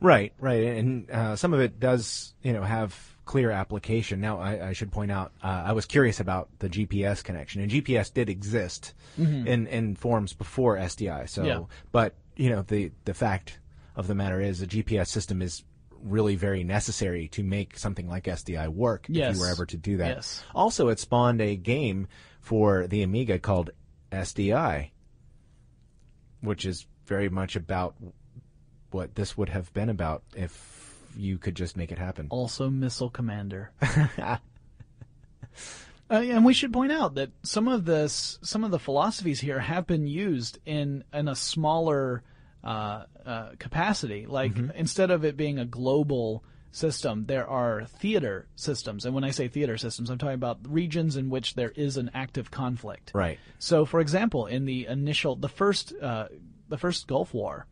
Right, 0.00 0.32
right, 0.38 0.64
and 0.64 1.10
uh, 1.10 1.36
some 1.36 1.54
of 1.54 1.60
it 1.60 1.80
does, 1.80 2.34
you 2.42 2.52
know, 2.52 2.62
have 2.62 2.94
clear 3.24 3.50
application. 3.50 4.20
Now, 4.20 4.38
I, 4.38 4.68
I 4.68 4.72
should 4.74 4.92
point 4.92 5.10
out, 5.10 5.32
uh, 5.42 5.62
I 5.66 5.72
was 5.72 5.86
curious 5.86 6.20
about 6.20 6.50
the 6.58 6.68
GPS 6.68 7.24
connection, 7.24 7.62
and 7.62 7.70
GPS 7.70 8.12
did 8.12 8.28
exist 8.28 8.92
in 9.16 9.66
in 9.66 9.94
forms 9.96 10.34
before 10.34 10.76
SDI. 10.76 11.28
So, 11.28 11.42
Mm-hmm. 11.42 11.48
Yeah. 11.48 11.66
but 11.92 12.14
you 12.36 12.50
know, 12.50 12.62
the 12.62 12.90
the 13.06 13.14
fact 13.14 13.60
of 13.96 14.06
the 14.08 14.14
matter 14.14 14.40
is, 14.40 14.60
a 14.60 14.66
GPS 14.66 15.06
system 15.06 15.40
is 15.40 15.62
really 16.02 16.36
very 16.36 16.64
necessary 16.64 17.28
to 17.28 17.42
make 17.42 17.78
something 17.78 18.06
like 18.08 18.24
SDI 18.24 18.68
work 18.68 19.06
if 19.08 19.34
you 19.34 19.40
were 19.40 19.48
ever 19.48 19.64
to 19.66 19.76
do 19.78 19.96
that. 19.98 20.16
Yes. 20.16 20.44
Also, 20.54 20.88
it 20.88 20.98
spawned 20.98 21.40
a 21.40 21.56
game 21.56 22.08
for 22.40 22.86
the 22.88 23.02
Amiga 23.02 23.38
called 23.38 23.70
SDI, 24.14 24.90
which 26.40 26.64
is 26.64 26.86
very 27.06 27.28
much 27.28 27.56
about 27.56 27.94
what 28.90 29.14
this 29.14 29.36
would 29.36 29.48
have 29.48 29.72
been 29.72 29.88
about 29.88 30.22
if 30.34 30.96
you 31.16 31.38
could 31.38 31.54
just 31.54 31.76
make 31.76 31.92
it 31.92 31.98
happen. 31.98 32.26
also 32.30 32.70
Missile 32.70 33.10
Commander. 33.10 33.72
uh, 34.18 34.38
and 36.10 36.44
we 36.44 36.54
should 36.54 36.72
point 36.72 36.92
out 36.92 37.14
that 37.14 37.30
some 37.42 37.68
of 37.68 37.84
this, 37.84 38.38
some 38.42 38.64
of 38.64 38.70
the 38.70 38.78
philosophies 38.78 39.40
here 39.40 39.60
have 39.60 39.86
been 39.86 40.06
used 40.06 40.58
in 40.64 41.04
in 41.12 41.28
a 41.28 41.34
smaller 41.34 42.22
uh, 42.62 43.04
uh, 43.24 43.50
capacity. 43.58 44.26
Like 44.26 44.56
instead 44.74 45.10
of 45.10 45.24
it 45.24 45.36
being 45.36 45.58
a 45.58 45.64
global 45.64 46.44
system, 46.74 47.26
there 47.26 47.48
are 47.48 47.84
theater 47.84 48.48
systems. 48.56 49.04
And 49.04 49.14
when 49.14 49.24
I 49.24 49.30
say 49.30 49.48
theater 49.48 49.78
systems, 49.78 50.10
I'm 50.10 50.18
talking 50.18 50.34
about 50.34 50.58
regions 50.68 51.16
in 51.16 51.30
which 51.30 51.54
there 51.54 51.70
is 51.70 51.96
an 51.96 52.10
active 52.14 52.50
conflict. 52.50 53.12
Right. 53.14 53.38
So, 53.58 53.84
for 53.84 54.00
example, 54.00 54.46
in 54.46 54.64
the 54.64 54.86
initial, 54.86 55.36
the 55.36 55.48
first, 55.48 55.94
uh, 56.00 56.28
the 56.68 56.78
first 56.78 57.06
Gulf 57.06 57.32
War, 57.32 57.66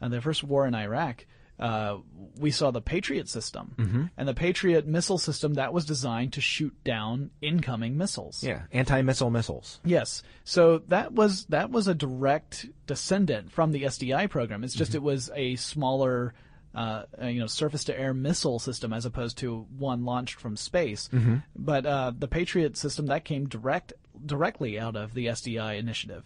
and 0.00 0.12
the 0.12 0.20
first 0.20 0.44
war 0.44 0.66
in 0.66 0.74
Iraq, 0.74 1.24
uh, 1.58 1.98
we 2.38 2.50
saw 2.50 2.70
the 2.70 2.82
Patriot 2.82 3.28
system, 3.28 4.10
and 4.16 4.28
the 4.28 4.34
Patriot 4.34 4.86
missile 4.86 5.18
system 5.18 5.54
that 5.54 5.72
was 5.72 5.86
designed 5.86 6.34
to 6.34 6.40
shoot 6.40 6.74
down 6.84 7.30
incoming 7.40 7.96
missiles. 7.96 8.42
Yeah, 8.42 8.62
anti-missile 8.72 9.30
missiles. 9.30 9.80
Yes. 9.84 10.22
So 10.42 10.82
that 10.88 11.12
was 11.12 11.46
that 11.46 11.70
was 11.70 11.88
a 11.88 11.94
direct 11.94 12.66
descendant 12.86 13.52
from 13.52 13.72
the 13.72 13.84
SDI 13.84 14.28
program. 14.28 14.64
It's 14.64 14.74
just 14.74 14.94
it 14.94 15.02
was 15.02 15.30
a 15.34 15.56
smaller 15.56 16.34
uh, 16.74 17.04
you 17.22 17.40
know, 17.40 17.46
surface-to-air 17.46 18.14
missile 18.14 18.58
system 18.58 18.92
as 18.92 19.04
opposed 19.06 19.38
to 19.38 19.66
one 19.78 20.04
launched 20.04 20.40
from 20.40 20.56
space. 20.56 21.08
Mm-hmm. 21.12 21.36
But 21.56 21.86
uh, 21.86 22.12
the 22.16 22.28
Patriot 22.28 22.76
system 22.76 23.06
that 23.06 23.24
came 23.24 23.48
direct 23.48 23.92
directly 24.24 24.78
out 24.78 24.96
of 24.96 25.14
the 25.14 25.26
SDI 25.26 25.78
initiative, 25.78 26.24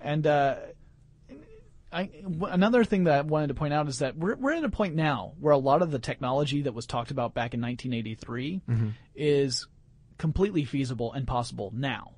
and 0.00 0.26
uh, 0.26 0.56
I, 1.90 2.04
w- 2.22 2.44
another 2.44 2.84
thing 2.84 3.04
that 3.04 3.18
I 3.18 3.20
wanted 3.22 3.48
to 3.48 3.54
point 3.54 3.72
out 3.72 3.88
is 3.88 4.00
that 4.00 4.16
we're 4.16 4.36
we're 4.36 4.52
at 4.52 4.64
a 4.64 4.68
point 4.68 4.94
now 4.94 5.32
where 5.40 5.52
a 5.52 5.58
lot 5.58 5.82
of 5.82 5.90
the 5.90 5.98
technology 5.98 6.62
that 6.62 6.74
was 6.74 6.86
talked 6.86 7.10
about 7.10 7.34
back 7.34 7.54
in 7.54 7.60
1983 7.60 8.60
is 9.14 9.66
completely 10.18 10.64
feasible 10.64 11.12
and 11.12 11.26
possible 11.26 11.72
now, 11.74 12.12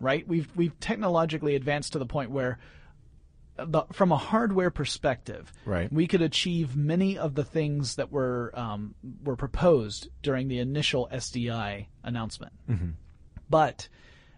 right? 0.00 0.26
We've 0.26 0.48
we've 0.54 0.78
technologically 0.78 1.54
advanced 1.54 1.94
to 1.94 1.98
the 1.98 2.06
point 2.06 2.30
where 2.30 2.58
the, 3.56 3.82
from 3.92 4.10
a 4.12 4.16
hardware 4.16 4.70
perspective, 4.70 5.52
Right. 5.64 5.92
we 5.92 6.06
could 6.06 6.22
achieve 6.22 6.76
many 6.76 7.16
of 7.18 7.34
the 7.34 7.44
things 7.44 7.96
that 7.96 8.10
were 8.10 8.50
um, 8.54 8.94
were 9.22 9.36
proposed 9.36 10.08
during 10.22 10.48
the 10.48 10.58
initial 10.58 11.08
SDI 11.12 11.86
announcement. 12.02 12.52
But 13.48 13.88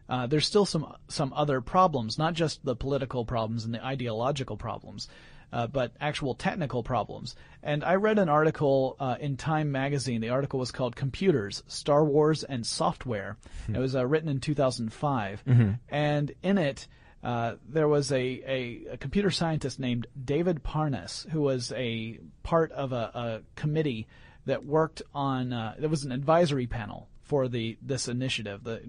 uh, 0.09 0.27
there's 0.27 0.47
still 0.47 0.67
some 0.67 0.93
some 1.09 1.33
other 1.33 1.61
problems, 1.61 2.19
not 2.19 2.35
just 2.35 2.65
the 2.65 2.77
political 2.77 3.25
problems 3.25 3.65
and 3.65 3.73
the 3.75 3.85
ideological 3.85 4.57
problems, 4.57 5.09
uh, 5.53 5.67
but 5.67 5.93
actual 6.01 6.35
technical 6.35 6.83
problems. 6.83 7.35
And 7.63 7.83
I 7.85 7.95
read 7.95 8.19
an 8.19 8.29
article 8.29 8.97
uh, 9.01 9.17
in 9.19 9.37
Time 9.37 9.73
magazine. 9.73 10.21
The 10.21 10.29
article 10.31 10.59
was 10.61 10.73
called 10.73 10.95
"Computers, 10.97 11.63
Star 11.69 12.05
Wars, 12.05 12.45
and 12.45 12.67
Software." 12.67 13.37
It 13.73 13.79
was 13.79 13.97
uh, 13.97 14.07
written 14.07 14.29
in 14.29 14.41
2005, 14.41 15.43
and 15.89 16.33
in 16.43 16.59
it. 16.59 16.87
Uh, 17.23 17.57
there 17.69 17.89
was 17.89 18.13
a, 18.13 18.17
a, 18.17 18.87
a 18.93 18.97
computer 18.97 19.31
scientist 19.31 19.81
named 19.81 20.07
David 20.23 20.63
Parnas 20.63 21.29
who 21.31 21.41
was 21.41 21.73
a 21.73 22.21
part 22.43 22.71
of 22.73 22.93
a, 22.93 23.11
a 23.15 23.41
committee 23.57 24.07
that 24.45 24.65
worked 24.65 25.03
on. 25.15 25.53
Uh, 25.53 25.75
there 25.79 25.89
was 25.89 26.05
an 26.05 26.13
advisory 26.13 26.67
panel 26.67 27.09
for 27.23 27.49
the 27.49 27.77
this 27.83 28.09
initiative. 28.09 28.63
The, 28.63 28.83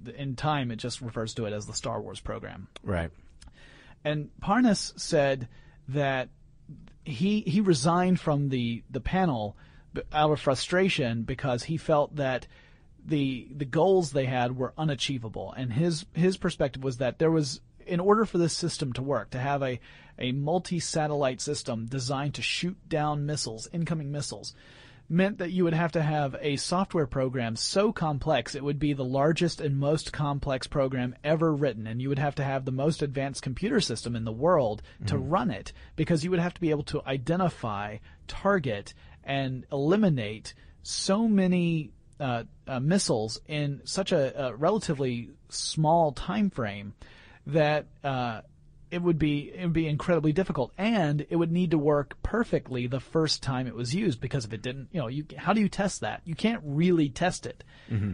the 0.00 0.14
in 0.20 0.36
time 0.36 0.70
it 0.70 0.76
just 0.76 1.00
refers 1.00 1.34
to 1.34 1.46
it 1.46 1.52
as 1.52 1.66
the 1.66 1.74
Star 1.74 2.00
Wars 2.00 2.20
program. 2.20 2.68
Right. 2.82 3.10
And 4.04 4.30
Parnas 4.42 4.98
said 4.98 5.48
that 5.88 6.28
he 7.04 7.40
he 7.42 7.60
resigned 7.60 8.20
from 8.20 8.48
the 8.48 8.82
the 8.90 9.00
panel 9.00 9.56
out 10.12 10.30
of 10.30 10.40
frustration 10.40 11.22
because 11.22 11.64
he 11.64 11.76
felt 11.76 12.16
that 12.16 12.46
the 13.06 13.48
the 13.54 13.64
goals 13.64 14.12
they 14.12 14.26
had 14.26 14.56
were 14.56 14.74
unachievable. 14.76 15.52
And 15.56 15.72
his 15.72 16.06
his 16.12 16.36
perspective 16.36 16.82
was 16.82 16.98
that 16.98 17.18
there 17.18 17.30
was 17.30 17.60
in 17.86 18.00
order 18.00 18.24
for 18.24 18.38
this 18.38 18.52
system 18.52 18.92
to 18.94 19.02
work 19.02 19.30
to 19.30 19.38
have 19.38 19.62
a 19.62 19.80
a 20.18 20.32
multi-satellite 20.32 21.40
system 21.40 21.86
designed 21.86 22.34
to 22.34 22.42
shoot 22.42 22.76
down 22.88 23.26
missiles 23.26 23.68
incoming 23.72 24.10
missiles 24.10 24.54
meant 25.08 25.38
that 25.38 25.52
you 25.52 25.64
would 25.64 25.74
have 25.74 25.92
to 25.92 26.02
have 26.02 26.36
a 26.40 26.56
software 26.56 27.06
program 27.06 27.56
so 27.56 27.92
complex 27.92 28.54
it 28.54 28.64
would 28.64 28.78
be 28.78 28.92
the 28.92 29.04
largest 29.04 29.60
and 29.60 29.78
most 29.78 30.12
complex 30.12 30.66
program 30.66 31.14
ever 31.22 31.54
written. 31.54 31.86
And 31.86 32.02
you 32.02 32.08
would 32.08 32.18
have 32.18 32.34
to 32.36 32.44
have 32.44 32.64
the 32.64 32.72
most 32.72 33.02
advanced 33.02 33.42
computer 33.42 33.80
system 33.80 34.16
in 34.16 34.24
the 34.24 34.32
world 34.32 34.82
to 35.06 35.14
mm-hmm. 35.14 35.28
run 35.28 35.50
it 35.50 35.72
because 35.94 36.24
you 36.24 36.30
would 36.30 36.40
have 36.40 36.54
to 36.54 36.60
be 36.60 36.70
able 36.70 36.82
to 36.84 37.02
identify 37.06 37.98
target 38.26 38.94
and 39.22 39.64
eliminate 39.70 40.54
so 40.82 41.28
many 41.28 41.92
uh, 42.20 42.44
uh, 42.66 42.80
missiles 42.80 43.40
in 43.46 43.80
such 43.84 44.12
a, 44.12 44.46
a 44.46 44.54
relatively 44.54 45.30
small 45.48 46.12
time 46.12 46.50
frame 46.50 46.94
that 47.46 47.86
uh, 48.02 48.40
it 48.90 49.02
would 49.02 49.18
be 49.18 49.50
it 49.54 49.62
would 49.62 49.72
be 49.72 49.86
incredibly 49.88 50.32
difficult, 50.32 50.72
and 50.78 51.26
it 51.28 51.36
would 51.36 51.52
need 51.52 51.72
to 51.72 51.78
work 51.78 52.16
perfectly 52.22 52.86
the 52.86 53.00
first 53.00 53.42
time 53.42 53.66
it 53.66 53.74
was 53.74 53.94
used. 53.94 54.20
Because 54.20 54.44
if 54.44 54.52
it 54.52 54.62
didn't, 54.62 54.88
you 54.92 55.00
know, 55.00 55.08
you 55.08 55.24
how 55.36 55.52
do 55.52 55.60
you 55.60 55.68
test 55.68 56.00
that? 56.00 56.22
You 56.24 56.34
can't 56.34 56.62
really 56.64 57.08
test 57.08 57.46
it 57.46 57.62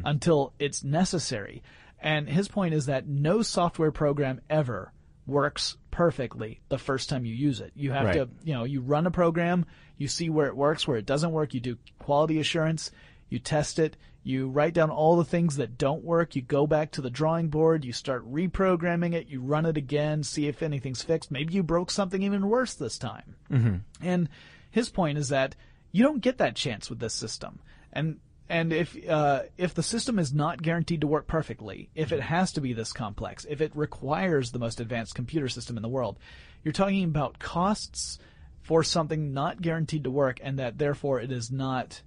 until 0.04 0.52
it's 0.58 0.82
necessary. 0.82 1.62
And 2.00 2.28
his 2.28 2.48
point 2.48 2.74
is 2.74 2.86
that 2.86 3.06
no 3.06 3.42
software 3.42 3.92
program 3.92 4.40
ever 4.50 4.92
works 5.24 5.76
perfectly 5.92 6.60
the 6.68 6.78
first 6.78 7.08
time 7.08 7.24
you 7.24 7.34
use 7.34 7.60
it. 7.60 7.70
You 7.76 7.92
have 7.92 8.06
Right. 8.06 8.14
to, 8.14 8.28
you 8.42 8.54
know, 8.54 8.64
you 8.64 8.80
run 8.80 9.06
a 9.06 9.10
program, 9.12 9.66
you 9.98 10.08
see 10.08 10.28
where 10.28 10.48
it 10.48 10.56
works, 10.56 10.88
where 10.88 10.96
it 10.96 11.06
doesn't 11.06 11.30
work, 11.30 11.54
you 11.54 11.60
do 11.60 11.78
quality 12.00 12.40
assurance, 12.40 12.90
you 13.32 13.38
test 13.38 13.78
it, 13.78 13.96
you 14.22 14.48
write 14.48 14.74
down 14.74 14.90
all 14.90 15.16
the 15.16 15.24
things 15.24 15.56
that 15.56 15.78
don't 15.78 16.04
work, 16.04 16.36
you 16.36 16.42
go 16.42 16.66
back 16.66 16.92
to 16.92 17.00
the 17.00 17.10
drawing 17.10 17.48
board, 17.48 17.84
you 17.84 17.92
start 17.92 18.30
reprogramming 18.30 19.14
it, 19.14 19.28
you 19.28 19.40
run 19.40 19.64
it 19.64 19.76
again, 19.76 20.22
see 20.22 20.46
if 20.46 20.62
anything's 20.62 21.02
fixed. 21.02 21.30
Maybe 21.30 21.54
you 21.54 21.62
broke 21.62 21.90
something 21.90 22.22
even 22.22 22.48
worse 22.48 22.74
this 22.74 22.98
time. 22.98 23.34
Mm-hmm. 23.50 23.76
And 24.02 24.28
his 24.70 24.90
point 24.90 25.16
is 25.16 25.30
that 25.30 25.56
you 25.90 26.04
don't 26.04 26.20
get 26.20 26.38
that 26.38 26.54
chance 26.54 26.90
with 26.90 27.00
this 27.00 27.14
system. 27.14 27.60
And 27.92 28.20
and 28.48 28.70
if 28.70 28.96
uh, 29.08 29.44
if 29.56 29.72
the 29.72 29.82
system 29.82 30.18
is 30.18 30.34
not 30.34 30.60
guaranteed 30.60 31.00
to 31.00 31.06
work 31.06 31.26
perfectly, 31.26 31.88
if 31.94 32.12
it 32.12 32.20
has 32.20 32.52
to 32.52 32.60
be 32.60 32.74
this 32.74 32.92
complex, 32.92 33.46
if 33.48 33.62
it 33.62 33.74
requires 33.74 34.50
the 34.50 34.58
most 34.58 34.78
advanced 34.78 35.14
computer 35.14 35.48
system 35.48 35.76
in 35.76 35.82
the 35.82 35.88
world, 35.88 36.18
you're 36.62 36.72
talking 36.72 37.04
about 37.04 37.38
costs 37.38 38.18
for 38.60 38.82
something 38.82 39.32
not 39.32 39.62
guaranteed 39.62 40.04
to 40.04 40.10
work, 40.10 40.38
and 40.42 40.58
that 40.58 40.76
therefore 40.76 41.18
it 41.18 41.32
is 41.32 41.50
not 41.50 42.02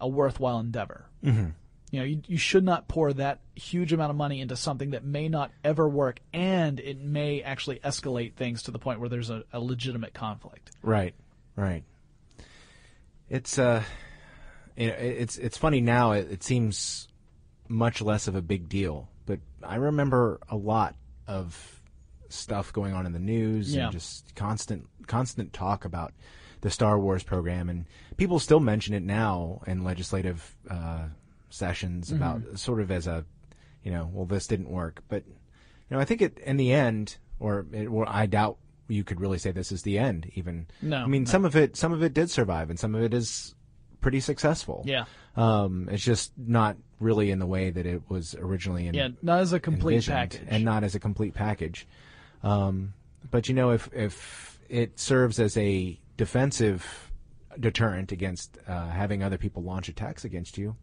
a 0.00 0.08
worthwhile 0.08 0.58
endeavor. 0.60 1.06
Mm-hmm. 1.24 1.48
You 1.92 2.00
know, 2.00 2.04
you, 2.04 2.22
you 2.26 2.36
should 2.36 2.64
not 2.64 2.88
pour 2.88 3.12
that 3.12 3.40
huge 3.54 3.92
amount 3.92 4.10
of 4.10 4.16
money 4.16 4.40
into 4.40 4.56
something 4.56 4.90
that 4.90 5.04
may 5.04 5.28
not 5.28 5.52
ever 5.64 5.88
work, 5.88 6.18
and 6.32 6.80
it 6.80 7.00
may 7.00 7.42
actually 7.42 7.78
escalate 7.78 8.34
things 8.34 8.64
to 8.64 8.70
the 8.72 8.78
point 8.78 8.98
where 9.00 9.08
there's 9.08 9.30
a, 9.30 9.44
a 9.52 9.60
legitimate 9.60 10.12
conflict. 10.12 10.72
Right, 10.82 11.14
right. 11.54 11.84
It's 13.28 13.58
uh, 13.58 13.82
you 14.76 14.88
know, 14.88 14.94
it- 14.94 15.16
it's 15.20 15.38
it's 15.38 15.56
funny 15.58 15.80
now. 15.80 16.12
It, 16.12 16.30
it 16.30 16.42
seems 16.42 17.08
much 17.68 18.00
less 18.00 18.28
of 18.28 18.36
a 18.36 18.42
big 18.42 18.68
deal, 18.68 19.08
but 19.24 19.40
I 19.62 19.76
remember 19.76 20.38
a 20.48 20.56
lot 20.56 20.94
of 21.26 21.80
stuff 22.28 22.72
going 22.72 22.92
on 22.94 23.06
in 23.06 23.12
the 23.12 23.18
news 23.20 23.74
Yeah. 23.74 23.84
and 23.84 23.92
just 23.92 24.34
constant 24.34 24.86
constant 25.06 25.52
talk 25.52 25.84
about 25.84 26.12
the 26.60 26.70
Star 26.70 26.98
Wars 26.98 27.22
program, 27.22 27.68
and 27.68 27.86
people 28.16 28.38
still 28.38 28.60
mention 28.60 28.94
it 28.94 29.02
now 29.02 29.60
in 29.66 29.84
legislative 29.84 30.56
uh, 30.70 31.06
sessions 31.50 32.10
about 32.12 32.42
sort 32.58 32.80
of 32.80 32.90
as 32.90 33.06
a, 33.06 33.24
you 33.82 33.90
know, 33.90 34.10
well, 34.12 34.26
this 34.26 34.46
didn't 34.46 34.70
work, 34.70 35.02
but 35.08 35.24
you 35.26 35.34
know, 35.96 35.98
I 36.00 36.04
think 36.04 36.22
it 36.22 36.38
in 36.38 36.56
the 36.56 36.72
end, 36.72 37.16
or 37.38 37.66
it, 37.72 37.86
or 37.86 38.08
I 38.08 38.26
doubt 38.26 38.56
you 38.88 39.04
could 39.04 39.20
really 39.20 39.38
say 39.38 39.50
this 39.52 39.70
is 39.72 39.82
the 39.82 39.98
end. 39.98 40.30
Even 40.34 40.66
No, 40.82 40.98
I 40.98 41.06
mean 41.06 41.24
no. 41.24 41.30
some 41.30 41.44
of 41.44 41.54
it, 41.56 41.76
some 41.76 41.92
of 41.92 42.02
it 42.02 42.14
did 42.14 42.30
survive, 42.30 42.70
and 42.70 42.78
some 42.78 42.94
of 42.94 43.02
it 43.02 43.12
is 43.14 43.54
pretty 44.00 44.20
successful. 44.20 44.82
Yeah. 44.86 45.04
um, 45.36 45.88
it's 45.90 46.04
just 46.04 46.32
not 46.36 46.76
really 47.00 47.30
in 47.30 47.38
the 47.38 47.46
way 47.46 47.70
that 47.70 47.84
it 47.86 48.02
was 48.08 48.34
originally. 48.38 48.86
In, 48.86 48.94
Yeah, 48.94 49.08
not 49.22 49.40
as 49.40 49.52
a 49.52 49.60
complete 49.60 50.06
package. 50.06 50.40
and 50.48 50.64
not 50.64 50.82
as 50.84 50.94
a 50.94 51.00
complete 51.00 51.34
package. 51.34 51.86
Um, 52.42 52.94
but 53.30 53.48
you 53.48 53.54
know, 53.54 53.70
if 53.70 53.88
if 53.92 54.58
it 54.68 54.98
serves 54.98 55.38
as 55.38 55.56
a 55.56 55.98
defensive 56.16 57.10
deterrent 57.58 58.12
against 58.12 58.58
uh, 58.66 58.88
having 58.88 59.22
other 59.22 59.38
people 59.38 59.62
launch 59.62 59.88
attacks 59.88 60.24
against 60.24 60.58
you, 60.58 60.76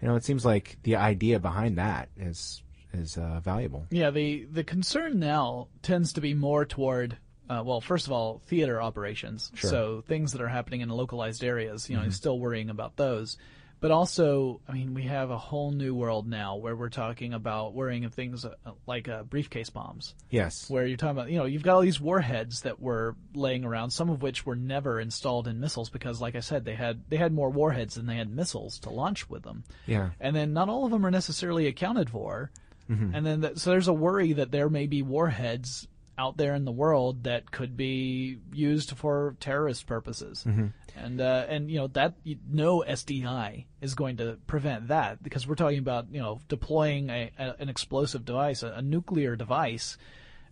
you 0.00 0.08
know, 0.08 0.14
it 0.14 0.24
seems 0.24 0.44
like 0.44 0.78
the 0.82 0.96
idea 0.96 1.40
behind 1.40 1.78
that 1.78 2.08
is 2.16 2.62
is 2.92 3.16
uh, 3.16 3.40
valuable. 3.40 3.86
Yeah, 3.90 4.10
the 4.10 4.44
the 4.44 4.64
concern 4.64 5.18
now 5.18 5.68
tends 5.82 6.12
to 6.14 6.20
be 6.20 6.34
more 6.34 6.64
toward 6.64 7.18
uh, 7.48 7.62
well, 7.64 7.80
first 7.80 8.06
of 8.06 8.12
all, 8.12 8.42
theater 8.46 8.82
operations. 8.82 9.52
Sure. 9.54 9.70
So 9.70 10.04
things 10.06 10.32
that 10.32 10.40
are 10.40 10.48
happening 10.48 10.80
in 10.80 10.88
localized 10.88 11.44
areas, 11.44 11.88
you 11.88 11.96
know, 11.96 12.08
still 12.10 12.38
worrying 12.38 12.70
about 12.70 12.96
those. 12.96 13.36
But 13.78 13.90
also, 13.90 14.60
I 14.66 14.72
mean, 14.72 14.94
we 14.94 15.02
have 15.02 15.30
a 15.30 15.36
whole 15.36 15.70
new 15.70 15.94
world 15.94 16.26
now 16.26 16.56
where 16.56 16.74
we're 16.74 16.88
talking 16.88 17.34
about 17.34 17.74
worrying 17.74 18.06
of 18.06 18.14
things 18.14 18.44
uh, 18.44 18.54
like 18.86 19.06
uh, 19.08 19.22
briefcase 19.24 19.68
bombs, 19.68 20.14
Yes. 20.30 20.70
where 20.70 20.86
you're 20.86 20.96
talking 20.96 21.18
about, 21.18 21.30
you 21.30 21.36
know, 21.38 21.44
you've 21.44 21.62
got 21.62 21.74
all 21.74 21.80
these 21.82 22.00
warheads 22.00 22.62
that 22.62 22.80
were 22.80 23.16
laying 23.34 23.64
around, 23.64 23.90
some 23.90 24.08
of 24.08 24.22
which 24.22 24.46
were 24.46 24.56
never 24.56 24.98
installed 24.98 25.46
in 25.46 25.60
missiles 25.60 25.90
because, 25.90 26.20
like 26.22 26.34
I 26.34 26.40
said, 26.40 26.64
they 26.64 26.74
had 26.74 27.02
they 27.10 27.16
had 27.18 27.32
more 27.34 27.50
warheads 27.50 27.96
than 27.96 28.06
they 28.06 28.16
had 28.16 28.30
missiles 28.34 28.78
to 28.80 28.90
launch 28.90 29.28
with 29.28 29.42
them 29.42 29.62
Yeah. 29.86 30.10
and 30.20 30.34
then 30.34 30.54
not 30.54 30.68
all 30.70 30.86
of 30.86 30.90
them 30.90 31.04
are 31.04 31.10
necessarily 31.10 31.66
accounted 31.66 32.08
for. 32.08 32.50
Mm-hmm. 32.90 33.14
And 33.14 33.26
then 33.26 33.42
th- 33.42 33.58
so 33.58 33.70
there's 33.70 33.88
a 33.88 33.92
worry 33.92 34.32
that 34.34 34.52
there 34.52 34.68
may 34.70 34.86
be 34.86 35.02
warheads 35.02 35.86
out 36.18 36.36
there 36.36 36.54
in 36.54 36.64
the 36.64 36.72
world 36.72 37.24
that 37.24 37.50
could 37.50 37.76
be 37.76 38.38
used 38.52 38.96
for 38.96 39.36
terrorist 39.40 39.86
purposes. 39.86 40.44
Mm-hmm. 40.46 40.66
And 40.96 41.20
uh, 41.20 41.46
and 41.48 41.70
you 41.70 41.78
know 41.78 41.88
that 41.88 42.14
no 42.50 42.82
SDI 42.86 43.66
is 43.80 43.94
going 43.94 44.16
to 44.16 44.38
prevent 44.46 44.88
that 44.88 45.22
because 45.22 45.46
we're 45.46 45.54
talking 45.54 45.78
about 45.78 46.06
you 46.10 46.20
know 46.20 46.40
deploying 46.48 47.10
a, 47.10 47.30
a, 47.38 47.54
an 47.58 47.68
explosive 47.68 48.24
device, 48.24 48.62
a, 48.62 48.68
a 48.68 48.82
nuclear 48.82 49.36
device, 49.36 49.98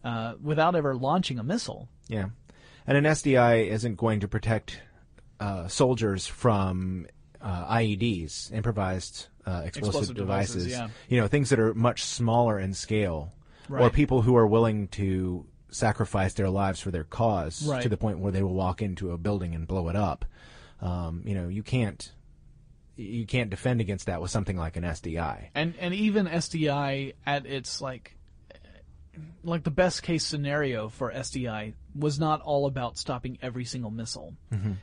uh, 0.05 0.35
without 0.43 0.77
ever 0.77 0.95
launching 0.95 1.39
a 1.39 1.43
missile. 1.43 1.89
Yeah, 2.09 2.27
and 2.87 2.99
an 2.99 3.05
SDI 3.05 3.69
isn't 3.69 3.97
going 3.97 4.21
to 4.21 4.29
protect 4.29 4.83
uh, 5.41 5.67
soldiers 5.69 6.27
from 6.27 7.07
uh, 7.41 7.77
IEDs, 7.77 8.53
improvised 8.53 9.29
uh, 9.47 9.63
explosive, 9.65 9.77
Explosive 9.95 10.17
devices, 10.17 10.65
devices. 10.65 10.73
yeah. 10.73 10.89
You 11.09 11.21
know, 11.21 11.29
things 11.29 11.51
that 11.51 11.59
are 11.59 11.75
much 11.75 12.03
smaller 12.05 12.59
in 12.59 12.75
scale, 12.75 13.33
or 13.71 13.91
people 13.91 14.23
who 14.23 14.37
are 14.37 14.47
willing 14.47 14.89
to 14.89 15.47
sacrifice 15.75 16.35
their 16.35 16.49
lives 16.51 16.81
for 16.81 16.91
their 16.91 17.05
cause 17.05 17.67
Right. 17.67 17.83
to 17.83 17.89
the 17.89 17.97
point 17.97 18.19
where 18.21 18.33
they 18.33 18.43
will 18.43 18.55
walk 18.55 18.81
into 18.83 19.11
a 19.13 19.19
building 19.19 19.55
and 19.55 19.67
blow 19.67 19.89
it 19.89 19.97
up. 19.97 20.25
um, 20.81 21.23
you 21.25 21.35
know, 21.35 21.49
you 21.49 21.63
can't 21.63 22.13
you 22.97 23.27
can't 23.27 23.51
defend 23.51 23.81
against 23.81 24.07
that 24.07 24.21
with 24.21 24.31
something 24.31 24.57
like 24.57 24.77
an 24.77 24.85
SDI. 24.85 25.49
And 25.55 25.75
and 25.81 25.93
even 25.95 26.27
SDI 26.27 27.15
at 27.27 27.45
its 27.47 27.81
like 27.81 28.17
like 29.45 29.63
the 29.63 29.71
best 29.71 30.03
case 30.03 30.25
scenario 30.27 30.89
for 30.89 31.13
SDI 31.13 31.75
was 31.95 32.19
not 32.19 32.41
all 32.41 32.67
about 32.67 32.99
stopping 32.99 33.39
every 33.43 33.65
single 33.65 33.91
missile. 33.91 34.35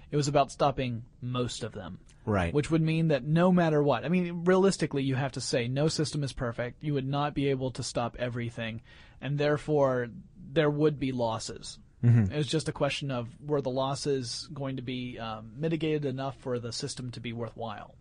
It 0.10 0.16
was 0.16 0.28
about 0.30 0.52
stopping 0.52 1.04
most 1.22 1.64
of 1.64 1.74
them. 1.74 2.00
Right. 2.26 2.54
Which 2.54 2.70
would 2.72 2.82
mean 2.82 3.08
that 3.10 3.24
no 3.24 3.52
matter 3.52 3.82
what, 3.82 4.06
I 4.06 4.10
mean, 4.10 4.44
realistically, 4.46 5.04
you 5.04 5.16
have 5.16 5.32
to 5.34 5.42
say 5.42 5.68
no 5.68 5.88
system 5.88 6.24
is 6.24 6.34
perfect. 6.34 6.84
You 6.84 6.94
would 6.94 7.08
not 7.08 7.34
be 7.34 7.48
able 7.50 7.72
to 7.72 7.84
stop 7.84 8.16
everything, 8.20 8.82
and 9.20 9.38
therefore 9.40 10.08
there 10.52 10.70
would 10.70 11.00
be 11.00 11.12
losses. 11.12 11.80
It 12.04 12.36
was 12.36 12.48
just 12.48 12.68
a 12.68 12.72
question 12.72 13.12
of 13.12 13.28
were 13.46 13.62
the 13.62 13.70
losses 13.70 14.50
going 14.52 14.78
to 14.78 14.82
be 14.82 15.20
um, 15.20 15.52
mitigated 15.56 16.06
enough 16.06 16.36
for 16.40 16.58
the 16.58 16.72
system 16.72 17.12
to 17.12 17.20
be 17.20 17.32
worthwhile. 17.32 17.94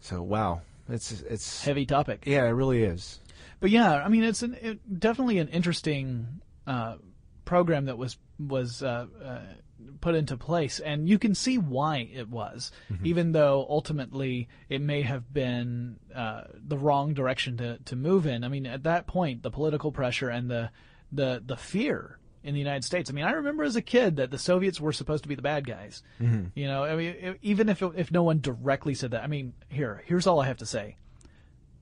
So 0.00 0.22
wow, 0.22 0.62
it's 0.88 1.12
it's 1.12 1.64
Heavy 1.64 1.86
topic. 1.86 2.24
yeah, 2.26 2.44
it 2.44 2.50
really 2.50 2.82
is. 2.82 3.20
But 3.60 3.70
yeah, 3.70 3.94
I 3.94 4.08
mean, 4.08 4.24
it's 4.24 4.42
an, 4.42 4.56
it, 4.60 5.00
definitely 5.00 5.38
an 5.38 5.48
interesting 5.48 6.40
uh, 6.66 6.96
program 7.44 7.84
that 7.84 7.98
was 7.98 8.16
was 8.38 8.82
uh, 8.82 9.06
uh, 9.24 9.38
put 10.00 10.14
into 10.14 10.36
place, 10.36 10.80
and 10.80 11.08
you 11.08 11.18
can 11.18 11.34
see 11.34 11.58
why 11.58 12.08
it 12.12 12.28
was, 12.28 12.72
even 13.04 13.32
though 13.32 13.66
ultimately 13.68 14.48
it 14.68 14.80
may 14.80 15.02
have 15.02 15.32
been 15.32 15.98
uh, 16.14 16.42
the 16.52 16.78
wrong 16.78 17.14
direction 17.14 17.56
to, 17.58 17.78
to 17.86 17.96
move 17.96 18.26
in. 18.26 18.44
I 18.44 18.48
mean, 18.48 18.66
at 18.66 18.84
that 18.84 19.06
point, 19.06 19.42
the 19.42 19.50
political 19.50 19.92
pressure 19.92 20.28
and 20.28 20.50
the 20.50 20.70
the 21.12 21.42
the 21.44 21.56
fear 21.56 22.18
in 22.42 22.54
the 22.54 22.60
United 22.60 22.84
States. 22.84 23.10
I 23.10 23.12
mean, 23.12 23.24
I 23.24 23.32
remember 23.32 23.64
as 23.64 23.76
a 23.76 23.82
kid 23.82 24.16
that 24.16 24.30
the 24.30 24.38
Soviets 24.38 24.80
were 24.80 24.92
supposed 24.92 25.24
to 25.24 25.28
be 25.28 25.34
the 25.34 25.42
bad 25.42 25.66
guys. 25.66 26.02
You 26.54 26.66
know, 26.68 26.84
I 26.84 26.94
mean, 26.96 27.36
even 27.42 27.68
if 27.68 27.82
it, 27.82 27.92
if 27.96 28.12
no 28.12 28.22
one 28.22 28.40
directly 28.40 28.94
said 28.94 29.10
that. 29.12 29.24
I 29.24 29.26
mean, 29.26 29.52
here 29.68 30.02
here's 30.06 30.26
all 30.26 30.40
I 30.40 30.46
have 30.46 30.58
to 30.58 30.66
say: 30.66 30.96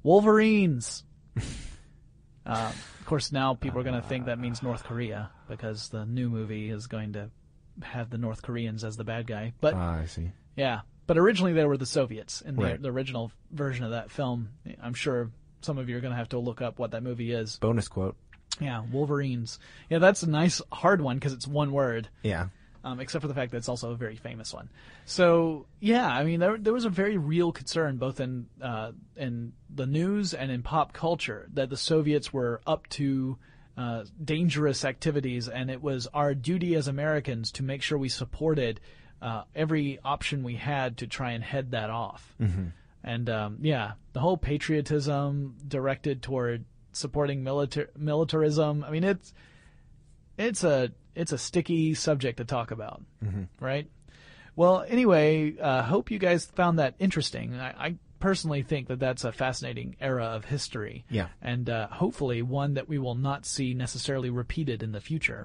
Wolverines. 0.02 1.04
Uh, 2.46 2.70
of 3.00 3.06
course, 3.06 3.32
now 3.32 3.54
people 3.54 3.80
are 3.80 3.84
going 3.84 4.00
to 4.00 4.06
think 4.06 4.26
that 4.26 4.38
means 4.38 4.62
North 4.62 4.84
Korea 4.84 5.30
because 5.48 5.88
the 5.88 6.04
new 6.04 6.28
movie 6.28 6.68
is 6.68 6.86
going 6.86 7.14
to 7.14 7.30
have 7.82 8.10
the 8.10 8.18
North 8.18 8.42
Koreans 8.42 8.84
as 8.84 8.96
the 8.96 9.04
bad 9.04 9.26
guy. 9.26 9.52
But 9.60 9.74
Ah, 9.74 10.00
I 10.00 10.06
see. 10.06 10.30
yeah, 10.56 10.80
but 11.06 11.18
originally 11.18 11.52
they 11.52 11.64
were 11.64 11.76
the 11.76 11.86
Soviets 11.86 12.40
in 12.40 12.56
the, 12.56 12.62
Right. 12.62 12.80
the 12.82 12.90
original 12.90 13.32
version 13.50 13.84
of 13.84 13.90
that 13.92 14.10
film. 14.10 14.50
I'm 14.82 14.94
sure 14.94 15.30
some 15.60 15.78
of 15.78 15.88
you 15.88 15.96
are 15.96 16.00
going 16.00 16.12
to 16.12 16.16
have 16.18 16.28
to 16.30 16.38
look 16.38 16.60
up 16.62 16.78
what 16.78 16.92
that 16.92 17.02
movie 17.02 17.32
is. 17.32 17.58
Bonus 17.58 17.88
quote. 17.88 18.16
Yeah, 18.60 18.82
Wolverines. 18.92 19.58
Yeah, 19.90 19.98
that's 19.98 20.22
a 20.22 20.30
nice 20.30 20.62
hard 20.70 21.00
one 21.00 21.16
because 21.16 21.32
it's 21.32 21.46
one 21.46 21.72
word. 21.72 22.08
Yeah. 22.22 22.48
Um, 22.84 23.00
except 23.00 23.22
for 23.22 23.28
the 23.28 23.34
fact 23.34 23.50
that 23.52 23.56
it's 23.56 23.68
also 23.70 23.92
a 23.92 23.96
very 23.96 24.14
famous 24.16 24.52
one. 24.52 24.68
So 25.06 25.66
yeah, 25.80 26.06
I 26.06 26.22
mean 26.22 26.38
there 26.38 26.58
there 26.58 26.72
was 26.74 26.84
a 26.84 26.90
very 26.90 27.16
real 27.16 27.50
concern 27.50 27.96
both 27.96 28.20
in 28.20 28.46
uh, 28.60 28.92
in 29.16 29.54
the 29.74 29.86
news 29.86 30.34
and 30.34 30.50
in 30.52 30.62
pop 30.62 30.92
culture 30.92 31.48
that 31.54 31.70
the 31.70 31.78
Soviets 31.78 32.30
were 32.32 32.60
up 32.66 32.86
to 32.90 33.38
uh, 33.76 34.04
dangerous 34.22 34.84
activities, 34.84 35.48
and 35.48 35.70
it 35.70 35.82
was 35.82 36.06
our 36.14 36.34
duty 36.34 36.74
as 36.74 36.86
Americans 36.88 37.50
to 37.52 37.62
make 37.62 37.82
sure 37.82 37.98
we 37.98 38.08
supported 38.08 38.80
uh, 39.20 39.42
every 39.54 39.98
option 40.04 40.42
we 40.42 40.54
had 40.54 40.98
to 40.98 41.06
try 41.06 41.32
and 41.32 41.42
head 41.42 41.72
that 41.72 41.90
off. 41.90 42.34
And 43.02 43.28
um, 43.28 43.58
yeah, 43.62 43.92
the 44.12 44.20
whole 44.20 44.36
patriotism 44.36 45.56
directed 45.66 46.22
toward 46.22 46.64
supporting 46.92 47.42
militar- 47.42 47.88
militarism. 47.96 48.84
I 48.84 48.90
mean, 48.90 49.04
it's 49.04 49.34
it's 50.38 50.64
a 50.64 50.90
it's 51.14 51.32
a 51.32 51.38
sticky 51.38 51.94
subject 51.94 52.38
to 52.38 52.44
talk 52.44 52.70
about, 52.70 53.02
right? 53.60 53.88
Well, 54.56 54.84
anyway, 54.86 55.56
uh, 55.58 55.82
hope 55.82 56.10
you 56.10 56.18
guys 56.18 56.44
found 56.46 56.78
that 56.78 56.94
interesting. 56.98 57.54
I, 57.58 57.86
I 57.86 57.94
personally 58.24 58.62
think 58.62 58.88
that 58.88 58.98
that's 58.98 59.22
a 59.24 59.30
fascinating 59.32 59.96
era 60.00 60.24
of 60.24 60.46
history, 60.46 61.04
Yeah. 61.10 61.28
and 61.42 61.68
uh, 61.68 61.88
hopefully 61.88 62.40
one 62.40 62.72
that 62.74 62.88
we 62.88 62.98
will 62.98 63.14
not 63.16 63.44
see 63.44 63.74
necessarily 63.74 64.30
repeated 64.30 64.82
in 64.82 64.92
the 64.92 65.00
future 65.02 65.44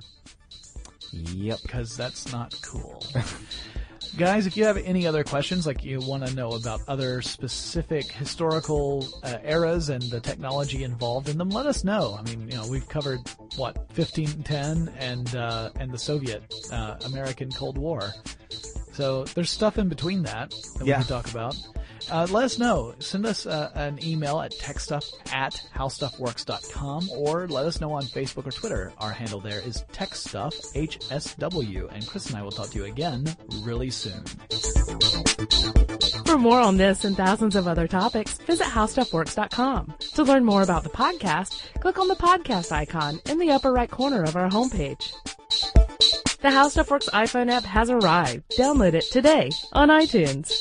Yep. 1.12 1.60
because 1.64 1.98
that's 1.98 2.32
not 2.32 2.56
cool. 2.62 3.04
Guys, 4.18 4.48
if 4.48 4.56
you 4.56 4.64
have 4.64 4.78
any 4.78 5.06
other 5.06 5.26
questions, 5.26 5.68
like 5.68 5.84
you 5.84 6.00
want 6.00 6.26
to 6.26 6.34
know 6.34 6.52
about 6.54 6.80
other 6.88 7.22
specific 7.22 8.10
historical 8.14 9.06
uh, 9.24 9.38
eras 9.44 9.90
and 9.90 10.02
the 10.04 10.22
technology 10.22 10.84
involved 10.86 11.28
in 11.28 11.38
them, 11.38 11.50
let 11.50 11.66
us 11.66 11.84
know. 11.84 12.18
I 12.18 12.22
mean, 12.24 12.50
you 12.50 12.56
know, 12.56 12.66
we've 12.70 12.88
covered 12.88 13.20
what 13.58 13.76
1510 13.98 14.88
and 14.98 15.36
uh, 15.36 15.70
and 15.76 15.92
the 15.92 15.98
Soviet 15.98 16.42
uh, 16.72 16.96
American 17.06 17.52
Cold 17.52 17.78
War, 17.78 18.14
so 18.94 19.26
there's 19.36 19.50
stuff 19.52 19.78
in 19.78 19.90
between 19.90 20.24
that 20.24 20.52
that 20.78 20.88
Yeah. 20.88 20.98
we 21.00 21.04
can 21.04 21.10
talk 21.10 21.30
about. 21.30 21.56
Uh, 22.12 22.28
let 22.32 22.44
us 22.46 22.58
know. 22.60 22.94
Send 23.00 23.26
us 23.26 23.46
uh, 23.46 23.72
an 23.76 24.00
email 24.04 24.40
at 24.42 24.52
techstuff 24.54 25.12
at 25.34 25.62
howstuffworks.com 25.76 27.10
or 27.16 27.48
let 27.48 27.66
us 27.66 27.82
know 27.82 27.92
on 27.94 28.04
Facebook 28.04 28.48
or 28.48 28.52
Twitter. 28.52 28.94
Our 29.00 29.12
handle 29.12 29.40
there 29.40 29.60
is 29.60 29.84
techstuff, 29.92 30.54
HSW, 30.76 31.90
And 31.92 32.08
Chris 32.08 32.28
and 32.28 32.38
I 32.38 32.44
will 32.44 32.52
talk 32.52 32.70
to 32.70 32.78
you 32.78 32.86
again 32.86 33.36
really 33.62 33.90
soon. 33.90 34.24
For 36.26 36.38
more 36.38 36.60
on 36.60 36.78
this 36.78 37.06
and 37.06 37.18
thousands 37.18 37.56
of 37.56 37.68
other 37.68 37.88
topics, 37.88 38.34
visit 38.38 38.68
howstuffworks.com. 38.68 39.96
To 40.16 40.24
learn 40.24 40.46
more 40.46 40.62
about 40.62 40.84
the 40.84 40.90
podcast, 40.90 41.62
click 41.80 41.98
on 41.98 42.08
the 42.08 42.16
podcast 42.16 42.72
icon 42.72 43.20
in 43.30 43.40
the 43.40 43.52
upper 43.52 43.72
right 43.74 43.90
corner 43.90 44.24
of 44.24 44.36
our 44.36 44.50
homepage. 44.50 45.14
The 46.42 46.52
How 46.52 46.70
Stuff 46.70 46.90
Works 46.90 47.10
iPhone 47.10 47.52
app 47.52 47.64
has 47.64 47.90
arrived. 47.90 48.44
Download 48.58 48.94
it 48.94 49.04
today 49.12 49.50
on 49.74 49.90
iTunes. 49.90 50.54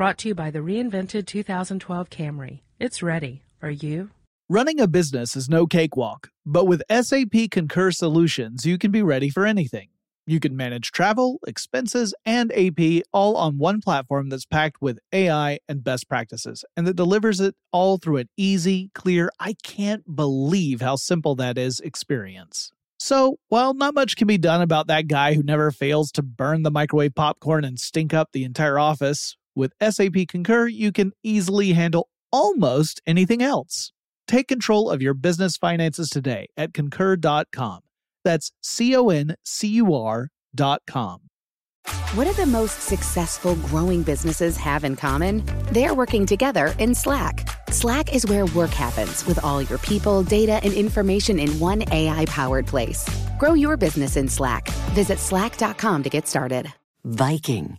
Brought 0.00 0.16
to 0.20 0.28
you 0.28 0.34
by 0.34 0.50
the 0.50 0.60
reinvented 0.60 1.26
2012 1.26 2.08
Camry. 2.08 2.60
It's 2.78 3.02
ready. 3.02 3.42
Are 3.60 3.70
you? 3.70 4.08
Running 4.48 4.80
a 4.80 4.88
business 4.88 5.36
is 5.36 5.50
no 5.50 5.66
cakewalk, 5.66 6.30
but 6.46 6.64
with 6.64 6.80
SAP 6.90 7.50
Concur 7.50 7.90
Solutions, 7.90 8.64
you 8.64 8.78
can 8.78 8.90
be 8.92 9.02
ready 9.02 9.28
for 9.28 9.44
anything. 9.44 9.88
You 10.26 10.40
can 10.40 10.56
manage 10.56 10.90
travel, 10.90 11.38
expenses, 11.46 12.14
and 12.24 12.50
AP 12.56 13.02
all 13.12 13.36
on 13.36 13.58
one 13.58 13.82
platform 13.82 14.30
that's 14.30 14.46
packed 14.46 14.80
with 14.80 15.00
AI 15.12 15.58
and 15.68 15.84
best 15.84 16.08
practices, 16.08 16.64
and 16.78 16.86
that 16.86 16.96
delivers 16.96 17.38
it 17.38 17.54
all 17.70 17.98
through 17.98 18.16
an 18.16 18.30
easy, 18.38 18.90
clear, 18.94 19.30
I 19.38 19.54
can't 19.62 20.16
believe 20.16 20.80
how 20.80 20.96
simple 20.96 21.34
that 21.34 21.58
is 21.58 21.78
experience. 21.78 22.72
So, 22.98 23.38
while 23.48 23.74
not 23.74 23.92
much 23.92 24.16
can 24.16 24.26
be 24.26 24.38
done 24.38 24.62
about 24.62 24.86
that 24.86 25.08
guy 25.08 25.34
who 25.34 25.42
never 25.42 25.70
fails 25.70 26.10
to 26.12 26.22
burn 26.22 26.62
the 26.62 26.70
microwave 26.70 27.14
popcorn 27.14 27.64
and 27.64 27.78
stink 27.78 28.14
up 28.14 28.30
the 28.32 28.44
entire 28.44 28.78
office, 28.78 29.36
with 29.54 29.72
SAP 29.82 30.28
Concur, 30.28 30.66
you 30.66 30.92
can 30.92 31.12
easily 31.22 31.72
handle 31.72 32.08
almost 32.32 33.00
anything 33.06 33.42
else. 33.42 33.92
Take 34.26 34.48
control 34.48 34.90
of 34.90 35.02
your 35.02 35.14
business 35.14 35.56
finances 35.56 36.08
today 36.08 36.46
at 36.56 36.72
concur.com. 36.72 37.80
That's 38.24 38.52
C 38.62 38.94
O 38.96 39.08
N 39.08 39.34
C 39.44 39.68
U 39.68 39.94
R 39.94 40.28
dot 40.54 40.82
com. 40.86 41.30
What 42.14 42.26
do 42.26 42.32
the 42.34 42.46
most 42.46 42.82
successful 42.82 43.56
growing 43.56 44.02
businesses 44.02 44.56
have 44.56 44.84
in 44.84 44.96
common? 44.96 45.42
They're 45.72 45.94
working 45.94 46.26
together 46.26 46.74
in 46.78 46.94
Slack. 46.94 47.48
Slack 47.70 48.14
is 48.14 48.26
where 48.26 48.46
work 48.46 48.70
happens 48.70 49.24
with 49.26 49.42
all 49.42 49.62
your 49.62 49.78
people, 49.78 50.22
data, 50.22 50.60
and 50.62 50.72
information 50.72 51.38
in 51.38 51.58
one 51.58 51.84
AI 51.92 52.26
powered 52.26 52.66
place. 52.66 53.08
Grow 53.38 53.54
your 53.54 53.76
business 53.76 54.16
in 54.16 54.28
Slack. 54.28 54.68
Visit 54.92 55.18
slack.com 55.18 56.02
to 56.02 56.10
get 56.10 56.28
started. 56.28 56.72
Viking, 57.04 57.78